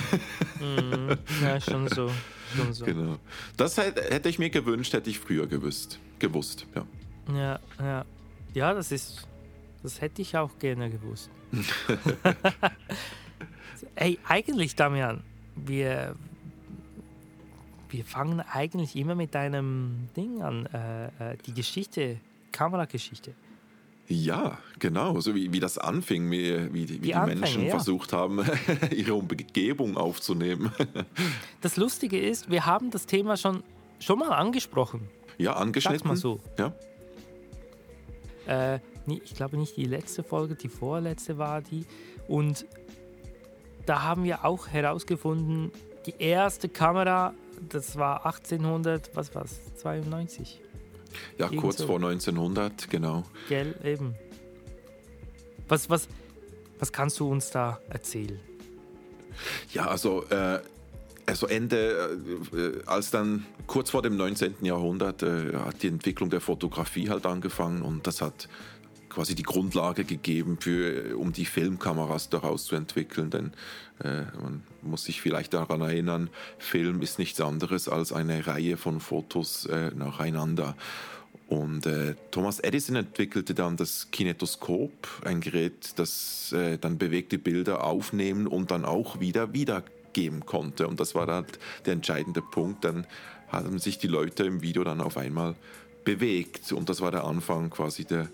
Mm, 0.60 1.12
ja, 1.42 1.60
schon 1.60 1.88
so, 1.88 2.10
schon 2.54 2.72
so. 2.72 2.84
Genau. 2.84 3.18
Das 3.56 3.76
hätte 3.78 4.28
ich 4.28 4.38
mir 4.38 4.50
gewünscht, 4.50 4.92
hätte 4.92 5.10
ich 5.10 5.18
früher 5.18 5.46
gewusst, 5.46 5.98
gewusst, 6.18 6.66
ja. 6.74 6.86
Ja, 7.34 7.60
ja. 7.78 8.04
Ja, 8.54 8.74
das 8.74 8.92
ist, 8.92 9.26
das 9.82 10.00
hätte 10.00 10.20
ich 10.20 10.36
auch 10.36 10.58
gerne 10.58 10.90
gewusst. 10.90 11.30
Ey, 13.94 14.18
eigentlich, 14.26 14.76
Damian, 14.76 15.22
wir, 15.56 16.16
wir 17.92 18.04
fangen 18.04 18.40
eigentlich 18.40 18.96
immer 18.96 19.14
mit 19.14 19.36
einem 19.36 20.08
Ding 20.16 20.42
an, 20.42 20.66
äh, 20.66 21.06
äh, 21.06 21.36
die 21.46 21.52
Geschichte, 21.52 22.18
Kamerageschichte. 22.50 23.34
Ja, 24.08 24.58
genau, 24.78 25.20
so 25.20 25.34
wie, 25.34 25.52
wie 25.52 25.60
das 25.60 25.78
anfing, 25.78 26.30
wie, 26.30 26.72
wie 26.72 26.86
die, 26.86 26.94
wie 26.94 26.98
die, 26.98 27.14
Anfänge, 27.14 27.40
Menschen 27.40 27.64
ja. 27.64 27.70
versucht 27.70 28.12
haben, 28.12 28.44
ihre 28.90 29.14
Umgebung 29.14 29.96
aufzunehmen. 29.96 30.72
Das 31.60 31.76
Lustige 31.76 32.18
ist, 32.18 32.50
wir 32.50 32.66
haben 32.66 32.90
das 32.90 33.06
Thema 33.06 33.36
schon, 33.36 33.62
schon 34.00 34.18
mal 34.18 34.30
angesprochen. 34.30 35.08
Ja, 35.38 35.52
angeschnitten. 35.52 35.98
Sag's 35.98 36.08
mal 36.08 36.16
so. 36.16 36.40
Ja. 36.58 36.74
Äh, 38.74 38.80
ich 39.06 39.34
glaube 39.34 39.56
nicht 39.56 39.76
die 39.76 39.84
letzte 39.84 40.24
Folge, 40.24 40.56
die 40.56 40.68
vorletzte 40.68 41.38
war 41.38 41.60
die. 41.60 41.86
Und 42.26 42.66
da 43.86 44.02
haben 44.02 44.24
wir 44.24 44.44
auch 44.44 44.66
herausgefunden, 44.66 45.70
die 46.06 46.14
erste 46.18 46.68
Kamera 46.68 47.32
das 47.68 47.96
war 47.96 48.26
1800, 48.26 49.14
was 49.14 49.34
war 49.34 49.44
es, 49.44 49.60
92? 49.76 50.60
Ja, 51.38 51.46
Irgend 51.46 51.60
kurz 51.60 51.82
vor 51.82 51.96
1900, 51.96 52.88
genau. 52.90 53.24
Gell, 53.48 53.74
eben. 53.84 54.14
Was, 55.68 55.88
was, 55.90 56.08
was 56.78 56.92
kannst 56.92 57.20
du 57.20 57.28
uns 57.28 57.50
da 57.50 57.78
erzählen? 57.88 58.40
Ja, 59.72 59.86
also, 59.86 60.24
äh, 60.30 60.60
also 61.26 61.46
Ende, 61.46 62.18
äh, 62.52 62.86
als 62.86 63.10
dann 63.10 63.46
kurz 63.66 63.90
vor 63.90 64.02
dem 64.02 64.16
19. 64.16 64.56
Jahrhundert 64.62 65.22
äh, 65.22 65.54
hat 65.56 65.82
die 65.82 65.88
Entwicklung 65.88 66.30
der 66.30 66.40
Fotografie 66.40 67.08
halt 67.08 67.26
angefangen 67.26 67.82
und 67.82 68.06
das 68.06 68.20
hat 68.20 68.48
quasi 69.12 69.34
die 69.34 69.42
Grundlage 69.42 70.04
gegeben, 70.04 70.56
für, 70.58 71.16
um 71.16 71.32
die 71.32 71.44
Filmkameras 71.44 72.30
daraus 72.30 72.64
zu 72.64 72.76
entwickeln. 72.76 73.30
Denn 73.30 73.52
äh, 74.02 74.22
man 74.40 74.62
muss 74.80 75.04
sich 75.04 75.20
vielleicht 75.20 75.52
daran 75.54 75.82
erinnern, 75.82 76.30
Film 76.58 77.02
ist 77.02 77.18
nichts 77.18 77.40
anderes 77.40 77.88
als 77.88 78.12
eine 78.12 78.46
Reihe 78.46 78.76
von 78.76 79.00
Fotos 79.00 79.66
äh, 79.66 79.90
nacheinander. 79.94 80.76
Und 81.48 81.84
äh, 81.84 82.14
Thomas 82.30 82.60
Edison 82.60 82.96
entwickelte 82.96 83.52
dann 83.52 83.76
das 83.76 84.08
Kinetoskop, 84.10 84.92
ein 85.24 85.42
Gerät, 85.42 85.92
das 85.96 86.52
äh, 86.52 86.78
dann 86.78 86.96
bewegte 86.96 87.36
Bilder 87.36 87.84
aufnehmen 87.84 88.46
und 88.46 88.70
dann 88.70 88.86
auch 88.86 89.20
wieder 89.20 89.52
wiedergeben 89.52 90.46
konnte. 90.46 90.88
Und 90.88 90.98
das 90.98 91.14
war 91.14 91.26
dann 91.26 91.44
der 91.84 91.92
entscheidende 91.92 92.40
Punkt. 92.40 92.84
Dann 92.86 93.06
haben 93.48 93.78
sich 93.78 93.98
die 93.98 94.06
Leute 94.06 94.44
im 94.44 94.62
Video 94.62 94.82
dann 94.82 95.02
auf 95.02 95.18
einmal 95.18 95.54
bewegt. 96.04 96.72
Und 96.72 96.88
das 96.88 97.00
war 97.00 97.10
der 97.10 97.24
Anfang 97.24 97.68
quasi 97.68 98.06
der, 98.06 98.28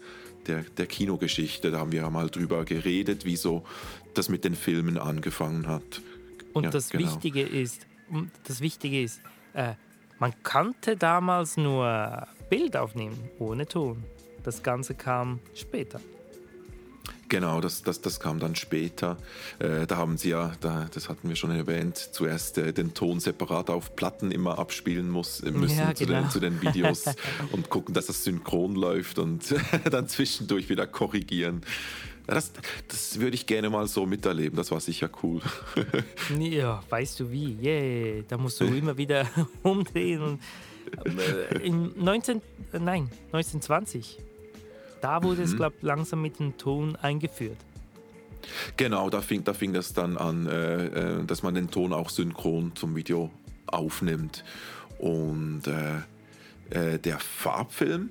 der, 0.48 0.62
der 0.62 0.86
Kinogeschichte. 0.86 1.70
Da 1.70 1.78
haben 1.78 1.92
wir 1.92 2.08
mal 2.10 2.28
drüber 2.30 2.64
geredet, 2.64 3.24
wieso 3.24 3.64
das 4.14 4.28
mit 4.28 4.44
den 4.44 4.54
Filmen 4.54 4.98
angefangen 4.98 5.66
hat. 5.66 6.02
Und 6.52 6.64
ja, 6.64 6.70
das, 6.70 6.90
genau. 6.90 7.04
Wichtige 7.04 7.42
ist, 7.42 7.86
das 8.44 8.60
Wichtige 8.60 9.02
ist, 9.02 9.20
äh, 9.54 9.74
man 10.18 10.34
konnte 10.42 10.96
damals 10.96 11.56
nur 11.56 12.26
Bild 12.50 12.76
aufnehmen, 12.76 13.16
ohne 13.38 13.66
Ton. 13.66 14.02
Das 14.42 14.62
Ganze 14.62 14.94
kam 14.94 15.40
später. 15.54 16.00
Genau, 17.28 17.60
das, 17.60 17.82
das, 17.82 18.00
das 18.00 18.20
kam 18.20 18.38
dann 18.38 18.54
später. 18.56 19.18
Äh, 19.58 19.86
da 19.86 19.96
haben 19.96 20.16
sie 20.16 20.30
ja, 20.30 20.52
da, 20.60 20.88
das 20.92 21.08
hatten 21.08 21.28
wir 21.28 21.36
schon 21.36 21.50
erwähnt, 21.50 21.96
zuerst 21.96 22.58
äh, 22.58 22.72
den 22.72 22.94
Ton 22.94 23.20
separat 23.20 23.70
auf 23.70 23.94
Platten 23.96 24.30
immer 24.30 24.58
abspielen 24.58 25.10
muss, 25.10 25.40
äh, 25.40 25.50
müssen 25.50 25.78
ja, 25.78 25.92
genau. 25.92 25.94
zu, 25.94 26.06
den, 26.06 26.30
zu 26.30 26.40
den 26.40 26.62
Videos 26.62 27.04
und 27.52 27.68
gucken, 27.68 27.94
dass 27.94 28.06
das 28.06 28.24
synchron 28.24 28.74
läuft 28.74 29.18
und 29.18 29.54
dann 29.90 30.08
zwischendurch 30.08 30.68
wieder 30.68 30.86
korrigieren. 30.86 31.62
Das, 32.26 32.52
das 32.88 33.20
würde 33.20 33.34
ich 33.34 33.46
gerne 33.46 33.70
mal 33.70 33.86
so 33.88 34.04
miterleben, 34.04 34.56
das 34.56 34.70
war 34.70 34.80
sicher 34.80 35.10
cool. 35.22 35.40
ja, 36.38 36.82
weißt 36.88 37.20
du 37.20 37.30
wie? 37.30 37.56
Yeah, 37.62 38.22
da 38.28 38.36
musst 38.36 38.60
du 38.60 38.64
immer 38.64 38.96
wieder 38.98 39.26
umdrehen. 39.62 40.22
Und, 40.22 40.40
äh, 41.04 41.58
in 41.58 41.92
19, 41.96 42.42
äh, 42.72 42.78
nein, 42.78 43.10
1920 43.32 44.18
da 45.00 45.22
wurde 45.22 45.38
mhm. 45.38 45.46
es, 45.46 45.56
glaube 45.56 45.76
ich, 45.78 45.82
langsam 45.82 46.22
mit 46.22 46.38
dem 46.38 46.56
Ton 46.56 46.96
eingeführt. 46.96 47.58
Genau, 48.76 49.10
da 49.10 49.20
fing, 49.20 49.44
da 49.44 49.52
fing 49.52 49.72
das 49.72 49.92
dann 49.92 50.16
an, 50.16 50.46
äh, 50.46 50.86
äh, 50.86 51.24
dass 51.24 51.42
man 51.42 51.54
den 51.54 51.70
Ton 51.70 51.92
auch 51.92 52.08
synchron 52.10 52.72
zum 52.74 52.94
Video 52.96 53.30
aufnimmt. 53.66 54.44
Und 54.98 55.62
äh, 55.66 56.94
äh 56.94 56.98
der 56.98 57.18
Farbfilm, 57.18 58.10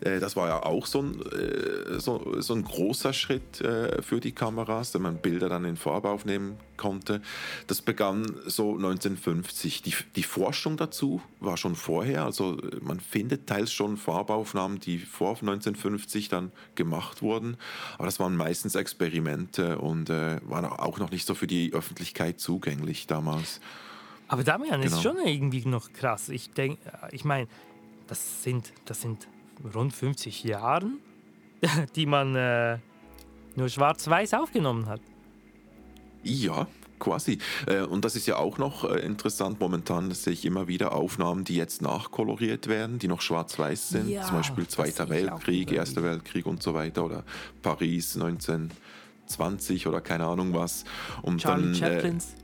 das 0.00 0.36
war 0.36 0.48
ja 0.48 0.62
auch 0.62 0.86
so 0.86 1.02
ein, 1.02 1.20
äh, 1.32 1.98
so, 2.00 2.40
so 2.40 2.54
ein 2.54 2.64
großer 2.64 3.12
Schritt 3.12 3.60
äh, 3.60 4.00
für 4.02 4.20
die 4.20 4.32
Kameras, 4.32 4.92
dass 4.92 5.02
man 5.02 5.18
Bilder 5.18 5.48
dann 5.48 5.64
in 5.64 5.76
Farbe 5.76 6.08
aufnehmen 6.08 6.56
konnte. 6.76 7.20
Das 7.66 7.82
begann 7.82 8.24
so 8.46 8.76
1950. 8.76 9.82
Die, 9.82 9.94
die 10.16 10.22
Forschung 10.22 10.76
dazu 10.76 11.20
war 11.38 11.56
schon 11.56 11.76
vorher, 11.76 12.24
also 12.24 12.56
man 12.80 13.00
findet 13.00 13.46
teils 13.46 13.72
schon 13.72 13.96
Farbaufnahmen, 13.96 14.80
die 14.80 14.98
vor 14.98 15.30
1950 15.30 16.28
dann 16.28 16.52
gemacht 16.74 17.20
wurden, 17.20 17.56
aber 17.96 18.06
das 18.06 18.18
waren 18.18 18.36
meistens 18.36 18.74
Experimente 18.74 19.78
und 19.78 20.08
äh, 20.08 20.38
waren 20.48 20.64
auch 20.64 20.98
noch 20.98 21.10
nicht 21.10 21.26
so 21.26 21.34
für 21.34 21.46
die 21.46 21.72
Öffentlichkeit 21.74 22.40
zugänglich 22.40 23.06
damals. 23.06 23.60
Aber 24.28 24.44
Damian 24.44 24.80
genau. 24.80 24.96
ist 24.96 25.02
schon 25.02 25.18
irgendwie 25.18 25.66
noch 25.66 25.92
krass. 25.92 26.28
Ich 26.28 26.50
denke, 26.50 26.78
ich 27.10 27.24
meine, 27.24 27.48
das 28.06 28.42
sind, 28.42 28.72
das 28.84 29.00
sind 29.00 29.26
rund 29.74 29.92
50 29.92 30.44
Jahren, 30.44 30.98
die 31.96 32.06
man 32.06 32.34
äh, 32.34 32.78
nur 33.56 33.68
schwarz-weiß 33.68 34.34
aufgenommen 34.34 34.86
hat. 34.86 35.00
Ja, 36.22 36.66
quasi. 36.98 37.38
Äh, 37.66 37.80
und 37.80 38.04
das 38.04 38.14
ist 38.14 38.26
ja 38.26 38.36
auch 38.36 38.58
noch 38.58 38.84
äh, 38.84 39.00
interessant. 39.00 39.58
Momentan 39.58 40.10
sehe 40.12 40.34
ich 40.34 40.44
immer 40.44 40.68
wieder 40.68 40.92
Aufnahmen, 40.92 41.44
die 41.44 41.56
jetzt 41.56 41.82
nachkoloriert 41.82 42.68
werden, 42.68 42.98
die 42.98 43.08
noch 43.08 43.22
schwarz-weiß 43.22 43.88
sind. 43.88 44.08
Ja, 44.08 44.22
Zum 44.22 44.36
Beispiel 44.36 44.68
Zweiter 44.68 45.08
Weltkrieg, 45.08 45.72
Erster 45.72 46.02
Weltkrieg 46.02 46.46
und 46.46 46.62
so 46.62 46.74
weiter. 46.74 47.04
Oder 47.04 47.24
Paris 47.62 48.14
1920 48.16 49.86
oder 49.86 50.00
keine 50.00 50.26
Ahnung 50.26 50.54
was. 50.54 50.84
Und 51.22 51.40
Charlie 51.40 51.78
dann, 51.78 51.90
äh, 51.90 51.94
Chaplins. 51.94 52.34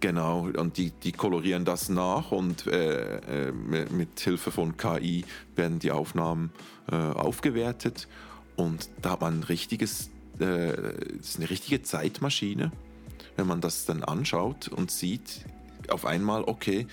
Genau, 0.00 0.48
und 0.56 0.76
die, 0.76 0.90
die 0.90 1.10
kolorieren 1.10 1.64
das 1.64 1.88
nach 1.88 2.30
und 2.30 2.66
äh, 2.68 3.48
äh, 3.48 3.52
mit, 3.52 4.20
Hilfe 4.20 4.52
von 4.52 4.76
KI 4.76 5.24
werden 5.56 5.80
die 5.80 5.90
Aufnahmen 5.90 6.50
äh, 6.90 6.94
aufgewertet. 6.94 8.06
Und 8.54 8.90
da 9.02 9.10
hat 9.10 9.20
man 9.22 9.40
ein 9.40 9.42
richtiges, 9.42 10.10
äh, 10.38 10.76
das 11.16 11.30
ist 11.30 11.36
eine 11.38 11.50
richtige 11.50 11.82
Zeitmaschine, 11.82 12.70
wenn 13.36 13.48
man 13.48 13.60
das 13.60 13.86
dann 13.86 14.04
anschaut 14.04 14.68
und 14.68 14.92
sieht, 14.92 15.44
auf 15.88 16.06
einmal, 16.06 16.44
okay, 16.44 16.86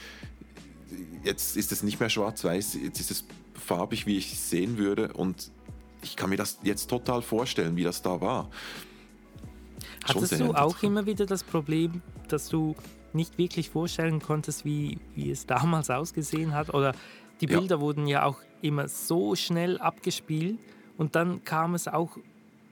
jetzt 1.23 1.57
ist 1.57 1.71
es 1.71 1.83
nicht 1.83 1.99
mehr 1.99 2.09
schwarz-weiß, 2.09 2.75
jetzt 2.81 2.99
ist 2.99 3.11
es 3.11 3.25
farbig, 3.53 4.07
wie 4.07 4.17
ich 4.17 4.33
es 4.33 4.49
sehen 4.49 4.77
würde. 4.77 5.13
Und 5.13 5.51
ich 6.01 6.15
kann 6.15 6.29
mir 6.29 6.37
das 6.37 6.59
jetzt 6.63 6.89
total 6.89 7.21
vorstellen, 7.21 7.75
wie 7.75 7.83
das 7.83 8.01
da 8.01 8.19
war. 8.21 8.49
Hattest 10.03 10.39
du 10.39 10.53
auch 10.53 10.81
immer 10.83 11.05
wieder 11.05 11.25
das 11.25 11.43
Problem, 11.43 12.01
dass 12.27 12.49
du 12.49 12.75
nicht 13.15 13.37
wirklich 13.37 13.69
vorstellen 13.69 14.19
konntest, 14.21 14.65
wie, 14.65 14.97
wie 15.15 15.31
es 15.31 15.45
damals 15.45 15.89
ausgesehen 15.89 16.53
hat? 16.53 16.73
Oder 16.73 16.93
die 17.41 17.47
Ja. 17.47 17.59
Bilder 17.59 17.79
wurden 17.81 18.07
ja 18.07 18.23
auch 18.23 18.39
immer 18.61 18.87
so 18.87 19.35
schnell 19.35 19.77
abgespielt 19.79 20.59
und 20.97 21.15
dann 21.15 21.43
kam 21.43 21.75
es 21.75 21.87
auch 21.87 22.17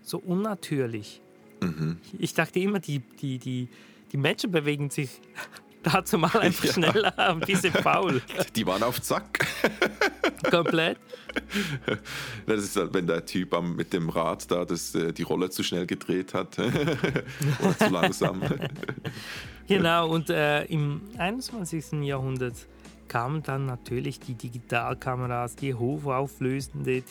so 0.01 0.17
unnatürlich. 0.19 1.21
Mhm. 1.61 1.97
Ich 2.19 2.33
dachte 2.33 2.59
immer, 2.59 2.79
die, 2.79 2.99
die, 3.21 3.37
die, 3.39 3.67
die 4.11 4.17
Menschen 4.17 4.51
bewegen 4.51 4.89
sich 4.89 5.09
dazu 5.83 6.17
mal 6.17 6.31
einfach 6.39 6.65
Ja. 6.65 6.73
schneller, 6.73 7.17
ein 7.17 7.39
bisschen 7.41 7.73
faul. 7.73 8.21
Die 8.55 8.65
waren 8.65 8.83
auf 8.83 9.01
Zack. 9.01 9.45
Komplett. 10.49 10.97
Das 12.45 12.63
ist 12.63 12.75
halt, 12.75 12.93
wenn 12.93 13.07
der 13.07 13.25
Typ 13.25 13.53
am, 13.53 13.75
mit 13.75 13.91
dem 13.91 14.09
Rad 14.09 14.49
da 14.51 14.63
das, 14.65 14.93
äh, 14.95 15.11
die 15.13 15.23
Rolle 15.23 15.49
zu 15.49 15.63
schnell 15.63 15.85
gedreht 15.87 16.33
hat 16.33 16.57
oder 16.59 17.77
zu 17.77 17.89
langsam. 17.89 18.41
Genau, 19.67 20.09
und 20.09 20.29
äh, 20.29 20.65
im 20.65 21.01
21. 21.17 22.03
Jahrhundert 22.03 22.55
kamen 23.07 23.43
dann 23.43 23.65
natürlich 23.65 24.19
die 24.19 24.33
Digitalkameras, 24.33 25.55
die 25.55 25.73
hochauflösende 25.73 27.03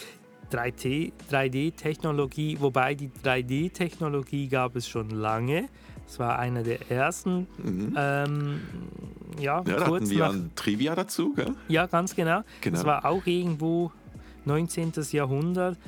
3D 0.51 1.13
3D-Technologie, 1.31 2.59
wobei 2.61 2.95
die 2.95 3.11
3D-Technologie 3.25 4.49
gab 4.49 4.77
es 4.77 4.87
schon 4.89 5.11
lange. 5.11 5.69
Es 6.07 6.19
war 6.19 6.39
einer 6.39 6.63
der 6.63 6.91
ersten. 6.91 7.47
Mhm. 7.63 7.95
Ähm, 7.97 8.61
ja, 9.39 9.63
Ja, 9.67 9.77
da 9.77 9.87
hatten 9.87 10.11
wir 10.11 10.19
nach, 10.19 10.33
ein 10.35 10.51
Trivia 10.55 10.95
dazu, 10.95 11.33
gell? 11.33 11.55
ja, 11.69 11.87
ganz 11.87 12.15
genau. 12.15 12.43
Genau. 12.61 12.77
Das 12.77 12.85
war 12.85 13.05
auch 13.07 13.25
irgendwo 13.25 13.93
19. 14.45 14.93
Jahrhundert. 15.13 15.79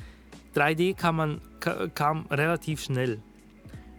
3D 0.55 0.95
kam, 0.95 1.17
man, 1.17 1.41
ka- 1.59 1.87
kam 1.93 2.25
relativ 2.31 2.81
schnell. 2.81 3.19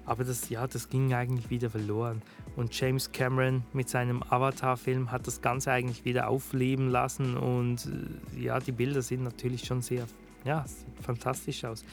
Aber 0.05 0.25
das, 0.25 0.49
ja, 0.49 0.67
das 0.67 0.89
ging 0.89 1.13
eigentlich 1.15 1.51
wieder 1.51 1.71
verloren. 1.71 2.23
Und 2.57 2.79
James 2.79 3.13
Cameron 3.13 3.63
mit 3.73 3.89
seinem 3.89 4.23
Avatar-Film 4.23 5.13
hat 5.13 5.27
das 5.27 5.43
Ganze 5.43 5.71
eigentlich 5.71 6.05
wieder 6.05 6.29
aufleben 6.29 6.91
lassen. 6.91 7.37
Und 7.37 7.87
äh, 7.87 8.45
ja, 8.45 8.59
die 8.59 8.73
Bilder 8.73 9.03
sind 9.03 9.23
natürlich 9.23 9.65
schon 9.65 9.83
sehr, 9.83 10.07
ja, 10.45 10.65
fantastisch 11.03 11.65
aus. 11.65 11.85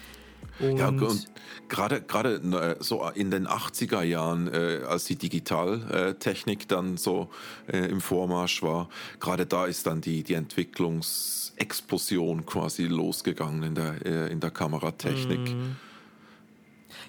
Und, 0.60 0.78
Ja, 0.78 0.90
und 0.90 1.26
gerade 1.68 2.02
gerade 2.02 2.78
so 2.80 3.10
in 3.16 3.32
den 3.32 3.48
80er 3.48 4.04
Jahren, 4.04 4.48
äh, 4.48 4.82
als 4.88 5.06
die 5.06 5.16
Digitaltechnik 5.16 6.68
dann 6.68 6.98
so 6.98 7.32
äh, 7.68 7.90
im 7.90 8.02
Vormarsch 8.02 8.62
war, 8.62 8.90
gerade 9.20 9.48
da 9.48 9.66
ist 9.66 9.88
dann 9.88 10.02
die, 10.02 10.22
die 10.24 10.36
Entwicklungsexplosion 10.36 12.46
quasi 12.46 12.84
losgegangen 12.84 13.64
in 13.64 13.74
der, 13.76 14.06
äh, 14.06 14.32
in 14.32 14.40
der 14.40 14.52
Kameratechnik. 14.52 15.40
Mhm. 15.40 15.76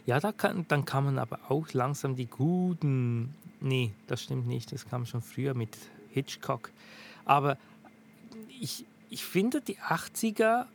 ja, 0.06 0.18
da 0.20 0.32
kann, 0.32 0.64
dann 0.68 0.86
kann 0.86 1.04
man 1.04 1.18
aber 1.18 1.38
auch 1.48 1.70
langsam 1.72 2.16
die 2.16 2.26
guten. 2.26 3.34
Nee, 3.64 3.92
das 4.06 4.22
stimmt 4.22 4.46
nicht. 4.46 4.72
Das 4.72 4.86
kam 4.86 5.06
schon 5.06 5.22
früher 5.22 5.54
mit 5.54 5.76
Hitchcock. 6.10 6.70
Aber 7.24 7.56
ich, 8.60 8.84
ich 9.08 9.24
finde, 9.24 9.60
die 9.62 9.78
80er 9.78 10.66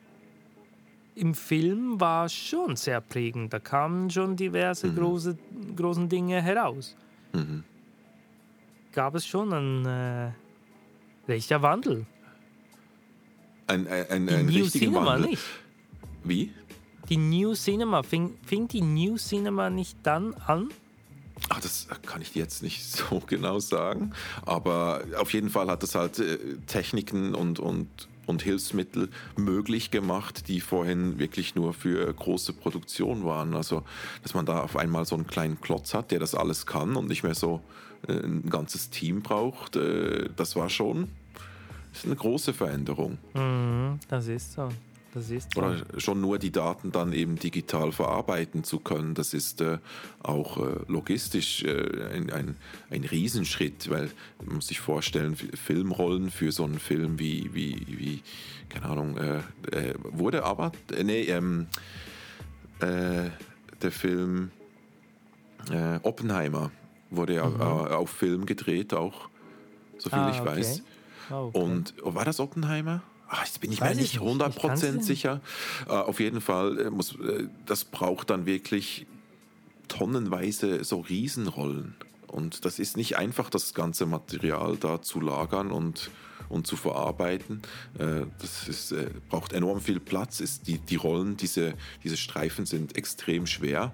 im 1.16 1.36
Film 1.36 2.00
war 2.00 2.28
schon 2.30 2.76
sehr 2.76 3.00
prägend. 3.02 3.54
Da 3.54 3.60
kamen 3.60 4.10
schon 4.10 4.36
diverse 4.36 4.88
Mhm. 4.88 4.96
große, 4.96 5.38
großen 5.76 6.10
Dinge 6.10 6.42
heraus. 6.42 6.96
Mhm. 7.34 7.64
Gab 8.94 9.14
es 9.14 9.28
schon 9.28 9.54
einen 9.54 9.86
äh, 9.86 10.32
rechter 11.28 11.62
Wandel. 11.62 12.08
Ein, 13.68 13.88
ein, 13.88 14.06
ein, 14.10 14.30
ein 14.30 14.46
New 14.48 14.66
Cinema 14.68 15.06
Wandel. 15.06 15.30
nicht. 15.32 15.44
Wie? 16.24 16.52
Die 17.08 17.18
New 17.18 17.54
Cinema, 17.54 18.02
fing, 18.02 18.36
fing 18.46 18.68
die 18.68 18.82
New 18.82 19.16
Cinema 19.18 19.70
nicht 19.70 19.96
dann 20.04 20.34
an? 20.34 20.70
Ach, 21.48 21.62
das 21.62 21.88
kann 22.06 22.22
ich 22.22 22.36
jetzt 22.36 22.62
nicht 22.62 22.84
so 22.92 23.22
genau 23.26 23.60
sagen. 23.60 24.12
Aber 24.46 25.04
auf 25.18 25.34
jeden 25.34 25.50
Fall 25.50 25.68
hat 25.70 25.84
es 25.84 25.96
halt 25.96 26.20
äh, 26.20 26.38
Techniken 26.68 27.34
und, 27.36 27.60
und, 27.60 27.88
und 28.26 28.42
Hilfsmittel 28.42 29.10
möglich 29.38 29.92
gemacht, 29.92 30.48
die 30.48 30.60
vorhin 30.60 31.20
wirklich 31.20 31.56
nur 31.56 31.74
für 31.74 32.14
große 32.14 32.54
Produktion 32.54 33.24
waren. 33.26 33.56
Also, 33.56 33.84
dass 34.24 34.34
man 34.34 34.46
da 34.46 34.62
auf 34.62 34.76
einmal 34.76 35.06
so 35.06 35.16
einen 35.16 35.28
kleinen 35.28 35.62
Klotz 35.62 35.94
hat, 35.94 36.12
der 36.12 36.20
das 36.20 36.36
alles 36.36 36.66
kann 36.66 36.96
und 36.96 37.08
nicht 37.08 37.24
mehr 37.24 37.36
so 37.36 37.62
äh, 38.08 38.14
ein 38.14 38.50
ganzes 38.50 38.90
Team 38.90 39.22
braucht, 39.22 39.76
äh, 39.76 40.30
das 40.36 40.56
war 40.56 40.70
schon 40.70 41.10
das 41.94 42.06
eine 42.06 42.16
große 42.16 42.54
Veränderung. 42.54 43.18
Mhm, 43.34 44.00
das 44.08 44.28
ist 44.28 44.54
so. 44.54 44.70
Das 45.14 45.30
ist 45.32 45.54
so. 45.54 45.62
Oder 45.62 45.78
schon 45.98 46.22
nur 46.22 46.38
die 46.38 46.52
Daten 46.52 46.92
dann 46.92 47.14
eben 47.14 47.38
digital 47.40 47.92
verarbeiten 47.92 48.64
zu 48.64 48.80
können, 48.80 49.16
das 49.16 49.34
ist 49.34 49.60
äh, 49.62 49.80
auch 50.22 50.58
äh, 50.58 50.80
logistisch 50.88 51.64
äh, 51.64 52.14
ein, 52.14 52.30
ein, 52.32 52.56
ein 52.92 53.04
Riesenschritt, 53.04 53.90
weil 53.90 54.12
man 54.46 54.56
muss 54.56 54.68
sich 54.68 54.80
vorstellen, 54.80 55.36
Filmrollen 55.36 56.30
für 56.30 56.52
so 56.52 56.64
einen 56.64 56.78
Film 56.80 57.18
wie, 57.18 57.50
wie, 57.54 57.86
wie 57.88 58.22
keine 58.70 58.86
Ahnung, 58.86 59.18
äh, 59.18 59.40
äh, 59.72 59.96
wurde 60.04 60.44
aber, 60.44 60.72
äh, 60.96 61.04
nee, 61.04 61.24
ähm, 61.24 61.66
äh, 62.82 63.30
der 63.82 63.92
Film 63.92 64.52
Oppenheimer 66.04 66.72
wurde 67.10 67.36
ja 67.36 67.46
Mhm. 67.48 67.62
auf 67.62 68.10
Film 68.10 68.46
gedreht, 68.46 68.94
auch, 68.94 69.30
so 69.98 70.10
viel 70.10 70.20
Ah, 70.20 70.30
ich 70.30 70.40
okay. 70.40 70.50
weiß. 70.50 70.82
Ah, 71.30 71.42
okay. 71.44 71.60
Und 71.60 71.94
oh, 72.02 72.16
war 72.16 72.24
das 72.26 72.40
Oppenheimer? 72.40 73.04
Ah, 73.30 73.44
jetzt 73.46 73.62
bin 73.62 73.72
ich 73.72 73.80
Weiß 73.80 73.96
mir 73.96 74.04
ich 74.04 74.20
nicht 74.20 74.22
nicht. 74.22 74.56
Ich 74.56 74.62
kann's 74.62 74.84
100% 74.84 74.92
nicht. 74.94 75.06
sicher. 75.06 75.42
Äh, 75.88 75.92
auf 75.92 76.20
jeden 76.20 76.42
Fall 76.42 76.80
äh, 76.80 76.90
muss 76.90 77.14
äh, 77.16 77.48
das 77.68 77.86
braucht 77.86 78.32
dann 78.32 78.48
wirklich 78.48 79.06
tonnenweise 79.88 80.84
so 80.84 81.02
Riesenrollen. 81.02 81.96
Und 82.26 82.66
das 82.66 82.80
ist 82.80 82.98
nicht 82.98 83.18
einfach, 83.18 83.52
das 83.52 83.76
ganze 83.76 84.08
Material 84.08 84.78
da 84.78 85.02
zu 85.02 85.22
lagern 85.22 85.72
und, 85.72 86.10
und 86.48 86.66
zu 86.66 86.76
verarbeiten. 86.76 87.62
Äh, 88.00 88.22
das 88.40 88.68
ist, 88.68 88.96
braucht 89.30 89.54
enorm 89.54 89.80
viel 89.80 90.00
Platz. 90.00 90.40
Ist 90.40 90.68
die, 90.68 90.80
die 90.80 90.96
Rollen, 90.96 91.38
diese, 91.38 91.76
diese 92.04 92.18
Streifen 92.18 92.66
sind 92.66 92.98
extrem 92.98 93.46
schwer. 93.46 93.92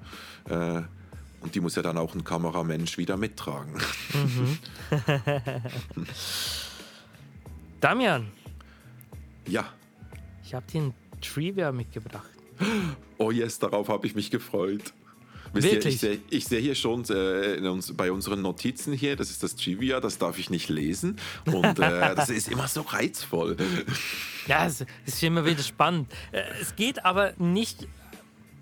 Und 0.48 1.56
die 1.56 1.60
muss 1.60 1.76
ja 1.76 1.82
dann 1.82 1.98
auch 1.98 2.14
ein 2.14 2.24
Kameramensch 2.24 2.98
wieder 2.98 3.18
mittragen. 3.18 3.74
Damian, 7.82 8.28
ja. 9.48 9.66
ich 10.44 10.54
habe 10.54 10.66
dir 10.72 10.82
ein 10.82 10.94
Trivia 11.22 11.72
mitgebracht. 11.72 12.30
Oh 13.18 13.32
yes, 13.32 13.60
darauf 13.60 13.90
habe 13.90 14.08
ich 14.08 14.16
mich 14.16 14.32
gefreut. 14.32 14.94
Wisst 15.54 15.68
ihr, 15.68 15.74
Wirklich? 15.74 15.94
ich 16.30 16.46
sehe 16.46 16.60
seh 16.60 16.62
hier 16.62 16.76
schon 16.76 17.06
äh, 17.10 17.58
uns, 17.68 17.94
bei 17.96 18.12
unseren 18.12 18.42
Notizen 18.42 18.92
hier, 18.94 19.16
das 19.16 19.30
ist 19.30 19.42
das 19.42 19.56
Trivia, 19.56 20.02
das 20.02 20.18
darf 20.18 20.38
ich 20.38 20.50
nicht 20.50 20.68
lesen. 20.70 21.16
Und 21.46 21.80
äh, 21.80 22.16
das 22.16 22.30
ist 22.30 22.50
immer 22.50 22.68
so 22.68 22.82
reizvoll. 22.82 23.56
Ja, 24.48 24.66
es 24.66 24.86
ist 25.06 25.24
immer 25.24 25.46
wieder 25.46 25.64
spannend. 25.64 26.12
Äh, 26.34 26.44
Es 26.62 26.76
geht 26.76 27.06
aber 27.06 27.34
nicht, 27.38 27.88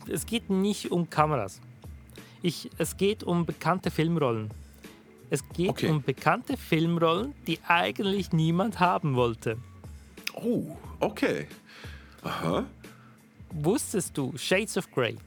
es 0.08 0.26
geht 0.28 0.50
nicht 0.52 0.92
um 0.92 1.10
Kameras. 1.10 1.62
Ich, 2.44 2.70
es 2.78 2.96
geht 2.98 3.24
um 3.24 3.46
bekannte 3.46 3.90
Filmrollen. 3.90 4.52
Es 5.32 5.42
geht 5.50 5.70
Okay. 5.70 5.88
um 5.90 6.04
bekannte 6.04 6.58
Filmrollen, 6.58 7.34
die 7.48 7.58
eigentlich 7.68 8.34
niemand 8.34 8.80
haben 8.80 9.16
wollte. 9.16 9.58
Oh, 10.36 10.78
okay. 11.00 11.48
Aha. 12.24 12.66
Wusstest 13.52 14.18
du, 14.18 14.34
Shades 14.38 14.78
of 14.78 14.90
Grey? 14.92 15.18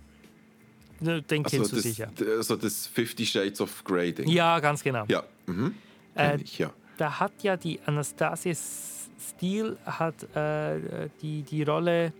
Ne, 1.01 1.23
Den 1.23 1.45
Also 1.45 1.57
kennst 1.57 1.73
du 1.73 1.77
das, 1.77 1.85
sicher. 1.85 2.09
also 2.39 2.57
das 2.57 2.87
Fifty 2.87 3.27
Shades 3.27 3.61
of 3.61 3.85
Grey 3.85 4.13
Ding. 4.13 4.29
Ja, 4.29 4.59
ganz 4.61 4.83
genau. 4.83 5.05
Ja. 5.09 5.23
Mhm. 5.47 5.75
Äh, 6.17 6.41
ich, 6.41 6.59
ja. 6.59 6.73
Da 6.97 7.21
hat 7.21 7.43
ja 7.43 7.57
die 7.57 7.79
Anastasia 7.85 8.55
Steele 8.55 9.77
hat 9.85 10.23
äh, 10.35 11.09
die, 11.21 11.43
die 11.43 11.63
Rolle. 11.63 12.13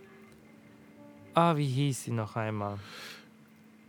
Ah, 1.33 1.55
wie 1.57 1.65
hieß 1.67 2.03
sie 2.05 2.11
noch 2.11 2.35
einmal? 2.35 2.77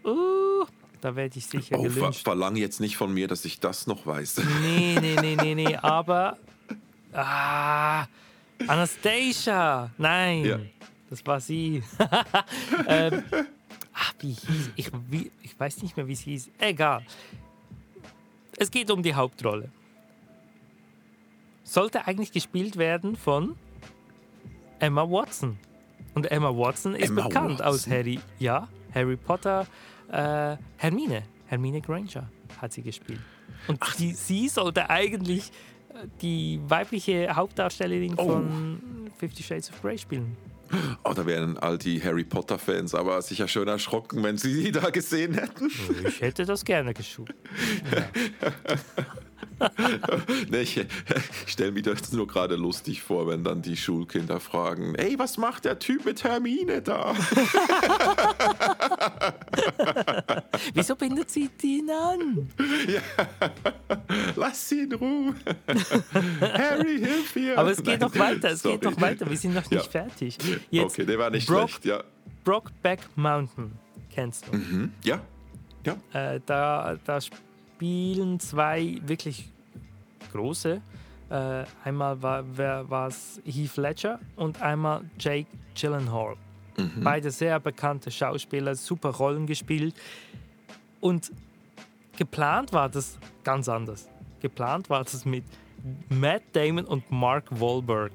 Uh, 0.04 0.64
Da 1.00 1.14
werde 1.14 1.38
ich 1.38 1.46
sicher 1.46 1.78
Oh, 1.78 1.88
ver 1.88 2.12
verlang 2.12 2.56
jetzt 2.56 2.80
nicht 2.80 2.96
von 2.96 3.12
mir, 3.12 3.28
dass 3.28 3.44
ich 3.44 3.60
das 3.60 3.86
noch 3.86 4.06
weiß. 4.06 4.40
Nee, 4.62 4.96
nee, 5.00 5.16
nee, 5.20 5.36
nee, 5.36 5.54
nee. 5.54 5.76
Aber. 5.82 6.38
Ah, 7.12 8.06
Anastasia! 8.66 9.90
Nein! 9.98 10.44
Ja. 10.44 10.58
Das 11.10 11.24
war 11.26 11.40
sie. 11.40 11.82
ähm, 12.88 13.22
ach, 13.92 14.14
wie 14.20 14.32
hieß. 14.32 14.70
Ich, 14.76 14.90
wie, 15.08 15.30
ich 15.42 15.58
weiß 15.58 15.82
nicht 15.82 15.96
mehr, 15.96 16.06
wie 16.06 16.14
sie 16.14 16.32
hieß. 16.32 16.50
Egal. 16.58 17.02
Es 18.58 18.70
geht 18.70 18.90
um 18.90 19.02
die 19.02 19.14
Hauptrolle. 19.14 19.70
Sollte 21.62 22.06
eigentlich 22.06 22.32
gespielt 22.32 22.76
werden 22.76 23.16
von 23.16 23.56
Emma 24.78 25.08
Watson. 25.08 25.58
Und 26.14 26.30
Emma 26.30 26.50
Watson 26.50 26.94
ist 26.94 27.10
Emma 27.10 27.24
bekannt 27.24 27.62
aus 27.62 27.86
Watson? 27.86 27.92
Harry. 27.92 28.20
Ja, 28.38 28.68
Harry 28.94 29.16
Potter. 29.16 29.66
Äh, 30.10 30.56
Hermine. 30.76 31.22
Hermine 31.46 31.80
Granger 31.80 32.28
hat 32.60 32.72
sie 32.72 32.82
gespielt. 32.82 33.20
Und 33.66 33.80
die, 33.98 34.12
sie 34.12 34.48
sollte 34.48 34.90
eigentlich 34.90 35.50
die 36.22 36.60
weibliche 36.68 37.34
Hauptdarstellerin 37.34 38.14
Oh. 38.16 38.24
von 38.26 38.80
Fifty 39.18 39.42
Shades 39.42 39.70
of 39.70 39.80
Grey 39.82 39.98
spielen. 39.98 40.36
Oh, 41.02 41.12
da 41.14 41.24
wären 41.24 41.56
all 41.58 41.78
die 41.78 42.02
Harry 42.02 42.24
Potter-Fans 42.24 42.94
aber 42.94 43.22
sicher 43.22 43.48
schön 43.48 43.68
erschrocken, 43.68 44.22
wenn 44.22 44.36
sie 44.36 44.64
die 44.64 44.70
da 44.72 44.90
gesehen 44.90 45.32
hätten. 45.34 45.70
Ich 46.06 46.20
hätte 46.20 46.44
das 46.44 46.64
gerne 46.64 46.92
geschaut. 46.92 47.30
Nee, 50.50 50.60
ich 50.62 50.86
stelle 51.46 51.72
mir 51.72 51.82
das 51.82 52.12
nur 52.12 52.26
gerade 52.26 52.56
lustig 52.56 53.02
vor, 53.02 53.26
wenn 53.28 53.44
dann 53.44 53.62
die 53.62 53.76
Schulkinder 53.76 54.40
fragen: 54.40 54.94
Ey, 54.94 55.18
was 55.18 55.38
macht 55.38 55.64
der 55.64 55.78
Typ 55.78 56.04
mit 56.04 56.24
Hermine 56.24 56.82
da? 56.82 57.14
Wieso 60.74 60.96
bindet 60.96 61.30
sie 61.30 61.48
ihn 61.62 61.90
an? 61.90 62.48
Lass 64.36 64.68
sie 64.68 64.82
in 64.82 64.92
Ruhe. 64.94 65.34
Harry, 66.40 66.98
hilf 66.98 67.34
mir. 67.34 67.58
Aber 67.58 67.70
es 67.70 67.78
geht 67.78 67.86
Nein, 67.86 68.00
noch 68.00 68.18
weiter, 68.18 68.50
es 68.50 68.62
sorry. 68.62 68.78
geht 68.78 68.90
noch 68.90 69.00
weiter. 69.00 69.28
Wir 69.28 69.36
sind 69.36 69.54
noch 69.54 69.70
nicht 69.70 69.84
Ja. 69.84 69.90
fertig. 70.02 70.38
Jetzt 70.70 70.92
Okay, 70.92 71.04
der 71.06 71.18
war 71.18 71.30
nicht 71.30 71.48
Brock, 71.48 71.70
schlecht, 71.70 71.84
ja. 71.86 72.02
Brockback 72.44 73.00
Mountain 73.16 73.72
kennst 74.12 74.46
du. 74.48 74.52
Hm? 74.52 74.92
Ja? 75.04 75.20
Ja. 75.84 75.96
Äh, 76.34 76.40
da, 76.44 76.96
da 77.04 77.18
spielen 77.78 78.40
zwei 78.40 78.98
wirklich 79.06 79.48
große. 80.32 80.82
Äh, 81.30 81.64
einmal 81.84 82.20
war 82.20 83.06
es 83.06 83.40
Heath 83.44 83.76
Ledger 83.76 84.18
und 84.34 84.60
einmal 84.60 85.02
Jake 85.18 85.46
Gyllenhaal. 85.80 86.36
Beide 87.02 87.30
sehr 87.30 87.58
bekannte 87.58 88.10
Schauspieler, 88.10 88.74
super 88.74 89.10
Rollen 89.10 89.46
gespielt. 89.46 89.94
Und 91.00 91.32
geplant 92.16 92.72
war 92.72 92.88
das 92.88 93.18
ganz 93.44 93.68
anders. 93.68 94.08
Geplant 94.40 94.88
war 94.90 95.04
das 95.04 95.24
mit 95.24 95.44
Matt 96.08 96.42
Damon 96.52 96.84
und 96.84 97.10
Mark 97.10 97.46
Wahlberg. 97.50 98.12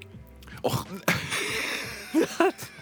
Och, 0.62 0.86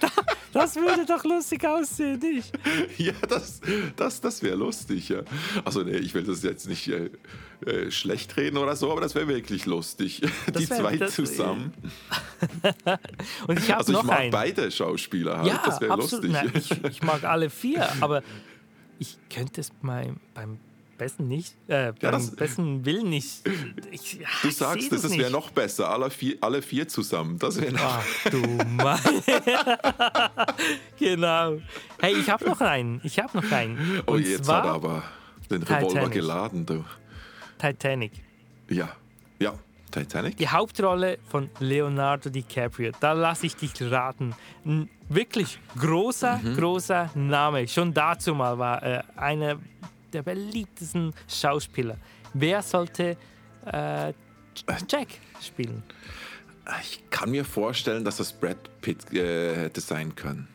Das 0.54 0.76
würde 0.76 1.06
doch 1.06 1.24
lustig 1.24 1.66
aussehen, 1.66 2.20
nicht? 2.20 2.52
ja, 2.98 3.14
das, 3.30 3.62
das, 3.96 4.22
das 4.22 4.44
wäre 4.44 4.56
lustig, 4.56 5.10
ja. 5.10 5.22
Also, 5.64 5.84
nee, 5.84 5.98
ich 5.98 6.14
will 6.14 6.24
das 6.24 6.44
jetzt 6.44 6.68
nicht 6.68 6.88
äh, 6.90 7.10
äh, 7.66 7.92
schlecht 7.92 8.36
reden 8.38 8.58
oder 8.58 8.76
so, 8.76 8.92
aber 8.92 9.02
das 9.02 9.16
wäre 9.16 9.28
wirklich 9.28 9.66
lustig. 9.66 10.22
die 10.48 10.70
wär- 10.70 10.78
zwei 10.78 10.98
das- 10.98 11.16
zusammen. 11.16 11.74
Und 13.48 13.60
ich 13.60 13.74
Also, 13.74 13.94
ich 13.94 14.04
mag 14.04 14.20
einen. 14.20 14.32
beide 14.32 14.72
Schauspieler 14.72 15.38
halt. 15.40 15.48
Ja, 15.48 15.62
das 15.66 15.80
wäre 15.82 15.96
lustig. 15.96 16.32
Nein, 16.32 16.52
ich, 16.56 16.72
ich 16.84 17.02
mag 17.04 17.24
alle 17.24 17.50
vier, 17.50 17.88
aber 18.02 18.24
ich 19.00 19.18
könnte 19.34 19.62
es 19.62 19.72
beim, 19.82 20.18
beim 20.34 20.58
besten 21.02 21.28
nicht, 21.28 21.56
äh, 21.68 21.94
beim 22.00 22.12
das- 22.12 22.36
besten 22.36 22.86
Willen 22.86 23.10
nicht. 23.10 23.42
Ich, 23.92 24.14
ja, 24.20 24.28
Du 24.44 24.50
ich 24.50 24.56
sagst, 24.56 24.92
es, 24.92 25.04
es 25.04 25.18
wäre 25.18 25.32
noch 25.32 25.50
besser, 25.50 25.90
alle 25.90 26.12
vier, 26.12 26.38
alle 26.42 26.62
vier 26.62 26.88
zusammen. 26.88 27.40
Das 27.40 27.60
wäre 27.60 27.74
noch. 27.74 27.82
Ach 27.82 28.30
du 28.30 28.38
meine. 28.78 29.00
genau. 31.00 31.58
Hey, 32.00 32.16
ich 32.18 32.30
habe 32.30 32.46
noch 32.46 32.62
einen. 32.62 33.02
Ich 33.04 33.20
habe 33.20 33.38
noch 33.40 33.52
einen. 33.52 34.02
oh, 34.06 34.14
Und 34.14 34.28
jetzt 34.28 34.50
hat 34.50 34.66
er 34.66 34.72
aber 34.74 35.04
den 35.50 35.64
Revolver 35.64 35.88
Titanic. 35.88 36.12
geladen, 36.14 36.66
du. 36.66 36.84
Titanic. 37.58 38.12
Ja, 38.70 38.90
ja. 39.40 39.54
Titanic? 39.92 40.38
Die 40.38 40.48
Hauptrolle 40.48 41.18
von 41.30 41.50
Leonardo 41.60 42.30
DiCaprio. 42.30 42.94
Da 43.02 43.12
lasse 43.12 43.46
ich 43.48 43.58
dich 43.58 43.74
raten. 43.82 44.34
Ein 44.66 44.90
wirklich 45.10 45.60
großer, 45.78 46.40
Mhm. 46.42 46.56
großer 46.56 47.10
Name. 47.16 47.68
Schon 47.68 47.94
dazu 47.94 48.34
mal 48.34 48.58
war 48.58 48.82
er 48.82 49.04
einer 49.18 49.58
der 50.14 50.22
beliebtesten 50.24 51.14
Schauspieler. 51.28 51.98
Wer 52.34 52.62
sollte 52.62 53.18
äh, 53.66 54.14
Jack 54.90 55.08
spielen? 55.42 55.84
Ich 56.82 57.02
kann 57.10 57.32
mir 57.32 57.44
vorstellen, 57.44 58.04
dass 58.06 58.18
das 58.18 58.32
Brad 58.32 58.58
Pitt 58.82 59.12
äh, 59.14 59.56
hätte 59.56 59.82
sein 59.82 60.14
können. 60.16 60.48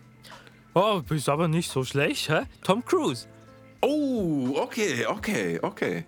Oh, 0.74 1.00
bist 1.06 1.28
aber 1.28 1.48
nicht 1.48 1.70
so 1.70 1.84
schlecht, 1.84 2.28
hä? 2.28 2.42
Tom 2.62 2.84
Cruise. 2.84 3.26
Oh, 3.80 4.54
okay, 4.56 5.06
okay, 5.06 5.58
okay. 5.62 6.04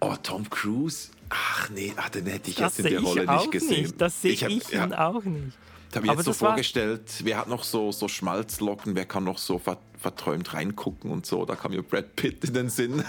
Oh, 0.00 0.14
Tom 0.22 0.48
Cruise. 0.48 1.08
Ach 1.28 1.68
nee, 1.70 1.92
ah, 1.96 2.08
den 2.08 2.26
hätte 2.26 2.50
ich 2.50 2.56
Das 2.56 2.78
jetzt 2.78 2.86
in 2.86 2.92
der 2.92 3.02
Rolle 3.02 3.26
nicht 3.26 3.50
gesehen. 3.50 3.82
nicht. 3.82 4.00
Das 4.00 4.20
sehe 4.22 4.32
ich, 4.32 4.44
hab- 4.44 4.50
ja, 4.72 4.84
ihn 4.86 4.92
auch 4.94 5.24
nicht. 5.24 5.56
Ich 5.96 5.98
habe 5.98 6.06
mir 6.08 6.12
Aber 6.12 6.20
jetzt 6.20 6.26
so 6.26 6.32
vorgestellt, 6.46 7.10
wer 7.24 7.38
hat 7.38 7.48
noch 7.48 7.64
so, 7.64 7.90
so 7.90 8.06
Schmalzlocken, 8.06 8.94
wer 8.94 9.06
kann 9.06 9.24
noch 9.24 9.38
so 9.38 9.58
ver 9.58 9.78
verträumt 9.98 10.52
reingucken 10.52 11.10
und 11.10 11.24
so. 11.24 11.46
Da 11.46 11.56
kam 11.56 11.70
mir 11.72 11.82
Brad 11.82 12.14
Pitt 12.16 12.44
in 12.44 12.52
den 12.52 12.68
Sinn. 12.68 13.02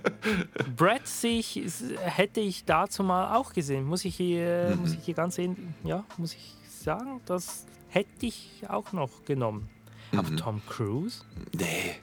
Brad 0.76 1.06
sich 1.06 1.60
hätte 2.00 2.40
ich 2.40 2.64
dazu 2.64 3.02
mal 3.04 3.36
auch 3.36 3.52
gesehen. 3.52 3.84
Muss 3.84 4.06
ich 4.06 4.16
hier, 4.16 4.70
Mhm. 4.74 4.80
muss 4.80 4.92
ich 4.94 5.00
hier 5.04 5.12
ganz 5.12 5.34
sehen, 5.34 5.74
ja, 5.84 6.02
muss 6.16 6.32
ich 6.32 6.54
sagen, 6.82 7.20
das 7.26 7.66
hätte 7.90 8.24
ich 8.24 8.62
auch 8.68 8.92
noch 8.92 9.26
genommen. 9.26 9.68
Aber 10.16 10.30
Mhm. 10.30 10.36
Tom 10.38 10.62
Cruise? 10.66 11.20
nee, 11.52 11.94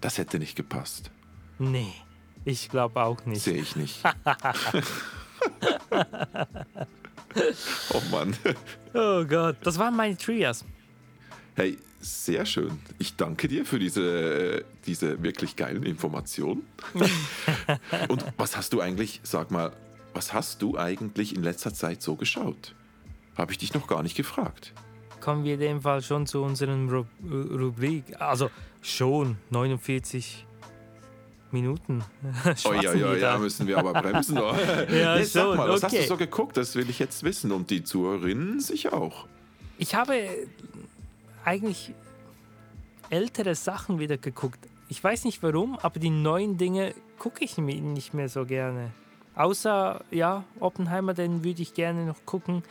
das 0.00 0.16
hätte 0.16 0.38
nicht 0.38 0.56
gepasst. 0.56 1.10
Nee, 1.58 1.92
ich 2.46 2.70
glaube 2.70 3.02
auch 3.02 3.22
nicht. 3.26 3.42
Sehe 3.42 3.60
ich 3.60 3.76
nicht. 3.76 4.00
oh 7.94 8.02
Mann. 8.10 8.36
Oh 8.94 9.24
Gott, 9.24 9.56
das 9.62 9.78
waren 9.78 9.96
meine 9.96 10.16
Trias. 10.16 10.64
Hey, 11.54 11.78
sehr 12.00 12.46
schön. 12.46 12.78
Ich 12.98 13.16
danke 13.16 13.48
dir 13.48 13.64
für 13.64 13.78
diese, 13.78 14.64
diese 14.86 15.22
wirklich 15.22 15.56
geilen 15.56 15.84
Informationen. 15.84 16.66
Und 18.08 18.24
was 18.36 18.56
hast 18.56 18.72
du 18.72 18.80
eigentlich, 18.80 19.20
sag 19.22 19.50
mal, 19.50 19.72
was 20.14 20.32
hast 20.32 20.62
du 20.62 20.76
eigentlich 20.76 21.34
in 21.34 21.42
letzter 21.42 21.72
Zeit 21.72 22.02
so 22.02 22.16
geschaut? 22.16 22.74
Habe 23.36 23.52
ich 23.52 23.58
dich 23.58 23.72
noch 23.74 23.86
gar 23.86 24.02
nicht 24.02 24.16
gefragt. 24.16 24.72
Kommen 25.20 25.44
wir 25.44 25.54
in 25.54 25.60
dem 25.60 25.82
Fall 25.82 26.02
schon 26.02 26.26
zu 26.26 26.42
unseren 26.42 26.88
Ru 26.88 27.04
Rubrik. 27.30 28.20
Also 28.20 28.50
schon 28.82 29.36
49 29.50 30.46
Minuten. 31.52 32.02
Oh 32.64 32.72
ja, 32.72 32.94
ja, 32.94 33.14
ja, 33.14 33.38
müssen 33.38 33.66
wir 33.66 33.78
aber 33.78 33.92
bremsen. 33.92 34.36
Ja, 34.90 35.16
nee, 35.16 35.22
sag 35.24 35.42
schon, 35.42 35.56
mal, 35.56 35.68
was 35.68 35.82
hast 35.82 35.92
okay. 35.92 36.02
du 36.02 36.08
so 36.08 36.16
geguckt? 36.16 36.56
Das 36.56 36.74
will 36.76 36.88
ich 36.90 36.98
jetzt 36.98 37.22
wissen. 37.22 37.52
Und 37.52 37.70
die 37.70 37.84
Zuhörerinnen 37.84 38.60
sicher 38.60 38.92
auch. 38.94 39.26
Ich 39.78 39.94
habe 39.94 40.14
eigentlich 41.44 41.92
ältere 43.10 43.54
Sachen 43.54 43.98
wieder 43.98 44.16
geguckt. 44.16 44.58
Ich 44.88 45.02
weiß 45.02 45.24
nicht 45.24 45.42
warum, 45.42 45.78
aber 45.80 45.98
die 46.00 46.10
neuen 46.10 46.56
Dinge 46.58 46.94
gucke 47.18 47.44
ich 47.44 47.56
mi- 47.58 47.80
nicht 47.80 48.14
mehr 48.14 48.28
so 48.28 48.44
gerne. 48.44 48.90
Außer, 49.34 50.02
ja, 50.10 50.44
Oppenheimer, 50.60 51.14
den 51.14 51.42
würde 51.44 51.62
ich 51.62 51.72
gerne 51.74 52.04
noch 52.04 52.24
gucken. 52.26 52.62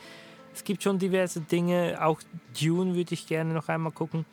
Es 0.54 0.64
gibt 0.64 0.84
schon 0.84 1.00
diverse 1.00 1.42
Dinge, 1.42 1.98
auch 2.02 2.20
Dune 2.60 2.94
würde 2.94 3.14
ich 3.14 3.26
gerne 3.26 3.54
noch 3.54 3.70
einmal 3.70 3.92
gucken. 3.92 4.26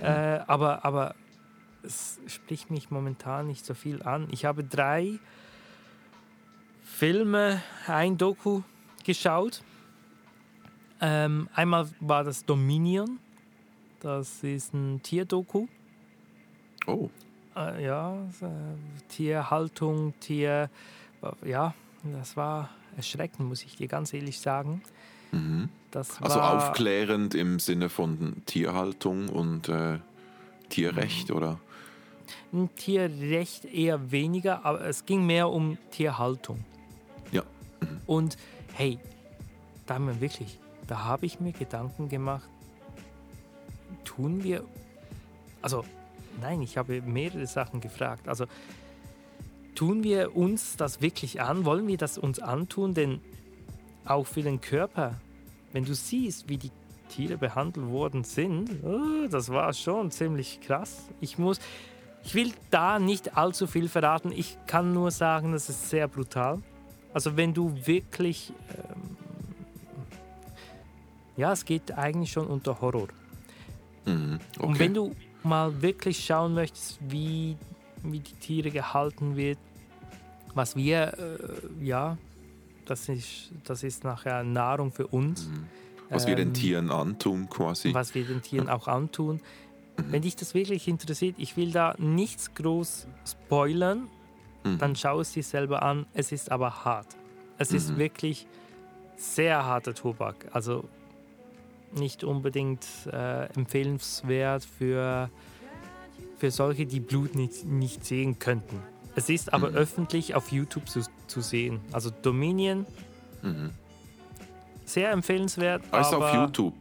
Äh, 0.00 0.40
aber, 0.46 0.84
aber 0.84 1.14
es 1.84 2.20
spricht 2.26 2.70
mich 2.70 2.90
momentan 2.90 3.46
nicht 3.46 3.64
so 3.64 3.74
viel 3.74 4.02
an. 4.02 4.28
Ich 4.30 4.44
habe 4.44 4.62
drei 4.64 5.18
Filme, 6.82 7.62
ein 7.86 8.18
Doku 8.18 8.62
geschaut. 9.04 9.62
Ähm, 11.00 11.48
einmal 11.54 11.88
war 12.00 12.24
das 12.24 12.44
Dominion. 12.44 13.18
Das 14.00 14.42
ist 14.42 14.74
ein 14.74 15.02
Tierdoku. 15.02 15.66
Oh, 16.86 17.10
Äh, 17.54 17.84
ja, 17.84 18.14
äh, 18.40 18.46
Tierhaltung, 19.08 20.14
Tier. 20.20 20.70
Ja, 21.44 21.74
das 22.02 22.36
war 22.36 22.70
erschreckend, 22.96 23.46
muss 23.48 23.62
ich 23.62 23.76
dir 23.76 23.88
ganz 23.88 24.12
ehrlich 24.14 24.40
sagen. 24.40 24.82
Das 25.90 26.20
also 26.20 26.40
aufklärend 26.40 27.34
im 27.34 27.58
Sinne 27.58 27.88
von 27.88 28.42
Tierhaltung 28.46 29.28
und 29.28 29.68
äh, 29.68 29.98
Tierrecht, 30.68 31.30
Mhm. 31.30 31.36
oder? 31.36 31.60
Ein 32.52 32.74
Tierrecht 32.74 33.64
eher 33.64 34.10
weniger, 34.10 34.64
aber 34.64 34.82
es 34.82 35.06
ging 35.06 35.26
mehr 35.26 35.48
um 35.48 35.78
Tierhaltung. 35.90 36.64
Ja. 37.30 37.42
Und 38.06 38.36
hey, 38.74 38.98
da 39.86 39.94
haben 39.94 40.06
wir 40.06 40.20
wirklich, 40.20 40.58
da 40.86 41.04
habe 41.04 41.26
ich 41.26 41.40
mir 41.40 41.52
Gedanken 41.52 42.08
gemacht, 42.08 42.48
tun 44.04 44.42
wir, 44.44 44.64
also 45.60 45.84
nein, 46.40 46.62
ich 46.62 46.76
habe 46.76 47.02
mehrere 47.02 47.46
Sachen 47.46 47.80
gefragt. 47.80 48.28
Also 48.28 48.46
tun 49.74 50.04
wir 50.04 50.36
uns 50.36 50.76
das 50.76 51.00
wirklich 51.00 51.40
an? 51.40 51.64
Wollen 51.64 51.86
wir 51.86 51.96
das 51.96 52.18
uns 52.18 52.38
antun? 52.38 52.94
Denn 52.94 53.20
auch 54.04 54.26
für 54.26 54.42
den 54.42 54.60
Körper, 54.60 55.14
wenn 55.72 55.84
du 55.84 55.94
siehst, 55.94 56.48
wie 56.48 56.58
die 56.58 56.70
Tiere 57.08 57.36
behandelt 57.36 57.88
worden 57.88 58.24
sind, 58.24 58.82
oh, 58.84 59.26
das 59.30 59.50
war 59.50 59.72
schon 59.72 60.10
ziemlich 60.10 60.60
krass. 60.60 61.08
Ich 61.20 61.38
muss, 61.38 61.60
ich 62.24 62.34
will 62.34 62.52
da 62.70 62.98
nicht 62.98 63.36
allzu 63.36 63.66
viel 63.66 63.88
verraten. 63.88 64.32
Ich 64.32 64.56
kann 64.66 64.92
nur 64.92 65.10
sagen, 65.10 65.52
das 65.52 65.68
ist 65.68 65.90
sehr 65.90 66.08
brutal. 66.08 66.60
Also 67.12 67.36
wenn 67.36 67.52
du 67.52 67.74
wirklich, 67.84 68.52
ähm, 68.70 69.16
ja, 71.36 71.52
es 71.52 71.64
geht 71.64 71.92
eigentlich 71.92 72.32
schon 72.32 72.46
unter 72.46 72.80
Horror. 72.80 73.08
Mhm, 74.06 74.38
okay. 74.56 74.66
Und 74.66 74.78
wenn 74.78 74.94
du 74.94 75.14
mal 75.42 75.82
wirklich 75.82 76.24
schauen 76.24 76.54
möchtest, 76.54 76.98
wie, 77.08 77.56
wie 78.02 78.20
die 78.20 78.34
Tiere 78.34 78.70
gehalten 78.70 79.36
wird, 79.36 79.58
was 80.54 80.76
wir, 80.76 81.12
äh, 81.18 81.84
ja, 81.84 82.16
das 82.86 83.08
ist, 83.08 83.50
das 83.64 83.82
ist 83.82 84.04
nachher 84.04 84.42
Nahrung 84.44 84.92
für 84.92 85.06
uns. 85.06 85.46
Mhm. 85.48 85.66
Was 86.10 86.26
wir 86.26 86.36
den 86.36 86.48
Ähm, 86.48 86.54
Tieren 86.54 86.90
antun, 86.90 87.48
quasi. 87.48 87.94
was 87.94 88.14
wir 88.14 88.24
den 88.24 88.42
Tieren 88.42 88.68
auch 88.68 88.86
antun. 88.86 89.40
Wenn 89.96 90.22
dich 90.22 90.36
das 90.36 90.54
wirklich 90.54 90.88
interessiert, 90.88 91.36
ich 91.38 91.56
will 91.56 91.70
da 91.72 91.94
nichts 91.98 92.54
groß 92.54 93.06
spoilern, 93.26 94.08
Mhm. 94.64 94.78
dann 94.78 94.94
schau 94.96 95.20
es 95.20 95.32
dir 95.32 95.42
selber 95.42 95.82
an. 95.82 96.06
Es 96.14 96.30
ist 96.30 96.52
aber 96.52 96.84
hart. 96.84 97.08
Es 97.58 97.72
ist 97.72 97.96
wirklich 97.96 98.46
sehr 99.16 99.64
harter 99.66 99.92
Tobak. 99.94 100.46
Also 100.52 100.84
nicht 101.96 102.22
unbedingt 102.24 102.86
äh, 103.12 103.46
empfehlenswert 103.54 104.64
für, 104.64 105.30
für 106.38 106.50
solche, 106.52 106.86
die 106.86 107.00
Blut 107.00 107.34
nicht, 107.34 107.64
nicht 107.64 108.04
sehen 108.04 108.38
könnten. 108.38 108.80
Es 109.16 109.28
ist 109.28 109.52
aber 109.52 109.68
öffentlich 109.70 110.34
auf 110.36 110.52
YouTube 110.52 110.88
zu, 110.88 111.00
zu 111.26 111.40
sehen. 111.40 111.80
Also 111.92 112.10
Dominion, 112.10 112.86
Mhm. 113.42 113.70
sehr 114.84 115.10
empfehlenswert. 115.10 115.82
Ist 115.86 115.92
aber, 115.92 116.28
auf 116.28 116.34
YouTube. 116.34 116.74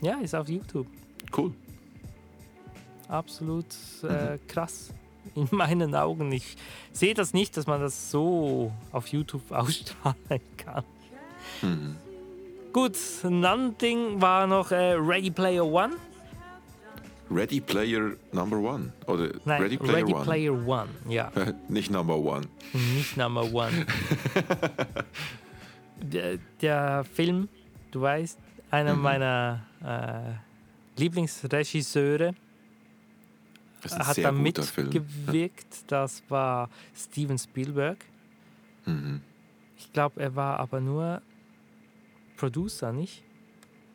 Ja, 0.00 0.14
ist 0.20 0.34
auf 0.34 0.48
YouTube. 0.48 0.86
Cool. 1.36 1.52
Absolut 3.08 3.66
äh, 4.02 4.38
krass 4.48 4.92
in 5.34 5.48
meinen 5.50 5.94
Augen. 5.94 6.32
Ich 6.32 6.56
sehe 6.92 7.14
das 7.14 7.32
nicht, 7.34 7.56
dass 7.56 7.66
man 7.66 7.80
das 7.80 8.10
so 8.10 8.72
auf 8.92 9.08
YouTube 9.08 9.42
ausstrahlen 9.50 10.40
kann. 10.56 10.84
Mhm. 11.62 11.96
Gut, 12.72 12.96
Ding 13.80 14.20
war 14.20 14.46
noch 14.46 14.70
äh, 14.70 14.92
Ready 14.92 15.30
Player 15.30 15.64
One. 15.64 15.94
Ready 17.30 17.60
Player 17.60 18.12
Number 18.32 18.58
One. 18.58 18.92
Oder 19.06 19.30
Nein, 19.44 19.62
Ready 19.62 19.76
Player 19.78 20.06
One. 20.06 20.24
Player 20.24 20.52
One, 20.66 20.88
ja, 21.08 21.32
Nicht 21.68 21.90
Number 21.90 22.16
One. 22.16 22.44
nicht 22.72 23.16
Number 23.16 23.42
One. 23.52 23.86
der, 26.00 26.38
der 26.60 27.04
Film, 27.04 27.48
du 27.90 28.00
weißt, 28.02 28.38
einer 28.70 28.94
Mhm. 28.94 29.02
meiner 29.02 29.60
äh, 29.84 31.00
Lieblingsregisseure 31.00 32.34
hat 33.84 34.18
da 34.18 34.32
mitgewirkt. 34.32 35.90
Das 35.90 36.22
war 36.28 36.68
Steven 36.94 37.38
Spielberg. 37.38 37.98
Mhm. 38.84 39.20
Ich 39.78 39.92
glaube, 39.92 40.20
er 40.20 40.34
war 40.34 40.58
aber 40.60 40.80
nur 40.80 41.20
Producer, 42.36 42.92
nicht? 42.92 43.22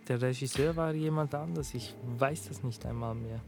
Der 0.08 0.22
Regisseur 0.22 0.76
war 0.76 0.94
jemand 0.94 1.34
anders. 1.36 1.74
Ich 1.74 1.94
weiß 2.18 2.48
das 2.50 2.64
nicht 2.64 2.86
einmal 2.86 3.16
mehr. 3.16 3.40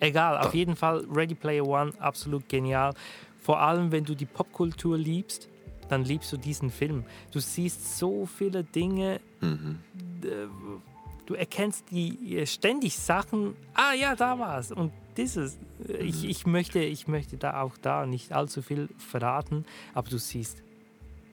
Egal, 0.00 0.38
auf 0.38 0.54
jeden 0.54 0.76
Fall 0.76 1.04
Ready 1.12 1.34
Player 1.34 1.66
One, 1.66 1.92
absolut 1.98 2.48
genial. 2.48 2.94
Vor 3.42 3.60
allem, 3.60 3.90
wenn 3.92 4.04
du 4.04 4.14
die 4.14 4.26
Popkultur 4.26 4.96
liebst, 4.98 5.48
dann 5.88 6.04
liebst 6.04 6.32
du 6.32 6.36
diesen 6.36 6.70
Film. 6.70 7.04
Du 7.30 7.40
siehst 7.40 7.98
so 7.98 8.26
viele 8.26 8.64
Dinge, 8.64 9.20
Mhm. 9.40 9.78
äh, 10.22 10.46
du 11.26 11.34
erkennst 11.34 11.90
die 11.90 12.38
äh, 12.38 12.46
ständig 12.46 12.96
Sachen. 12.96 13.54
Ah 13.74 13.92
ja, 13.94 14.14
da 14.16 14.38
war's 14.38 14.72
und 14.72 14.92
dieses. 15.16 15.58
Äh, 15.88 16.04
Ich, 16.04 16.24
ich 16.24 16.46
möchte, 16.46 16.80
ich 16.80 17.08
möchte 17.08 17.36
da 17.36 17.60
auch 17.62 17.76
da 17.80 18.06
nicht 18.06 18.32
allzu 18.32 18.62
viel 18.62 18.88
verraten, 18.98 19.64
aber 19.94 20.08
du 20.10 20.18
siehst 20.18 20.62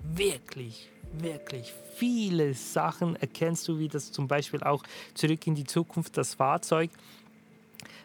wirklich, 0.03 0.89
wirklich 1.13 1.73
viele 1.95 2.53
Sachen. 2.53 3.15
Erkennst 3.15 3.67
du, 3.67 3.79
wie 3.79 3.87
das 3.87 4.11
zum 4.11 4.27
Beispiel 4.27 4.63
auch 4.63 4.83
zurück 5.13 5.45
in 5.47 5.55
die 5.55 5.65
Zukunft 5.65 6.17
das 6.17 6.33
Fahrzeug, 6.35 6.89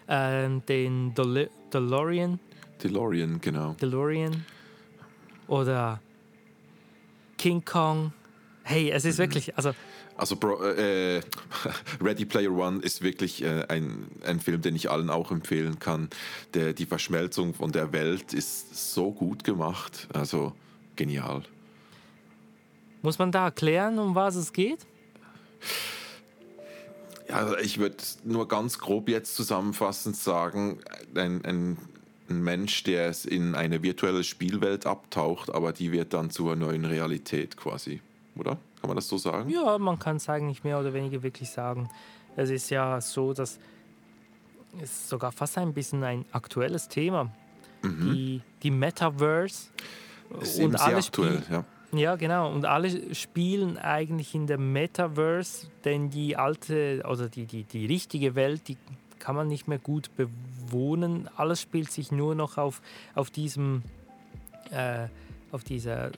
ähm, 0.09 0.63
den 0.67 1.15
Dele 1.15 1.51
DeLorean, 1.73 2.39
DeLorean, 2.83 3.41
genau. 3.41 3.73
DeLorean 3.81 4.45
oder 5.49 6.01
King 7.39 7.65
Kong. 7.65 8.13
Hey, 8.63 8.91
es 8.91 9.05
ist 9.05 9.19
wirklich, 9.19 9.57
also 9.57 9.73
Also 10.17 10.37
Bro, 10.37 10.63
äh, 10.65 11.21
Ready 12.01 12.25
Player 12.25 12.51
One 12.51 12.81
ist 12.81 13.03
wirklich 13.03 13.43
äh, 13.43 13.65
ein, 13.69 14.07
ein 14.25 14.41
Film, 14.41 14.63
den 14.63 14.75
ich 14.75 14.91
allen 14.91 15.11
auch 15.11 15.31
empfehlen 15.31 15.79
kann. 15.79 16.09
Der, 16.55 16.73
die 16.73 16.87
Verschmelzung 16.87 17.55
von 17.55 17.73
der 17.73 17.93
Welt 17.93 18.33
ist 18.33 18.95
so 18.95 19.13
gut 19.13 19.45
gemacht. 19.45 20.09
Also 20.13 20.55
genial. 20.97 21.43
muss 23.03 23.19
man 23.19 23.31
da 23.31 23.47
erklären, 23.47 23.99
um 23.99 24.15
was 24.15 24.37
es 24.37 24.53
geht? 24.53 24.87
Ja, 27.29 27.59
ich 27.59 27.79
würde 27.79 27.97
nur 28.25 28.47
ganz 28.49 28.79
grob 28.79 29.09
jetzt 29.09 29.35
zusammenfassend 29.35 30.17
sagen, 30.17 30.79
ein, 31.15 31.45
ein, 31.45 31.77
ein 32.29 32.43
Mensch, 32.43 32.85
der 32.85 33.09
es 33.09 33.25
in 33.25 33.55
eine 33.55 33.83
virtuelle 33.83 34.23
Spielwelt 34.23 34.87
abtaucht, 34.87 35.53
aber 35.53 35.73
die 35.73 35.93
wird 35.93 36.15
dann 36.15 36.31
zur 36.31 36.55
neuen 36.57 36.85
Realität 36.85 37.57
quasi, 37.57 38.01
oder? 38.39 38.59
Kann 38.81 38.89
man 38.89 38.97
das 38.97 39.09
so 39.09 39.19
sagen? 39.19 39.49
Ja, 39.51 39.79
man 39.79 39.99
kann 39.99 40.17
es 40.17 40.29
eigentlich 40.29 40.65
mehr 40.65 40.79
oder 40.79 40.93
weniger 40.93 41.23
wirklich 41.23 41.51
sagen. 41.51 41.89
Es 42.37 42.51
ist 42.51 42.71
ja 42.71 43.01
so, 43.01 43.33
dass 43.33 43.59
es 44.81 45.09
sogar 45.09 45.33
fast 45.33 45.59
ein 45.59 45.73
bisschen 45.73 46.05
ein 46.05 46.25
aktuelles 46.33 46.89
Thema. 46.89 47.31
Die, 47.85 48.43
die 48.63 48.71
Metaverse 48.71 49.71
Ist 50.41 50.59
eben 50.59 50.77
sehr 50.77 50.97
aktuell, 50.97 51.43
ja. 51.51 51.65
Ja, 51.93 52.17
genau. 52.17 52.53
Und 52.53 52.65
alle 52.65 53.15
spielen 53.15 53.79
eigentlich 53.79 54.35
in 54.35 54.47
der 54.47 54.59
Metaverse, 54.59 55.69
denn 55.85 56.11
die 56.11 56.37
alte 56.37 57.05
oder 57.09 57.29
die, 57.29 57.47
die, 57.47 57.63
die 57.63 57.87
richtige 57.87 58.35
Welt, 58.35 58.69
die 58.69 58.77
kann 59.19 59.37
man 59.37 59.49
nicht 59.49 59.69
mehr 59.69 59.79
gut 59.79 60.11
bewohnen. 60.17 61.29
Alles 61.37 61.61
spielt 61.61 61.91
sich 61.91 62.11
nur 62.11 62.35
noch 62.35 62.59
auf, 62.59 62.83
auf 63.15 63.31
diesem, 63.31 63.83
äh, 64.71 65.07
auf 65.53 65.65
dieser, 65.65 66.09
äh, 66.09 66.13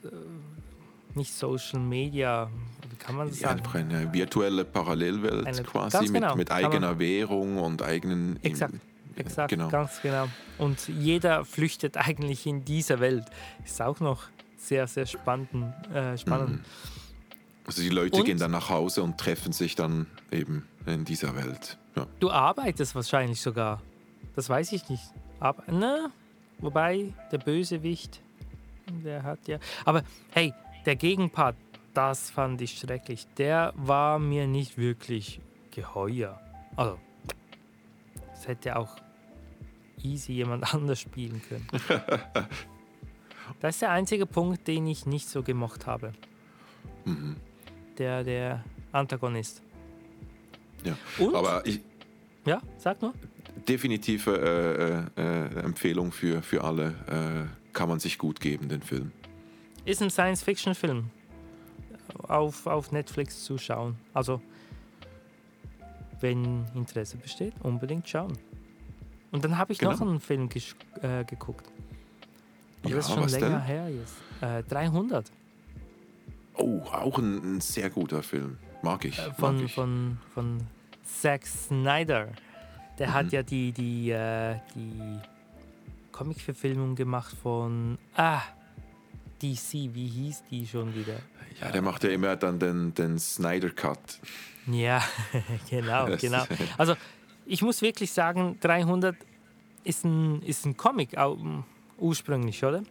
nicht 1.15 1.33
Social 1.33 1.79
Media, 1.79 2.49
wie 2.89 2.95
kann 2.97 3.15
man 3.15 3.27
das 3.29 3.39
Ja, 3.39 3.49
sagen? 3.49 3.59
einfach 3.61 3.75
eine 3.75 4.13
virtuelle 4.13 4.65
Parallelwelt 4.65 5.45
Eine- 5.45 5.63
quasi 5.63 6.03
mit, 6.03 6.13
genau, 6.13 6.35
mit 6.35 6.49
kann 6.49 6.61
man- 6.61 6.71
eigener 6.71 6.99
Währung 6.99 7.57
und 7.57 7.81
eigenen. 7.81 8.41
Exakt. 8.43 8.73
im- 8.73 8.81
Exakt, 9.15 9.49
Genau. 9.49 9.67
ganz 9.67 10.01
genau. 10.01 10.27
Und 10.57 10.87
jeder 10.87 11.43
flüchtet 11.43 11.97
eigentlich 11.97 12.45
in 12.45 12.63
diese 12.63 12.99
Welt. 13.01 13.25
Ist 13.65 13.81
auch 13.81 13.99
noch 13.99 14.23
sehr, 14.57 14.87
sehr 14.87 15.05
spannend. 15.05 15.49
Äh, 15.93 16.17
spannend. 16.17 16.63
Also 17.65 17.81
die 17.81 17.89
Leute 17.89 18.19
Und? 18.19 18.25
gehen 18.25 18.37
dann 18.37 18.51
nach 18.51 18.69
Hause 18.69 19.03
und 19.03 19.17
treffen 19.17 19.51
sich 19.51 19.75
dann 19.75 20.07
eben 20.31 20.65
in 20.85 21.03
dieser 21.05 21.35
Welt. 21.35 21.77
Ja. 21.95 22.07
Du 22.19 22.31
arbeitest 22.31 22.95
wahrscheinlich 22.95 23.41
sogar. 23.41 23.81
Das 24.35 24.47
weiß 24.49 24.71
ich 24.71 24.87
nicht. 24.89 25.03
Aber, 25.41 25.69
ne? 25.71 26.09
Wobei, 26.59 27.13
der 27.31 27.37
Bösewicht, 27.39 28.21
der 29.03 29.23
hat 29.23 29.47
ja. 29.47 29.59
Aber 29.85 30.03
hey, 30.31 30.53
der 30.85 30.95
Gegenpart, 30.95 31.55
das 31.93 32.29
fand 32.29 32.61
ich 32.61 32.77
schrecklich. 32.79 33.27
Der 33.37 33.73
war 33.75 34.19
mir 34.19 34.47
nicht 34.47 34.77
wirklich 34.77 35.39
geheuer. 35.71 36.39
Also, 36.75 36.97
das 38.31 38.47
hätte 38.47 38.75
auch 38.77 38.95
easy 40.03 40.33
jemand 40.33 40.73
anders 40.73 40.99
spielen 40.99 41.41
können. 41.47 41.67
Das 43.61 43.77
ist 43.77 43.81
der 43.81 43.89
einzige 43.89 44.27
Punkt, 44.27 44.67
den 44.67 44.85
ich 44.85 45.07
nicht 45.07 45.27
so 45.27 45.41
gemocht 45.41 45.87
habe. 45.87 46.13
Mhm. 47.03 47.35
Der, 47.97 48.23
der 48.23 48.63
Antagonist. 48.91 49.63
Ja. 50.85 50.95
Und? 51.17 51.33
Aber 51.33 51.65
ich, 51.65 51.81
Ja, 52.45 52.61
sag 52.77 53.01
nur. 53.01 53.15
definitive 53.67 55.09
äh, 55.17 55.21
äh, 55.21 55.57
äh, 55.57 55.63
Empfehlung 55.65 56.11
für, 56.11 56.43
für 56.43 56.63
alle. 56.63 57.49
Äh, 57.49 57.73
kann 57.73 57.89
man 57.89 57.99
sich 57.99 58.19
gut 58.19 58.39
geben, 58.39 58.69
den 58.69 58.83
Film. 58.83 59.11
Ist 59.85 60.01
ein 60.01 60.09
Science-Fiction-Film 60.09 61.09
auf, 62.27 62.67
auf 62.67 62.91
Netflix 62.91 63.43
zu 63.43 63.57
schauen. 63.57 63.95
Also, 64.13 64.41
wenn 66.21 66.65
Interesse 66.75 67.17
besteht, 67.17 67.53
unbedingt 67.63 68.07
schauen. 68.07 68.37
Und 69.31 69.43
dann 69.43 69.57
habe 69.57 69.73
ich 69.73 69.81
noch 69.81 69.97
Genau. 69.99 70.11
einen 70.11 70.19
Film 70.19 70.49
äh, 71.01 71.23
geguckt. 71.23 71.67
Aber 72.81 72.89
Ja, 72.89 72.95
das 72.97 73.07
ist 73.09 73.13
schon 73.15 73.29
länger 73.29 73.49
denn? 73.49 73.61
her 73.61 73.89
jetzt. 73.89 74.15
Äh, 74.41 74.63
300 74.63 75.31
Oh, 76.55 76.81
auch 76.91 77.17
ein, 77.19 77.57
ein 77.57 77.61
sehr 77.61 77.89
guter 77.89 78.21
Film. 78.21 78.57
Mag 78.81 79.05
ich. 79.05 79.17
äh, 79.17 79.27
mag 79.27 79.35
von, 79.37 79.65
ich. 79.65 79.73
von, 79.75 80.17
von 80.33 80.57
Zack 81.03 81.45
Snyder. 81.45 82.29
der 82.97 83.13
hat 83.13 83.31
ja 83.31 83.43
die, 83.43 83.71
die, 83.71 84.09
äh, 84.11 84.57
die 84.75 85.19
Comic-Verfilmung 86.11 86.95
gemacht 86.95 87.33
von 87.41 87.97
ah, 88.15 88.41
DC, 89.41 89.93
wie 89.93 90.07
hieß 90.07 90.43
die 90.49 90.67
schon 90.67 90.93
wieder? 90.95 91.19
Ja, 91.61 91.71
der 91.71 91.81
macht 91.81 92.03
ja 92.03 92.09
immer 92.09 92.35
dann 92.35 92.59
den, 92.59 92.93
den 92.93 93.19
Snyder 93.19 93.69
Cut. 93.69 94.19
Ja, 94.67 95.03
genau, 95.69 96.15
genau. 96.17 96.45
Also 96.77 96.95
ich 97.45 97.61
muss 97.61 97.81
wirklich 97.81 98.11
sagen, 98.11 98.57
300 98.61 99.15
ist 99.83 100.05
ein, 100.05 100.41
ist 100.43 100.65
ein 100.65 100.77
Comic 100.77 101.17
ursprünglich, 101.97 102.63
oder? 102.63 102.83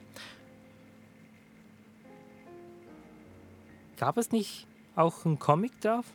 Gab 3.97 4.17
es 4.17 4.31
nicht 4.31 4.67
auch 4.97 5.25
einen 5.25 5.39
Comic 5.39 5.81
drauf? 5.81 6.07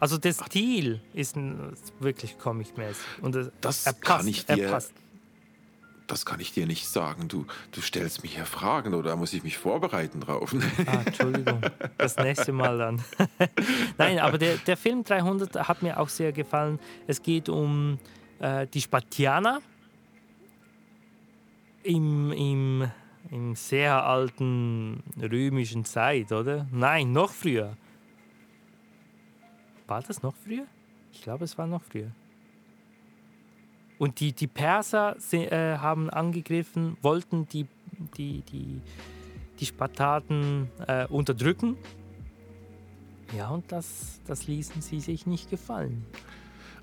Also 0.00 0.18
der 0.18 0.32
Stil 0.32 1.00
ist, 1.12 1.36
wirklich 1.98 2.38
comicmäßig. 2.38 3.04
Und 3.20 3.34
das, 3.34 3.50
das 3.60 3.84
passt, 3.84 4.02
kann 4.02 4.28
ich 4.28 4.46
dir, 4.46 4.80
das 6.08 6.26
kann 6.26 6.40
ich 6.40 6.52
dir 6.52 6.66
nicht 6.66 6.88
sagen. 6.88 7.28
Du, 7.28 7.46
du 7.70 7.80
stellst 7.80 8.22
mich 8.22 8.34
hier 8.34 8.46
Fragen 8.46 8.94
oder 8.94 9.14
muss 9.14 9.32
ich 9.32 9.44
mich 9.44 9.58
vorbereiten 9.58 10.20
drauf? 10.20 10.54
Ah, 10.86 11.02
Entschuldigung, 11.04 11.60
das 11.96 12.16
nächste 12.16 12.52
Mal 12.52 12.78
dann. 12.78 13.04
Nein, 13.98 14.18
aber 14.18 14.38
der, 14.38 14.56
der 14.56 14.76
Film 14.76 15.04
300 15.04 15.68
hat 15.68 15.82
mir 15.82 16.00
auch 16.00 16.08
sehr 16.08 16.32
gefallen. 16.32 16.80
Es 17.06 17.22
geht 17.22 17.48
um 17.48 17.98
äh, 18.40 18.66
die 18.66 18.80
Spartianer 18.80 19.60
im, 21.82 22.32
im, 22.32 22.90
im 23.30 23.54
sehr 23.54 24.04
alten 24.04 25.02
römischen 25.20 25.84
Zeit, 25.84 26.32
oder? 26.32 26.66
Nein, 26.72 27.12
noch 27.12 27.32
früher. 27.32 27.76
War 29.86 30.02
das 30.02 30.22
noch 30.22 30.34
früher? 30.34 30.64
Ich 31.12 31.22
glaube, 31.22 31.44
es 31.44 31.56
war 31.58 31.66
noch 31.66 31.82
früher. 31.82 32.10
Und 33.98 34.20
die, 34.20 34.32
die 34.32 34.46
Perser 34.46 35.16
äh, 35.32 35.78
haben 35.78 36.10
angegriffen, 36.10 36.96
wollten 37.02 37.48
die, 37.48 37.66
die, 38.16 38.42
die, 38.42 38.80
die 39.58 39.66
Spartaten 39.66 40.68
äh, 40.86 41.06
unterdrücken. 41.06 41.76
Ja, 43.36 43.48
und 43.48 43.70
das, 43.72 44.20
das 44.26 44.46
ließen 44.46 44.80
sie 44.80 45.00
sich 45.00 45.26
nicht 45.26 45.50
gefallen. 45.50 46.06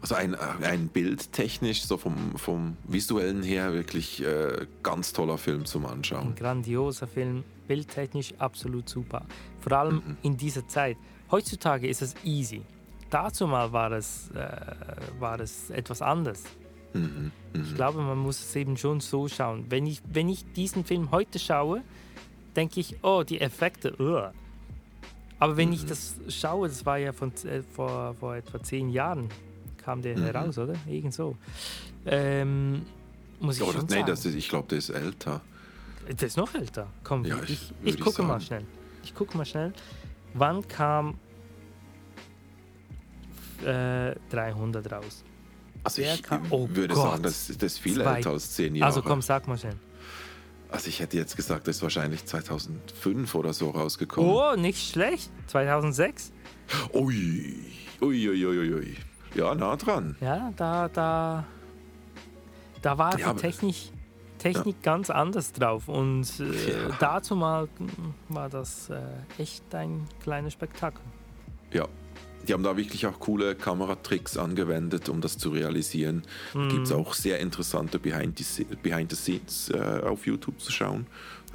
Also 0.01 0.15
ein, 0.15 0.33
äh, 0.33 0.65
ein 0.65 0.89
bildtechnisch, 0.89 1.83
so 1.83 1.97
vom, 1.97 2.37
vom 2.37 2.77
visuellen 2.83 3.41
her, 3.43 3.73
wirklich 3.73 4.21
äh, 4.21 4.67
ganz 4.83 5.13
toller 5.13 5.37
Film 5.37 5.65
zum 5.65 5.85
Anschauen. 5.85 6.29
Ein 6.29 6.35
grandioser 6.35 7.07
Film, 7.07 7.43
bildtechnisch 7.67 8.33
absolut 8.37 8.89
super. 8.89 9.25
Vor 9.61 9.71
allem 9.71 9.95
mhm. 9.95 10.17
in 10.21 10.37
dieser 10.37 10.67
Zeit. 10.67 10.97
Heutzutage 11.31 11.87
ist 11.87 12.01
es 12.01 12.13
easy 12.23 12.61
dazu 13.15 13.47
mal 13.47 13.71
war 13.71 13.91
es, 13.93 14.29
äh, 14.31 15.19
war 15.19 15.39
es 15.39 15.69
etwas 15.69 16.01
anders. 16.01 16.43
Mhm, 16.95 17.31
mh. 17.53 17.63
Ich 17.63 17.75
glaube, 17.75 18.01
man 18.01 18.17
muss 18.17 18.39
es 18.39 18.55
eben 18.55 18.77
schon 18.77 19.01
so 19.01 19.27
schauen. 19.27 19.65
Wenn 19.69 19.85
ich, 19.85 20.01
wenn 20.11 20.29
ich 20.29 20.45
diesen 20.53 20.85
Film 20.85 21.11
heute 21.11 21.39
schaue, 21.39 21.81
denke 22.55 22.79
ich, 22.79 22.95
oh, 23.03 23.23
die 23.23 23.41
Effekte, 23.41 23.93
uh. 23.99 24.31
Aber 25.37 25.57
wenn 25.57 25.69
mhm. 25.69 25.75
ich 25.75 25.85
das 25.85 26.15
schaue, 26.29 26.69
das 26.69 26.85
war 26.85 26.97
ja 26.97 27.11
von, 27.11 27.33
äh, 27.43 27.61
vor, 27.61 28.13
vor 28.15 28.35
etwa 28.35 28.63
zehn 28.63 28.89
Jahren, 28.89 29.29
kam 29.77 30.01
der 30.01 30.17
mhm. 30.17 30.23
heraus, 30.23 30.57
oder? 30.57 30.75
Irgend 30.87 31.13
so. 31.13 31.35
Ähm, 32.05 32.83
muss 33.39 33.59
ich 33.59 33.65
ja, 33.65 33.73
schon 33.73 33.85
nee, 33.85 33.95
sagen. 33.95 34.07
Das 34.07 34.25
ist, 34.25 34.35
ich 34.35 34.47
glaube, 34.47 34.67
der 34.69 34.77
ist 34.77 34.89
älter. 34.89 35.41
Der 36.07 36.27
ist 36.27 36.37
noch 36.37 36.53
älter. 36.53 36.87
Komm, 37.03 37.25
ja, 37.25 37.41
ich, 37.43 37.73
ich, 37.83 37.95
ich 37.95 37.99
gucke 37.99 38.23
mal 38.23 38.39
schnell. 38.39 38.65
Ich 39.03 39.13
gucke 39.13 39.37
mal 39.37 39.45
schnell. 39.45 39.73
Wann 40.33 40.65
kam 40.67 41.15
äh, 43.65 44.15
300 44.29 44.91
raus. 44.91 45.23
Also 45.85 46.01
ich 46.01 46.23
kann, 46.23 46.41
oh 46.49 46.67
würde 46.71 46.95
Gott. 46.95 47.11
sagen, 47.11 47.23
das, 47.23 47.47
das 47.47 47.73
ist 47.73 47.77
viel 47.77 47.95
Zwei. 47.95 48.17
älter 48.17 48.31
als 48.31 48.53
10 48.53 48.75
Jahre. 48.75 48.87
Also 48.87 49.03
komm, 49.03 49.21
sag 49.21 49.47
mal 49.47 49.57
schnell. 49.57 49.75
Also 50.71 50.89
ich 50.89 50.99
hätte 50.99 51.15
jetzt 51.15 51.35
gesagt, 51.35 51.67
das 51.67 51.77
ist 51.77 51.83
wahrscheinlich 51.83 52.25
2005 52.25 53.35
oder 53.35 53.53
so 53.53 53.69
rausgekommen. 53.69 54.29
Oh, 54.29 54.55
nicht 54.55 54.91
schlecht. 54.91 55.29
2006. 55.47 56.33
Ui, 56.93 57.55
ui, 58.01 58.29
ui, 58.29 58.45
ui, 58.45 58.73
ui. 58.73 58.97
Ja, 59.35 59.53
nah 59.53 59.75
dran. 59.75 60.15
Ja, 60.21 60.51
da, 60.55 60.89
da, 60.89 61.45
da 62.81 62.97
war 62.97 63.19
ja, 63.19 63.33
die 63.33 63.39
Technik, 63.41 63.75
Technik 64.39 64.77
ja. 64.77 64.81
ganz 64.81 65.11
anders 65.11 65.53
drauf. 65.53 65.87
Und 65.87 66.27
äh, 66.39 66.71
ja. 66.71 66.97
dazu 66.99 67.35
mal 67.35 67.67
war 68.29 68.49
das 68.49 68.89
äh, 68.89 69.01
echt 69.37 69.75
ein 69.75 70.07
kleines 70.23 70.53
Spektakel. 70.53 71.03
Ja, 71.71 71.87
die 72.45 72.53
haben 72.53 72.63
da 72.63 72.77
wirklich 72.77 73.05
auch 73.07 73.19
coole 73.19 73.55
Kameratricks 73.55 74.37
angewendet, 74.37 75.09
um 75.09 75.21
das 75.21 75.37
zu 75.37 75.49
realisieren. 75.49 76.23
Mhm. 76.53 76.59
Da 76.59 76.67
gibt 76.67 76.85
es 76.87 76.91
auch 76.91 77.13
sehr 77.13 77.39
interessante 77.39 77.99
Behind 77.99 78.37
the, 78.37 78.65
Behind 78.81 79.11
the 79.11 79.17
Scenes 79.17 79.69
äh, 79.69 80.01
auf 80.03 80.25
YouTube 80.25 80.59
zu 80.59 80.71
schauen, 80.71 81.07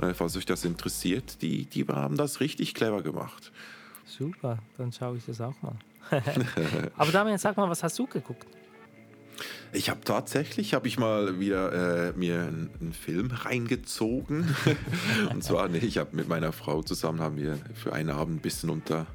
äh, 0.03 0.15
falls 0.15 0.37
euch 0.37 0.47
das 0.47 0.65
interessiert. 0.65 1.43
Die, 1.43 1.65
die 1.67 1.87
haben 1.87 2.17
das 2.17 2.41
richtig 2.41 2.75
clever 2.75 3.03
gemacht. 3.03 3.53
Super, 4.05 4.59
dann 4.77 4.93
schaue 4.93 5.17
ich 5.17 5.27
das 5.27 5.41
auch 5.41 5.55
mal. 5.63 5.77
Aber 6.97 7.13
Damian, 7.13 7.39
sag 7.39 7.57
mal, 7.57 7.69
was 7.69 7.83
hast 7.83 7.99
du 7.99 8.07
geguckt? 8.07 8.47
Ich 9.73 9.89
habe 9.89 10.01
tatsächlich, 10.05 10.75
habe 10.75 10.89
ich 10.89 10.99
mal 10.99 11.39
wieder 11.39 12.09
äh, 12.09 12.13
mir 12.19 12.41
einen, 12.41 12.71
einen, 12.81 12.93
Film 12.93 13.31
reingezogen. 13.31 14.55
Und 15.31 15.45
zwar, 15.45 15.69
nee, 15.69 15.79
ich 15.79 15.99
habe 15.99 16.17
mit 16.17 16.29
meiner 16.29 16.53
Frau 16.53 16.83
zusammen, 16.83 17.21
haben 17.21 17.37
wir 17.37 17.57
für 17.75 17.93
einen 17.93 18.11
Abend 18.11 18.37
ein 18.37 18.41
bisschen 18.41 18.69
unter 18.69 19.07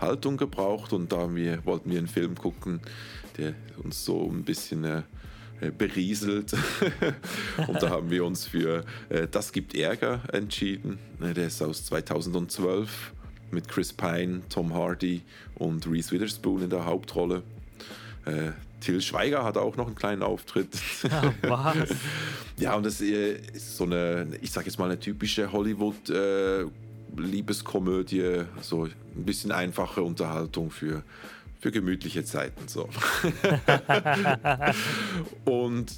Haltung 0.00 0.36
gebraucht 0.36 0.92
und 0.92 1.12
da 1.12 1.34
wir, 1.34 1.64
wollten 1.64 1.90
wir 1.90 1.98
einen 1.98 2.08
Film 2.08 2.34
gucken, 2.34 2.80
der 3.36 3.54
uns 3.82 4.04
so 4.04 4.28
ein 4.30 4.44
bisschen 4.44 4.84
äh, 4.84 5.02
äh 5.60 5.70
berieselt. 5.70 6.54
und 7.66 7.82
da 7.82 7.90
haben 7.90 8.10
wir 8.10 8.24
uns 8.24 8.46
für 8.46 8.84
äh, 9.08 9.26
Das 9.30 9.52
gibt 9.52 9.74
Ärger 9.74 10.22
entschieden. 10.32 10.98
Äh, 11.20 11.34
der 11.34 11.46
ist 11.46 11.62
aus 11.62 11.84
2012 11.86 13.12
mit 13.50 13.68
Chris 13.68 13.92
Pine, 13.92 14.42
Tom 14.48 14.74
Hardy 14.74 15.22
und 15.54 15.86
Reese 15.86 16.12
Witherspoon 16.12 16.62
in 16.62 16.70
der 16.70 16.84
Hauptrolle. 16.84 17.42
Äh, 18.24 18.52
Till 18.80 19.00
Schweiger 19.00 19.44
hat 19.44 19.56
auch 19.56 19.76
noch 19.76 19.86
einen 19.86 19.96
kleinen 19.96 20.22
Auftritt. 20.22 20.68
Ja, 21.02 21.34
was? 21.42 21.88
ja, 22.56 22.74
und 22.74 22.86
das 22.86 23.00
ist 23.00 23.76
so 23.76 23.84
eine, 23.84 24.28
ich 24.40 24.52
sage 24.52 24.66
jetzt 24.66 24.78
mal, 24.78 24.86
eine 24.86 25.00
typische 25.00 25.50
Hollywood- 25.50 26.10
äh, 26.10 26.64
Liebeskomödie, 27.16 28.44
so 28.60 28.84
ein 28.84 29.24
bisschen 29.24 29.52
einfache 29.52 30.02
Unterhaltung 30.02 30.70
für, 30.70 31.02
für 31.60 31.70
gemütliche 31.70 32.24
Zeiten. 32.24 32.68
So. 32.68 32.88
und 35.44 35.92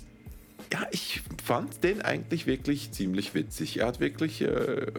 ja, 0.73 0.87
ich 0.91 1.23
fand 1.45 1.83
den 1.83 2.03
eigentlich 2.03 2.47
wirklich 2.47 2.93
ziemlich 2.93 3.35
witzig. 3.35 3.79
Er 3.79 3.89
hat 3.89 4.01
wirklich 4.01 4.43
äh, 4.43 4.93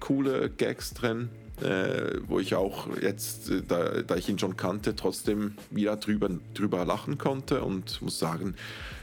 coole 0.00 0.48
Gags 0.50 0.94
drin, 0.94 1.28
äh, 1.60 2.18
wo 2.26 2.38
ich 2.38 2.54
auch 2.54 2.88
jetzt, 3.00 3.50
äh, 3.50 3.62
da, 3.66 4.02
da, 4.02 4.16
ich 4.16 4.28
ihn 4.28 4.38
schon 4.38 4.56
kannte, 4.56 4.94
trotzdem 4.94 5.54
wieder 5.70 5.96
drüber, 5.96 6.30
drüber 6.54 6.84
lachen 6.84 7.18
konnte 7.18 7.62
und 7.62 8.00
muss 8.00 8.18
sagen, 8.18 8.54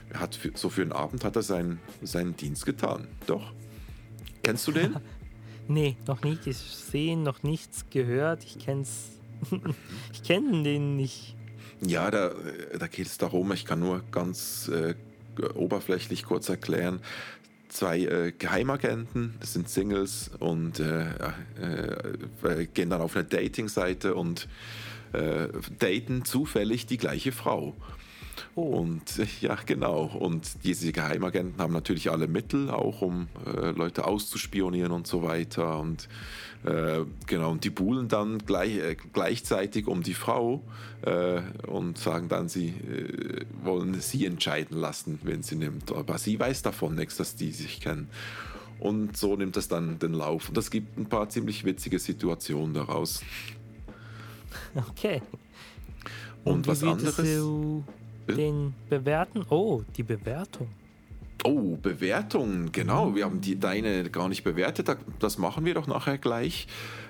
er 0.10 0.22
hat 0.22 0.36
für, 0.36 0.52
so 0.56 0.70
für 0.70 0.82
einen 0.82 0.92
Abend 0.92 1.24
hat 1.24 1.36
er 1.36 1.44
seinen, 1.44 1.80
seinen 2.02 2.36
Dienst 2.36 2.66
getan. 2.66 3.08
Doch. 3.28 3.52
Kennst 4.44 4.68
du 4.68 4.72
den? 4.72 4.96
Nee, 5.70 5.98
noch 6.08 6.24
nicht 6.24 6.46
gesehen, 6.46 7.22
noch 7.22 7.44
nichts 7.44 7.86
gehört. 7.92 8.44
Ich 8.44 8.58
kenn's. 8.58 9.12
ich 10.14 10.24
kenne 10.24 10.64
den 10.64 10.96
nicht. 10.96 11.36
Ja, 11.82 12.10
da, 12.10 12.32
da 12.78 12.88
geht 12.88 13.06
es 13.06 13.20
darum, 13.20 13.52
ich 13.52 13.66
kann 13.66 13.80
nur 13.80 14.02
ganz 14.12 14.68
äh, 14.68 14.96
oberflächlich 15.54 16.24
kurz 16.24 16.50
erklären. 16.50 17.02
Zwei 17.68 18.00
äh, 18.00 18.32
Geheimagenten, 18.32 19.36
das 19.40 19.54
sind 19.54 19.70
Singles 19.70 20.32
und 20.40 20.80
äh, 20.80 21.06
äh 21.62 22.66
gehen 22.74 22.90
dann 22.90 23.02
auf 23.02 23.16
eine 23.16 23.26
Dating-Seite 23.26 24.16
und 24.16 24.48
äh, 25.14 25.50
daten 25.78 26.26
zufällig 26.26 26.88
die 26.88 26.98
gleiche 26.98 27.32
Frau. 27.32 27.76
Oh. 28.60 28.80
Und 28.80 29.03
ja, 29.41 29.57
genau. 29.66 30.03
Und 30.03 30.64
diese 30.66 30.91
Geheimagenten 30.91 31.62
haben 31.62 31.72
natürlich 31.74 32.12
alle 32.12 32.28
Mittel, 32.28 32.70
auch 32.70 33.01
um 33.01 33.28
äh, 33.45 33.72
Leute 33.72 34.05
auszuspionieren 34.05 34.91
und 34.91 35.07
so 35.07 35.24
weiter. 35.24 35.80
Und 35.80 36.10
äh, 36.66 37.05
genau, 37.26 37.51
und 37.51 37.64
die 37.64 37.70
buhlen 37.70 38.10
dann 38.10 38.39
gleich, 38.39 38.78
äh, 38.78 38.97
gleichzeitig 39.14 39.88
um 39.88 40.03
die 40.03 40.14
Frau 40.14 40.62
äh, 41.03 41.41
und 41.68 41.97
sagen 41.97 42.28
dann, 42.28 42.49
sie 42.49 42.68
äh, 42.68 43.45
wollen 43.64 43.99
sie 44.01 44.26
entscheiden 44.26 44.78
lassen, 44.78 45.20
wenn 45.24 45.41
sie 45.41 45.55
nimmt. 45.55 45.93
Aber 45.93 46.18
sie 46.18 46.38
weiß 46.38 46.62
davon 46.62 46.95
nichts, 46.95 47.16
dass 47.16 47.36
die 47.36 47.51
sich 47.51 47.80
kennen. 47.80 48.10
Und 48.80 49.16
so 49.16 49.38
nimmt 49.38 49.55
das 49.55 49.70
dann 49.70 49.99
den 49.99 50.14
Lauf. 50.14 50.49
Und 50.49 50.57
das 50.57 50.70
gibt 50.70 50.97
ein 50.97 51.07
paar 51.07 51.30
ziemlich 51.30 51.64
witzige 51.64 51.99
Situationen 51.99 52.74
daraus. 52.74 53.22
Okay. 54.76 55.22
Und, 56.43 56.53
und 56.53 56.68
was 56.68 56.84
anderes. 56.84 57.16
So 57.16 57.84
den 58.36 58.74
bewerten. 58.90 59.46
Oh, 59.50 59.82
die 59.98 60.04
Bewertung. 60.04 60.68
Oh, 61.46 61.78
Bewertung, 61.78 62.72
genau. 62.72 63.16
Wir 63.16 63.24
haben 63.26 63.40
die, 63.40 63.58
deine 63.60 64.10
gar 64.10 64.28
nicht 64.28 64.44
bewertet. 64.44 64.90
Das 65.20 65.38
machen 65.38 65.64
wir 65.66 65.74
doch 65.74 65.88
nachher 65.88 66.18
gleich. 66.18 66.68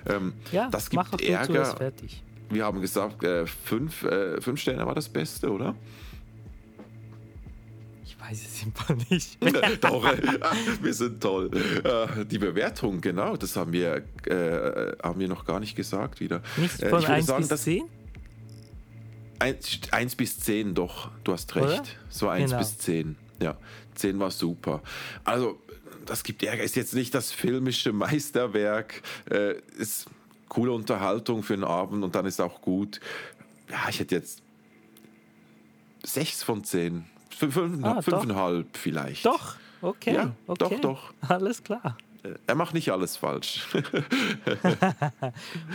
Ähm, 0.08 0.34
ja, 0.52 0.68
das 0.70 0.88
gibt 0.90 1.02
mach 1.10 1.18
Ärger. 1.20 1.64
fertig. 1.76 2.22
Wir 2.48 2.64
haben 2.64 2.80
gesagt, 2.80 3.24
äh, 3.24 3.46
fünf, 3.46 4.02
äh, 4.04 4.40
fünf 4.40 4.60
Sterne 4.60 4.86
war 4.86 4.94
das 4.94 5.08
Beste, 5.08 5.50
oder? 5.50 5.74
weiß 8.22 8.44
es 8.46 8.62
einfach 8.64 8.94
nicht. 9.10 9.38
Doch, 9.82 10.04
äh, 10.04 10.20
wir 10.82 10.94
sind 10.94 11.22
toll. 11.22 11.50
Äh, 11.82 12.24
die 12.26 12.38
Bewertung, 12.38 13.00
genau, 13.00 13.36
das 13.36 13.56
haben 13.56 13.72
wir, 13.72 14.02
äh, 14.26 14.92
haben 15.02 15.18
wir 15.20 15.28
noch 15.28 15.44
gar 15.44 15.58
nicht 15.58 15.74
gesagt 15.74 16.20
wieder. 16.20 16.42
Nicht 16.56 16.82
Äh, 16.82 16.90
von 16.90 16.98
ich 17.00 17.04
würde 17.06 17.14
1 17.14 17.26
sagen, 17.26 17.38
bis 17.40 17.48
dass- 17.48 17.62
10? 17.62 17.82
1, 19.40 20.14
bis 20.16 20.38
10, 20.40 20.74
doch, 20.74 21.10
du 21.24 21.32
hast 21.32 21.54
recht. 21.56 21.64
Oder? 21.66 21.82
So 22.08 22.28
1 22.28 22.50
Genau. 22.50 22.58
bis 22.58 22.78
10. 22.78 23.16
Ja, 23.42 23.56
10 23.94 24.18
war 24.20 24.30
super. 24.30 24.82
Also, 25.24 25.58
das 26.06 26.22
gibt 26.22 26.42
Ärger. 26.42 26.62
Ist 26.62 26.76
jetzt 26.76 26.94
nicht 26.94 27.14
das 27.14 27.32
filmische 27.32 27.92
Meisterwerk. 27.92 29.02
Äh, 29.30 29.54
ist 29.78 30.06
coole 30.48 30.72
Unterhaltung 30.72 31.42
für 31.42 31.54
einen 31.54 31.64
Abend 31.64 32.04
und 32.04 32.14
dann 32.14 32.26
ist 32.26 32.40
auch 32.40 32.60
gut. 32.60 33.00
Ja, 33.70 33.88
ich 33.88 34.00
hätte 34.00 34.16
jetzt 34.16 34.42
6 36.04 36.42
von 36.42 36.64
10. 36.64 37.04
Fünf, 37.30 37.54
fünf, 37.54 37.84
Ah, 37.84 37.94
doch. 37.94 38.02
fünfeinhalb 38.04 38.76
vielleicht. 38.76 39.24
Doch, 39.24 39.54
okay. 39.80 40.14
Ja, 40.14 40.32
okay. 40.46 40.58
doch, 40.58 40.80
doch. 40.80 41.14
Alles 41.28 41.62
klar. 41.62 41.96
Äh, 42.22 42.34
Er 42.46 42.54
macht 42.56 42.74
nicht 42.74 42.90
alles 42.92 43.16
falsch. 43.16 43.66
Und 43.72 43.84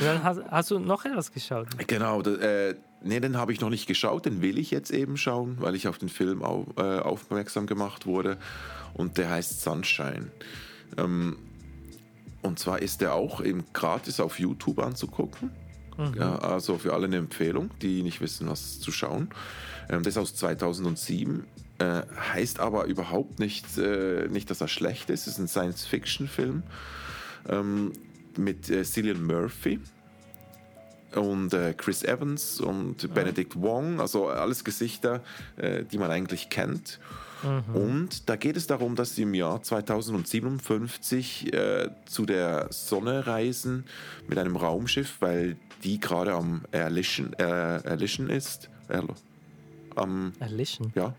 dann 0.01 0.23
hast, 0.23 0.41
hast 0.51 0.71
du 0.71 0.77
noch 0.79 1.05
etwas 1.05 1.31
geschaut? 1.31 1.67
Genau, 1.87 2.21
äh, 2.21 2.75
nee, 3.05 3.19
den 3.19 3.37
habe 3.37 3.53
ich 3.53 3.61
noch 3.61 3.69
nicht 3.69 3.87
geschaut, 3.87 4.25
den 4.25 4.41
will 4.41 4.57
ich 4.57 4.71
jetzt 4.71 4.91
eben 4.91 5.15
schauen, 5.15 5.57
weil 5.59 5.75
ich 5.75 5.87
auf 5.87 5.97
den 5.97 6.09
Film 6.09 6.43
au, 6.43 6.65
äh, 6.77 6.99
aufmerksam 6.99 7.67
gemacht 7.67 8.05
wurde. 8.05 8.37
Und 8.93 9.17
der 9.17 9.29
heißt 9.29 9.61
Sunshine. 9.61 10.31
Ähm, 10.97 11.37
und 12.41 12.59
zwar 12.59 12.81
ist 12.81 13.01
der 13.01 13.13
auch 13.13 13.41
eben 13.41 13.63
gratis 13.73 14.19
auf 14.19 14.39
YouTube 14.39 14.79
anzugucken. 14.79 15.51
Ja, 16.17 16.39
also 16.39 16.77
für 16.77 16.93
alle 16.93 17.05
eine 17.05 17.15
Empfehlung, 17.15 17.69
die 17.81 18.03
nicht 18.03 18.19
wissen, 18.19 18.49
was 18.49 18.81
zu 18.81 18.91
schauen. 18.91 19.29
Ähm, 19.89 20.03
der 20.03 20.09
ist 20.09 20.17
aus 20.17 20.35
2007. 20.35 21.45
Äh, 21.77 22.01
heißt 22.33 22.59
aber 22.59 22.85
überhaupt 22.85 23.39
nicht, 23.39 23.77
äh, 23.77 24.27
nicht, 24.29 24.49
dass 24.49 24.59
er 24.59 24.67
schlecht 24.67 25.09
ist. 25.09 25.21
Es 25.21 25.33
ist 25.33 25.39
ein 25.39 25.47
Science-Fiction-Film 25.47 26.63
ähm, 27.49 27.93
mit 28.37 28.69
äh, 28.69 28.83
Cillian 28.83 29.25
Murphy 29.25 29.79
und 31.15 31.53
äh, 31.53 31.73
Chris 31.75 32.03
Evans 32.03 32.59
und 32.59 33.13
Benedict 33.13 33.61
Wong, 33.61 33.99
also 33.99 34.27
alles 34.27 34.63
Gesichter, 34.63 35.21
äh, 35.57 35.83
die 35.83 35.97
man 35.97 36.11
eigentlich 36.11 36.49
kennt. 36.49 36.99
Und 37.73 38.27
da 38.29 38.37
geht 38.37 38.57
es 38.57 38.65
darum, 38.65 38.95
dass 38.95 39.15
sie 39.15 39.23
im 39.23 39.33
Jahr 39.33 39.61
2057 39.61 41.53
äh, 41.53 41.89
zu 42.05 42.25
der 42.25 42.67
Sonne 42.71 43.27
reisen 43.27 43.85
mit 44.27 44.39
einem 44.39 44.55
Raumschiff, 44.55 45.17
weil 45.19 45.57
die 45.83 45.99
gerade 45.99 46.33
am 46.33 46.61
Erlischen, 46.71 47.33
äh, 47.33 47.83
erlischen 47.83 48.29
ist. 48.29 48.69
Erl 48.87 49.07
am, 49.95 50.33
Erlischen. 50.39 50.91
ja, 50.95 51.13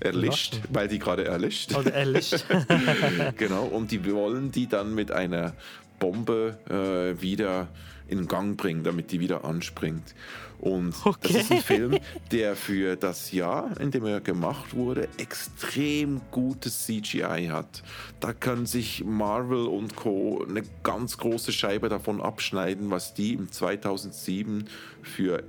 erlischt, 0.00 0.60
weil 0.70 0.88
die 0.88 0.98
gerade 0.98 1.24
erlischt. 1.24 1.74
Oder 1.74 1.94
erlischt. 1.94 2.44
Genau, 3.36 3.64
und 3.64 3.90
die 3.90 4.04
wollen 4.12 4.52
die 4.52 4.68
dann 4.68 4.94
mit 4.94 5.10
einer 5.10 5.54
Bombe 5.98 6.58
äh, 6.68 7.20
wieder 7.20 7.68
in 8.08 8.26
Gang 8.26 8.56
bringen, 8.56 8.82
damit 8.82 9.12
die 9.12 9.20
wieder 9.20 9.44
anspringt. 9.44 10.14
Und 10.60 10.94
das 11.22 11.30
ist 11.30 11.52
ein 11.52 11.58
Okay. 11.58 11.62
Film, 11.62 11.98
der 12.32 12.56
für 12.56 12.96
das 12.96 13.30
Jahr, 13.32 13.80
in 13.80 13.90
dem 13.90 14.04
er 14.06 14.20
gemacht 14.20 14.74
wurde, 14.74 15.08
extrem 15.18 16.20
gutes 16.30 16.86
CGI 16.86 17.48
hat. 17.52 17.82
Da 18.20 18.32
können 18.32 18.66
sich 18.66 19.04
Marvel 19.04 19.66
und 19.66 19.94
Co. 19.94 20.44
eine 20.48 20.62
ganz 20.82 21.18
große 21.18 21.52
Scheibe 21.52 21.88
davon 21.88 22.20
abschneiden, 22.20 22.90
was 22.90 23.14
die 23.14 23.34
im 23.34 23.52
2007 23.52 24.64
für 25.02 25.44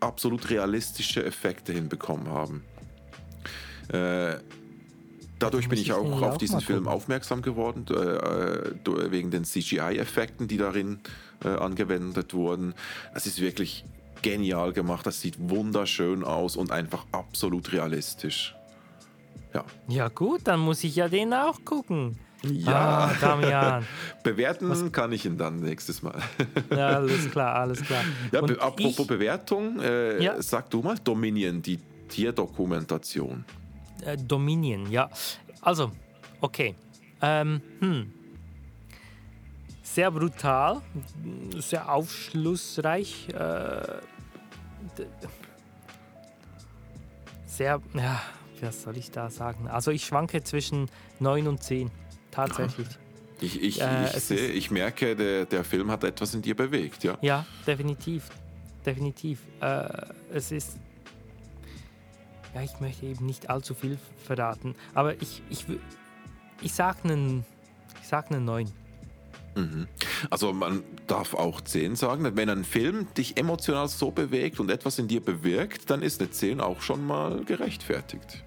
absolut 0.00 0.50
realistische 0.50 1.24
Effekte 1.24 1.72
hinbekommen 1.72 2.28
haben. 2.28 2.62
Äh, 3.88 4.36
dadurch 5.38 5.68
bin 5.68 5.78
ich 5.78 5.92
auch 5.92 6.22
auf 6.22 6.38
diesen 6.38 6.60
Film 6.60 6.86
aufmerksam 6.86 7.42
geworden, 7.42 7.86
äh, 7.90 7.94
äh, 7.94 9.10
wegen 9.10 9.30
den 9.30 9.44
CGI-Effekten, 9.44 10.48
die 10.48 10.56
darin 10.56 11.00
äh, 11.44 11.48
angewendet 11.48 12.34
wurden. 12.34 12.74
Das 13.14 13.26
ist 13.26 13.40
wirklich 13.40 13.84
genial 14.22 14.72
gemacht, 14.72 15.06
das 15.06 15.20
sieht 15.20 15.34
wunderschön 15.38 16.22
aus 16.24 16.56
und 16.56 16.70
einfach 16.70 17.06
absolut 17.12 17.72
realistisch. 17.72 18.54
Ja, 19.54 19.64
ja 19.88 20.08
gut, 20.08 20.42
dann 20.44 20.60
muss 20.60 20.82
ich 20.84 20.96
ja 20.96 21.08
den 21.08 21.34
auch 21.34 21.58
gucken. 21.64 22.18
Ja. 22.44 23.08
Ah, 23.08 23.14
Damian. 23.20 23.86
bewerten 24.24 24.90
kann 24.90 25.12
ich 25.12 25.24
ihn 25.26 25.36
dann 25.38 25.60
nächstes 25.60 26.02
Mal. 26.02 26.20
Ja, 26.70 26.88
alles 26.88 27.30
klar, 27.30 27.54
alles 27.54 27.82
klar. 27.82 28.02
Ja, 28.32 28.40
be 28.40 28.60
apropos 28.60 28.98
ich, 29.00 29.06
Bewertung, 29.06 29.78
äh, 29.80 30.22
Ja. 30.22 30.40
sag 30.42 30.68
du 30.70 30.80
mal 30.82 30.96
Dominion, 31.04 31.62
die 31.62 31.78
Tierdokumentation. 32.08 33.44
äh, 34.04 34.16
Dominion, 34.16 34.90
ja. 34.90 35.08
Also, 35.60 35.92
okay. 36.40 36.74
Ähm, 37.20 37.60
hm. 37.80 38.12
Sehr 39.92 40.10
brutal, 40.10 40.80
sehr 41.58 41.92
aufschlussreich. 41.92 43.28
Äh, 43.28 44.00
sehr, 47.44 47.78
ja, 47.92 48.22
was 48.62 48.82
soll 48.84 48.96
ich 48.96 49.10
da 49.10 49.28
sagen? 49.28 49.68
Also 49.68 49.90
ich 49.90 50.06
schwanke 50.06 50.42
zwischen 50.44 50.88
9 51.20 51.46
und 51.46 51.62
10, 51.62 51.90
tatsächlich. 52.30 52.88
Ich, 53.42 53.60
ich, 53.60 53.80
Äh, 53.82 54.04
ich, 54.04 54.22
sehe, 54.22 54.50
ich 54.52 54.70
merke, 54.70 55.16
der, 55.16 55.46
der 55.46 55.64
Film 55.64 55.90
hat 55.90 56.04
etwas 56.04 56.32
in 56.32 56.42
dir 56.42 56.54
bewegt, 56.54 57.02
ja. 57.02 57.18
Ja, 57.22 57.44
definitiv. 57.66 58.28
Definitiv. 58.86 59.40
Äh, 59.60 59.88
es 60.32 60.52
ist. 60.52 60.78
Ja, 62.54 62.62
ich 62.62 62.78
möchte 62.78 63.04
eben 63.04 63.26
nicht 63.26 63.50
allzu 63.50 63.74
viel 63.74 63.98
verraten. 64.24 64.76
Aber 64.94 65.20
ich, 65.20 65.42
ich, 65.50 65.66
ich 66.60 66.72
sag 66.72 67.04
einen. 67.04 67.44
Ich 68.00 68.06
sag 68.06 68.30
einen 68.30 68.44
9. 68.44 68.70
Mhm. 69.54 69.86
Also 70.30 70.52
man 70.52 70.82
darf 71.06 71.34
auch 71.34 71.60
10 71.60 71.96
sagen. 71.96 72.36
Wenn 72.36 72.48
ein 72.48 72.64
Film 72.64 73.06
dich 73.14 73.36
emotional 73.36 73.88
so 73.88 74.10
bewegt 74.10 74.60
und 74.60 74.70
etwas 74.70 74.98
in 74.98 75.08
dir 75.08 75.20
bewirkt, 75.20 75.90
dann 75.90 76.02
ist 76.02 76.20
eine 76.20 76.30
10 76.30 76.60
auch 76.60 76.80
schon 76.80 77.06
mal 77.06 77.44
gerechtfertigt. 77.44 78.42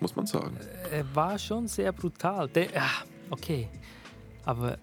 Muss 0.00 0.16
man 0.16 0.26
sagen. 0.26 0.56
Er 0.90 1.14
war 1.14 1.38
schon 1.38 1.66
sehr 1.68 1.92
brutal. 1.92 2.50
Ja, 2.54 2.90
okay. 3.30 3.68
Aber 4.44 4.78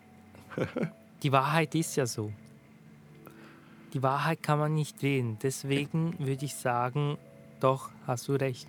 die 1.24 1.32
Wahrheit 1.32 1.76
ist 1.76 1.96
ja 1.96 2.06
so. 2.06 2.32
Die 3.94 4.02
Wahrheit 4.02 4.42
kann 4.42 4.58
man 4.58 4.74
nicht 4.74 5.02
drehen. 5.02 5.38
Deswegen 5.44 6.16
würde 6.18 6.46
ich 6.46 6.56
sagen, 6.56 7.18
doch, 7.60 7.90
hast 8.08 8.28
du 8.30 8.34
recht. 8.34 8.68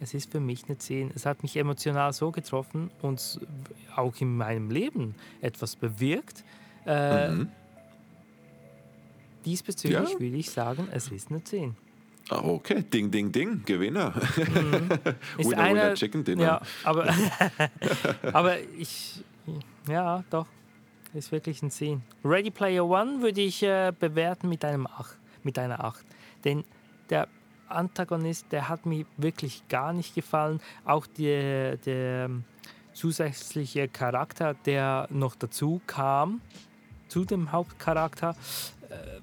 Es 0.00 0.12
ist 0.14 0.30
für 0.30 0.40
mich 0.40 0.64
eine 0.66 0.76
10. 0.78 1.10
Es 1.14 1.24
hat 1.26 1.42
mich 1.42 1.56
emotional 1.56 2.12
so 2.12 2.30
getroffen 2.30 2.90
und 3.02 3.40
auch 3.94 4.14
in 4.20 4.36
meinem 4.36 4.70
Leben 4.70 5.14
etwas 5.40 5.76
bewirkt. 5.76 6.44
Äh, 6.86 7.30
Mhm. 7.30 7.48
Diesbezüglich 9.44 10.10
Ja. 10.12 10.20
würde 10.20 10.36
ich 10.36 10.50
sagen, 10.50 10.88
es 10.92 11.08
ist 11.08 11.30
eine 11.30 11.42
10. 11.42 11.76
Ah, 12.28 12.40
Okay, 12.42 12.82
ding, 12.82 13.10
ding, 13.12 13.30
ding, 13.30 13.62
Gewinner. 13.64 14.12
Ist 14.36 14.36
Winner, 14.38 15.14
winner, 15.38 15.56
einer- 15.62 15.94
chicken 15.94 16.24
dinner. 16.24 16.42
Ja, 16.42 16.60
aber, 16.82 17.14
aber 18.32 18.58
ich, 18.76 19.22
ja, 19.88 20.24
doch, 20.30 20.46
ist 21.14 21.30
wirklich 21.30 21.62
ein 21.62 21.70
10. 21.70 22.02
Ready 22.24 22.50
Player 22.50 22.84
One 22.84 23.22
würde 23.22 23.40
ich 23.40 23.62
äh, 23.62 23.92
bewerten 23.98 24.48
mit, 24.48 24.64
einem 24.64 24.88
8, 24.88 25.16
mit 25.44 25.56
einer 25.60 25.84
8. 25.84 26.04
Denn 26.44 26.64
der 27.10 27.28
Antagonist, 27.68 28.46
der 28.50 28.68
hat 28.68 28.86
mir 28.86 29.06
wirklich 29.16 29.66
gar 29.68 29.92
nicht 29.92 30.14
gefallen. 30.14 30.60
Auch 30.84 31.06
der, 31.06 31.76
der 31.78 32.26
ähm, 32.26 32.44
zusätzliche 32.92 33.88
Charakter, 33.88 34.54
der 34.54 35.06
noch 35.10 35.34
dazu 35.34 35.80
kam, 35.86 36.40
zu 37.08 37.24
dem 37.24 37.52
Hauptcharakter, 37.52 38.34
äh, 38.88 39.20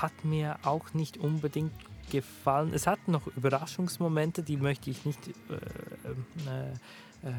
hat 0.00 0.24
mir 0.24 0.58
auch 0.64 0.92
nicht 0.92 1.16
unbedingt 1.16 1.72
gefallen. 2.10 2.72
Es 2.74 2.86
hat 2.86 3.08
noch 3.08 3.26
Überraschungsmomente, 3.26 4.42
die 4.42 4.56
möchte 4.56 4.90
ich 4.90 5.04
nicht, 5.04 5.28
äh, 5.28 5.32
äh, 6.48 7.28
äh, 7.28 7.32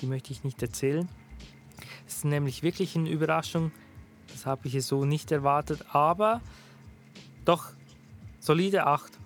die 0.00 0.06
möchte 0.06 0.32
ich 0.32 0.44
nicht 0.44 0.60
erzählen. 0.62 1.08
Es 2.06 2.16
ist 2.16 2.24
nämlich 2.24 2.62
wirklich 2.62 2.96
eine 2.96 3.10
Überraschung. 3.10 3.70
Das 4.28 4.46
habe 4.46 4.68
ich 4.68 4.84
so 4.84 5.04
nicht 5.04 5.30
erwartet, 5.32 5.84
aber 5.92 6.40
doch 7.44 7.72
solide 8.40 8.86
8. 8.86 9.17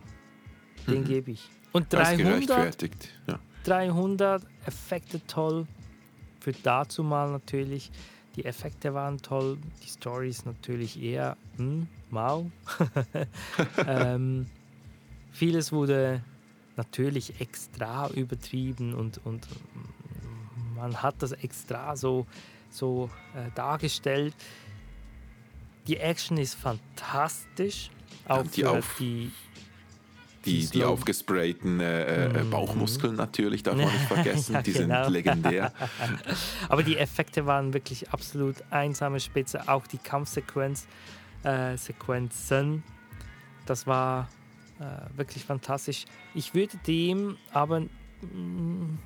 Den 0.87 1.05
gebe 1.05 1.33
ich. 1.33 1.49
Und 1.73 1.93
Das 1.93 2.13
ist 2.13 2.19
300 2.21 2.47
gerechtfertigt. 2.47 3.09
Ja. 3.27 3.39
300 3.65 4.43
Effekte 4.67 5.25
toll. 5.27 5.67
Für 6.41 6.53
dazu 6.53 7.03
mal 7.03 7.31
natürlich. 7.31 7.91
Die 8.37 8.45
Effekte 8.45 8.95
waren 8.95 9.19
toll. 9.19 9.59
Die 9.83 9.89
Story 9.89 10.29
ist 10.29 10.47
natürlich 10.47 11.01
eher, 11.01 11.37
hm, 11.57 11.87
mau. 12.11 12.51
ähm, 13.87 14.47
vieles 15.33 15.73
wurde 15.73 16.23
natürlich 16.77 17.41
extra 17.41 18.09
übertrieben 18.11 18.95
und, 18.95 19.21
und 19.25 19.47
mm, 19.47 20.77
man 20.77 21.03
hat 21.03 21.17
das 21.19 21.33
extra 21.33 21.95
so, 21.97 22.27
so 22.71 23.11
äh, 23.35 23.51
dargestellt. 23.55 24.35
Die 25.87 25.99
Action 25.99 26.39
ist 26.39 26.55
fantastisch. 26.55 27.91
Auch 28.27 28.47
die 28.47 28.65
die 28.99 29.31
Die, 30.45 30.67
die 30.67 30.85
aufgesprayten 30.85 31.81
äh, 31.81 32.41
äh, 32.41 32.45
Bauchmuskeln 32.45 33.15
natürlich, 33.17 33.63
darf 33.63 33.77
man 33.77 33.87
nicht 33.87 33.99
vergessen. 34.09 34.55
Ja, 34.55 34.63
die 34.63 34.73
genau. 34.73 35.05
sind 35.05 35.13
legendär. 35.13 35.73
Aber 36.69 36.83
die 36.83 36.97
Effekte 36.97 37.47
waren 37.47 37.73
wirklich 37.73 38.11
absolut 38.11 38.57
einsame 38.71 39.21
Spitze. 39.21 39.69
Auch 39.69 39.87
die 39.87 39.99
Kampfsequenz, 39.99 40.87
äh, 41.45 41.77
Sequenzen, 41.77 42.83
das 43.67 43.87
war 43.87 44.29
äh, 44.81 45.17
wirklich 45.17 45.45
fantastisch. 45.45 46.05
Ich 46.35 46.55
würde 46.55 46.77
dem 46.87 47.37
aber 47.53 47.81
mm, 47.81 48.99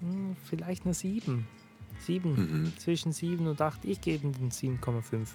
mm, 0.00 0.36
vielleicht 0.44 0.84
eine 0.84 0.94
7. 0.94 1.46
7. 2.00 2.30
Mhm. 2.30 2.72
Zwischen 2.78 3.12
7 3.12 3.46
und 3.46 3.60
8. 3.60 3.84
Ich 3.84 4.00
gebe 4.00 4.26
ihm 4.26 4.32
den 4.32 4.50
7,5. 4.50 5.28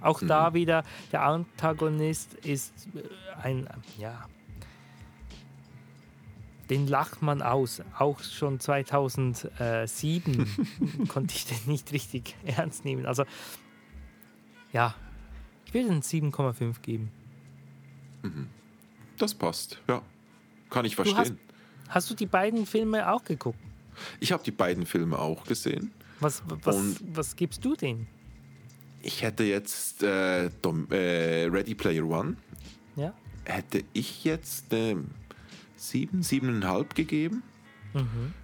Auch 0.00 0.20
Mhm. 0.20 0.28
da 0.28 0.52
wieder, 0.54 0.82
der 1.12 1.22
Antagonist 1.22 2.34
ist 2.44 2.72
äh, 2.94 3.40
ein, 3.42 3.68
ja, 3.98 4.26
den 6.70 6.86
lacht 6.86 7.22
man 7.22 7.42
aus. 7.42 7.82
Auch 7.98 8.22
schon 8.22 8.60
2007 8.60 10.46
konnte 11.08 11.34
ich 11.34 11.46
den 11.46 11.58
nicht 11.66 11.92
richtig 11.92 12.36
ernst 12.44 12.84
nehmen. 12.84 13.06
Also, 13.06 13.24
ja, 14.72 14.94
ich 15.66 15.74
würde 15.74 15.88
den 15.88 16.02
7,5 16.02 16.80
geben. 16.80 17.10
Das 19.18 19.34
passt, 19.34 19.80
ja. 19.88 20.02
Kann 20.70 20.84
ich 20.84 20.96
Du 20.96 21.02
hast, 21.04 21.12
verstehen. 21.12 21.38
hast 21.88 22.10
du 22.10 22.14
die 22.14 22.26
beiden 22.26 22.66
Filme 22.66 23.12
auch 23.12 23.24
geguckt? 23.24 23.58
Ich 24.20 24.32
habe 24.32 24.42
die 24.42 24.50
beiden 24.52 24.86
Filme 24.86 25.18
auch 25.18 25.44
gesehen. 25.44 25.92
Was, 26.20 26.42
was, 26.62 26.76
Und- 26.76 27.16
was 27.16 27.36
gibst 27.36 27.64
du 27.64 27.74
denen? 27.74 28.06
Ich 29.02 29.22
hätte 29.22 29.42
jetzt 29.42 30.02
äh, 30.04 30.48
Dom, 30.62 30.86
äh, 30.90 31.44
Ready 31.46 31.74
Player 31.74 32.04
One, 32.06 32.36
Ja? 32.94 33.12
hätte 33.44 33.82
ich 33.92 34.22
jetzt 34.22 34.72
äh, 34.72 34.94
sieben, 35.82 36.22
siebeneinhalb 36.22 36.94
gegeben. 36.94 37.42
Mhm. 37.94 38.34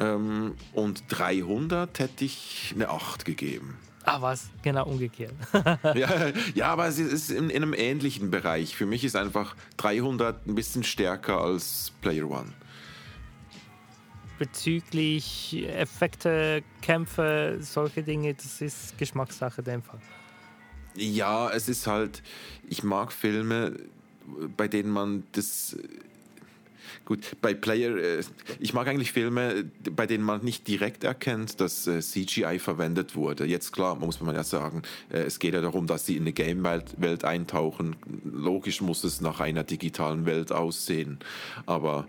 Ähm, 0.00 0.54
und 0.74 1.04
300 1.08 1.98
hätte 1.98 2.24
ich 2.24 2.72
eine 2.74 2.88
8 2.90 3.24
gegeben. 3.24 3.76
Ah, 4.04 4.22
was? 4.22 4.48
Genau 4.62 4.86
umgekehrt. 4.86 5.34
ja, 5.94 6.32
ja, 6.54 6.68
aber 6.68 6.86
es 6.86 6.98
ist 6.98 7.30
in, 7.30 7.50
in 7.50 7.62
einem 7.62 7.74
ähnlichen 7.74 8.30
Bereich. 8.30 8.76
Für 8.76 8.86
mich 8.86 9.04
ist 9.04 9.16
einfach 9.16 9.54
300 9.76 10.46
ein 10.46 10.54
bisschen 10.54 10.84
stärker 10.84 11.40
als 11.40 11.92
Player 12.00 12.30
One. 12.30 12.52
Bezüglich 14.38 15.66
Effekte, 15.68 16.62
Kämpfe, 16.80 17.58
solche 17.60 18.02
Dinge, 18.04 18.34
das 18.34 18.60
ist 18.60 18.96
Geschmackssache 18.96 19.60
in 19.60 19.64
dem 19.64 19.82
Fall. 19.82 20.00
Ja, 20.94 21.50
es 21.50 21.68
ist 21.68 21.86
halt, 21.86 22.22
ich 22.68 22.82
mag 22.82 23.12
Filme, 23.12 23.76
bei 24.56 24.68
denen 24.68 24.90
man 24.90 25.24
das. 25.32 25.76
Gut, 27.08 27.36
bei 27.40 27.54
Player, 27.54 27.96
äh, 27.96 28.22
ich 28.60 28.74
mag 28.74 28.86
eigentlich 28.86 29.12
Filme, 29.12 29.64
bei 29.96 30.04
denen 30.04 30.22
man 30.22 30.44
nicht 30.44 30.68
direkt 30.68 31.04
erkennt, 31.04 31.58
dass 31.58 31.86
äh, 31.86 32.00
CGI 32.00 32.58
verwendet 32.58 33.16
wurde. 33.16 33.46
Jetzt 33.46 33.72
klar, 33.72 33.94
muss 33.96 34.20
man 34.20 34.34
ja 34.34 34.44
sagen, 34.44 34.82
äh, 35.10 35.20
es 35.20 35.38
geht 35.38 35.54
ja 35.54 35.62
darum, 35.62 35.86
dass 35.86 36.04
sie 36.04 36.16
in 36.16 36.24
eine 36.24 36.34
Game-Welt 36.34 37.00
Welt 37.00 37.24
eintauchen. 37.24 37.96
Logisch 38.24 38.82
muss 38.82 39.04
es 39.04 39.22
nach 39.22 39.40
einer 39.40 39.64
digitalen 39.64 40.26
Welt 40.26 40.52
aussehen. 40.52 41.18
Aber 41.64 42.06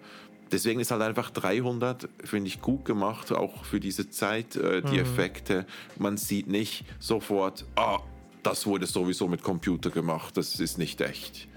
deswegen 0.52 0.82
ist 0.82 0.91
halt 0.91 1.02
einfach 1.02 1.30
300, 1.30 2.10
finde 2.26 2.50
ich, 2.50 2.60
gut 2.60 2.84
gemacht, 2.84 3.32
auch 3.32 3.64
für 3.64 3.80
diese 3.80 4.10
Zeit, 4.10 4.58
äh, 4.58 4.82
die 4.82 5.00
Effekte. 5.00 5.66
Man 5.97 6.18
sieht 6.18 6.47
nicht 6.47 6.84
sofort, 7.00 7.64
ah, 7.78 8.00
das 8.43 8.66
wurde 8.66 8.86
sowieso 8.86 9.30
mit 9.30 9.43
Computer 9.43 9.91
gemacht, 9.91 10.36
das 10.36 10.60
ist 10.60 10.78
nicht 10.78 11.00
echt. 11.00 11.47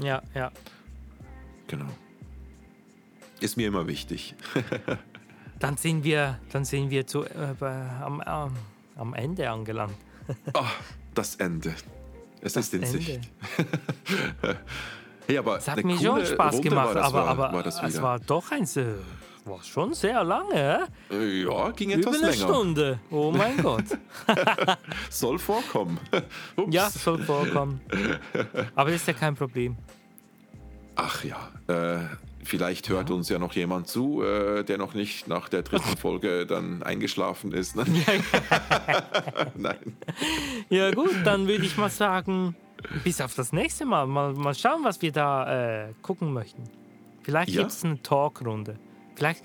Ja, 0.00 0.20
ja. 0.34 0.50
Genau. 1.68 1.86
Ist 3.40 3.56
mir 3.56 3.68
immer 3.68 3.86
wichtig. 3.86 4.34
Dann 5.58 5.76
sind 5.76 6.04
wir, 6.04 6.38
dann 6.52 6.64
sind 6.64 6.90
wir 6.90 7.04
zu, 7.04 7.24
äh, 7.24 7.54
am, 8.00 8.20
am, 8.20 8.52
am 8.96 9.12
Ende 9.14 9.50
angelangt. 9.50 9.96
Ah, 10.54 10.70
das 11.14 11.34
Ende. 11.34 11.74
Es 12.40 12.52
Das 12.52 12.66
ist 12.66 12.74
in 12.74 12.82
Ende. 12.84 12.98
Sicht. 12.98 13.20
hey, 15.26 15.38
aber 15.38 15.58
Es 15.58 15.66
hat 15.66 15.78
eine 15.78 15.86
mir 15.88 15.98
schon 15.98 16.24
Spaß 16.24 16.54
Runde 16.54 16.68
gemacht, 16.68 16.94
das, 16.94 17.06
aber, 17.06 17.24
aber 17.26 17.52
war 17.52 17.62
das 17.64 17.82
es 17.82 18.00
war 18.00 18.20
doch 18.20 18.52
eins, 18.52 18.76
äh, 18.76 18.86
war 19.46 19.60
schon 19.64 19.94
sehr 19.94 20.22
lange. 20.22 20.86
ja, 21.10 21.70
ging 21.70 21.90
Über 21.90 22.00
etwas 22.02 22.14
eine 22.22 22.30
länger. 22.30 22.44
Stunde. 22.44 23.00
Oh 23.10 23.32
mein 23.32 23.56
Gott. 23.62 23.84
Soll 25.10 25.40
vorkommen. 25.40 25.98
Ups. 26.54 26.72
Ja, 26.72 26.88
soll 26.88 27.18
vorkommen. 27.24 27.80
Aber 28.76 28.92
das 28.92 29.00
ist 29.00 29.08
ja 29.08 29.14
kein 29.14 29.34
Problem. 29.34 29.76
Ach 30.94 31.24
ja, 31.24 31.50
äh, 31.66 31.98
vielleicht 32.48 32.88
hört 32.88 33.10
uns 33.10 33.28
ja 33.28 33.38
noch 33.38 33.52
jemand 33.54 33.86
zu, 33.88 34.22
äh, 34.22 34.64
der 34.64 34.78
noch 34.78 34.94
nicht 34.94 35.28
nach 35.28 35.48
der 35.48 35.62
dritten 35.62 35.96
Folge 35.98 36.46
dann 36.46 36.82
eingeschlafen 36.82 37.52
ist. 37.52 37.76
Ne? 37.76 37.84
Nein. 39.56 39.96
Ja 40.68 40.90
gut, 40.90 41.14
dann 41.24 41.46
würde 41.46 41.64
ich 41.64 41.76
mal 41.76 41.90
sagen, 41.90 42.56
bis 43.04 43.20
auf 43.20 43.34
das 43.34 43.52
nächste 43.52 43.84
Mal. 43.84 44.06
Mal, 44.06 44.32
mal 44.34 44.54
schauen, 44.54 44.80
was 44.84 45.00
wir 45.02 45.12
da 45.12 45.86
äh, 45.88 45.92
gucken 46.02 46.32
möchten. 46.32 46.64
Vielleicht 47.22 47.50
Ja. 47.50 47.60
gibt 47.62 47.72
es 47.72 47.84
eine 47.84 48.00
Talkrunde. 48.02 48.76
Vielleicht 49.14 49.44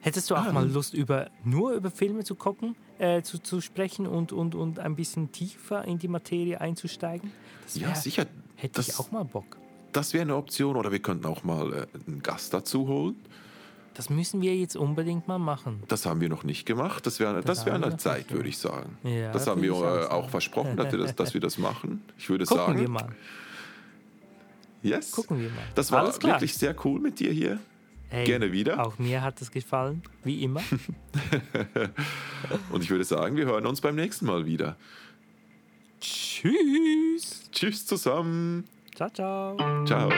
hättest 0.00 0.30
du 0.30 0.34
auch 0.34 0.46
Ah. 0.46 0.52
mal 0.52 0.68
Lust, 0.68 0.94
über, 0.94 1.30
nur 1.44 1.72
über 1.72 1.90
Filme 1.90 2.24
zu 2.24 2.34
gucken, 2.34 2.76
äh, 2.98 3.22
zu, 3.22 3.38
zu 3.42 3.60
sprechen 3.60 4.06
und, 4.06 4.32
und, 4.32 4.54
und 4.54 4.78
ein 4.78 4.96
bisschen 4.96 5.32
tiefer 5.32 5.84
in 5.84 5.98
die 5.98 6.08
Materie 6.08 6.60
einzusteigen. 6.60 7.30
Das 7.64 7.76
Ja, 7.76 7.88
wär- 7.88 7.94
sicher. 7.96 8.26
Hätte 8.54 8.80
ich 8.80 8.86
Das- 8.86 9.00
auch 9.00 9.10
mal 9.10 9.24
Bock. 9.24 9.58
Das 9.96 10.12
wäre 10.12 10.22
eine 10.22 10.36
Option. 10.36 10.76
Oder 10.76 10.92
wir 10.92 10.98
könnten 10.98 11.26
auch 11.26 11.42
mal 11.42 11.72
äh, 11.72 11.86
einen 12.06 12.22
Gast 12.22 12.52
dazu 12.52 12.86
holen. 12.86 13.16
Das 13.94 14.10
müssen 14.10 14.42
wir 14.42 14.54
jetzt 14.54 14.76
unbedingt 14.76 15.26
mal 15.26 15.38
machen. 15.38 15.82
Das 15.88 16.04
haben 16.04 16.20
wir 16.20 16.28
noch 16.28 16.44
nicht 16.44 16.66
gemacht. 16.66 17.06
Das 17.06 17.18
wäre 17.18 17.40
das 17.40 17.64
wär 17.64 17.78
noch 17.78 17.96
Zeit, 17.96 18.30
würde 18.30 18.50
ich 18.50 18.58
sagen. 18.58 18.98
Ja, 19.02 19.32
das 19.32 19.46
haben 19.46 19.62
wir 19.62 19.72
auch 19.74 19.82
äh, 19.84 20.04
auch 20.04 20.28
versprochen, 20.28 20.76
dass 20.76 20.92
wir 20.92 20.98
das, 20.98 21.16
dass 21.16 21.32
wir 21.32 21.40
das 21.40 21.56
machen. 21.56 22.02
Ich 22.18 22.28
würde 22.28 22.44
Gucken 22.44 22.66
sagen, 22.66 22.80
wir 22.80 22.90
mal. 22.90 23.08
yes. 24.82 25.12
Gucken 25.12 25.40
wir 25.40 25.48
mal. 25.48 25.64
Das 25.74 25.90
war 25.92 26.06
wirklich 26.22 26.54
sehr 26.54 26.76
cool 26.84 27.00
mit 27.00 27.20
dir 27.20 27.32
hier. 27.32 27.58
Hey, 28.10 28.26
gerne 28.26 28.52
wieder. 28.52 28.86
Auch 28.86 28.98
mir 28.98 29.22
hat 29.22 29.40
es 29.40 29.50
gefallen, 29.50 30.02
wie 30.22 30.42
immer. 30.42 30.62
Und 32.70 32.84
ich 32.84 32.90
würde 32.90 33.04
sagen, 33.04 33.36
wir 33.36 33.46
hören 33.46 33.64
uns 33.64 33.80
beim 33.80 33.96
nächsten 33.96 34.26
Mal 34.26 34.44
wieder. 34.44 34.76
Tschüss. 36.00 37.48
Tschüss 37.50 37.86
zusammen. 37.86 38.64
Ciao, 38.96 39.10
ciao. 39.10 39.56
Ciao. 39.84 40.08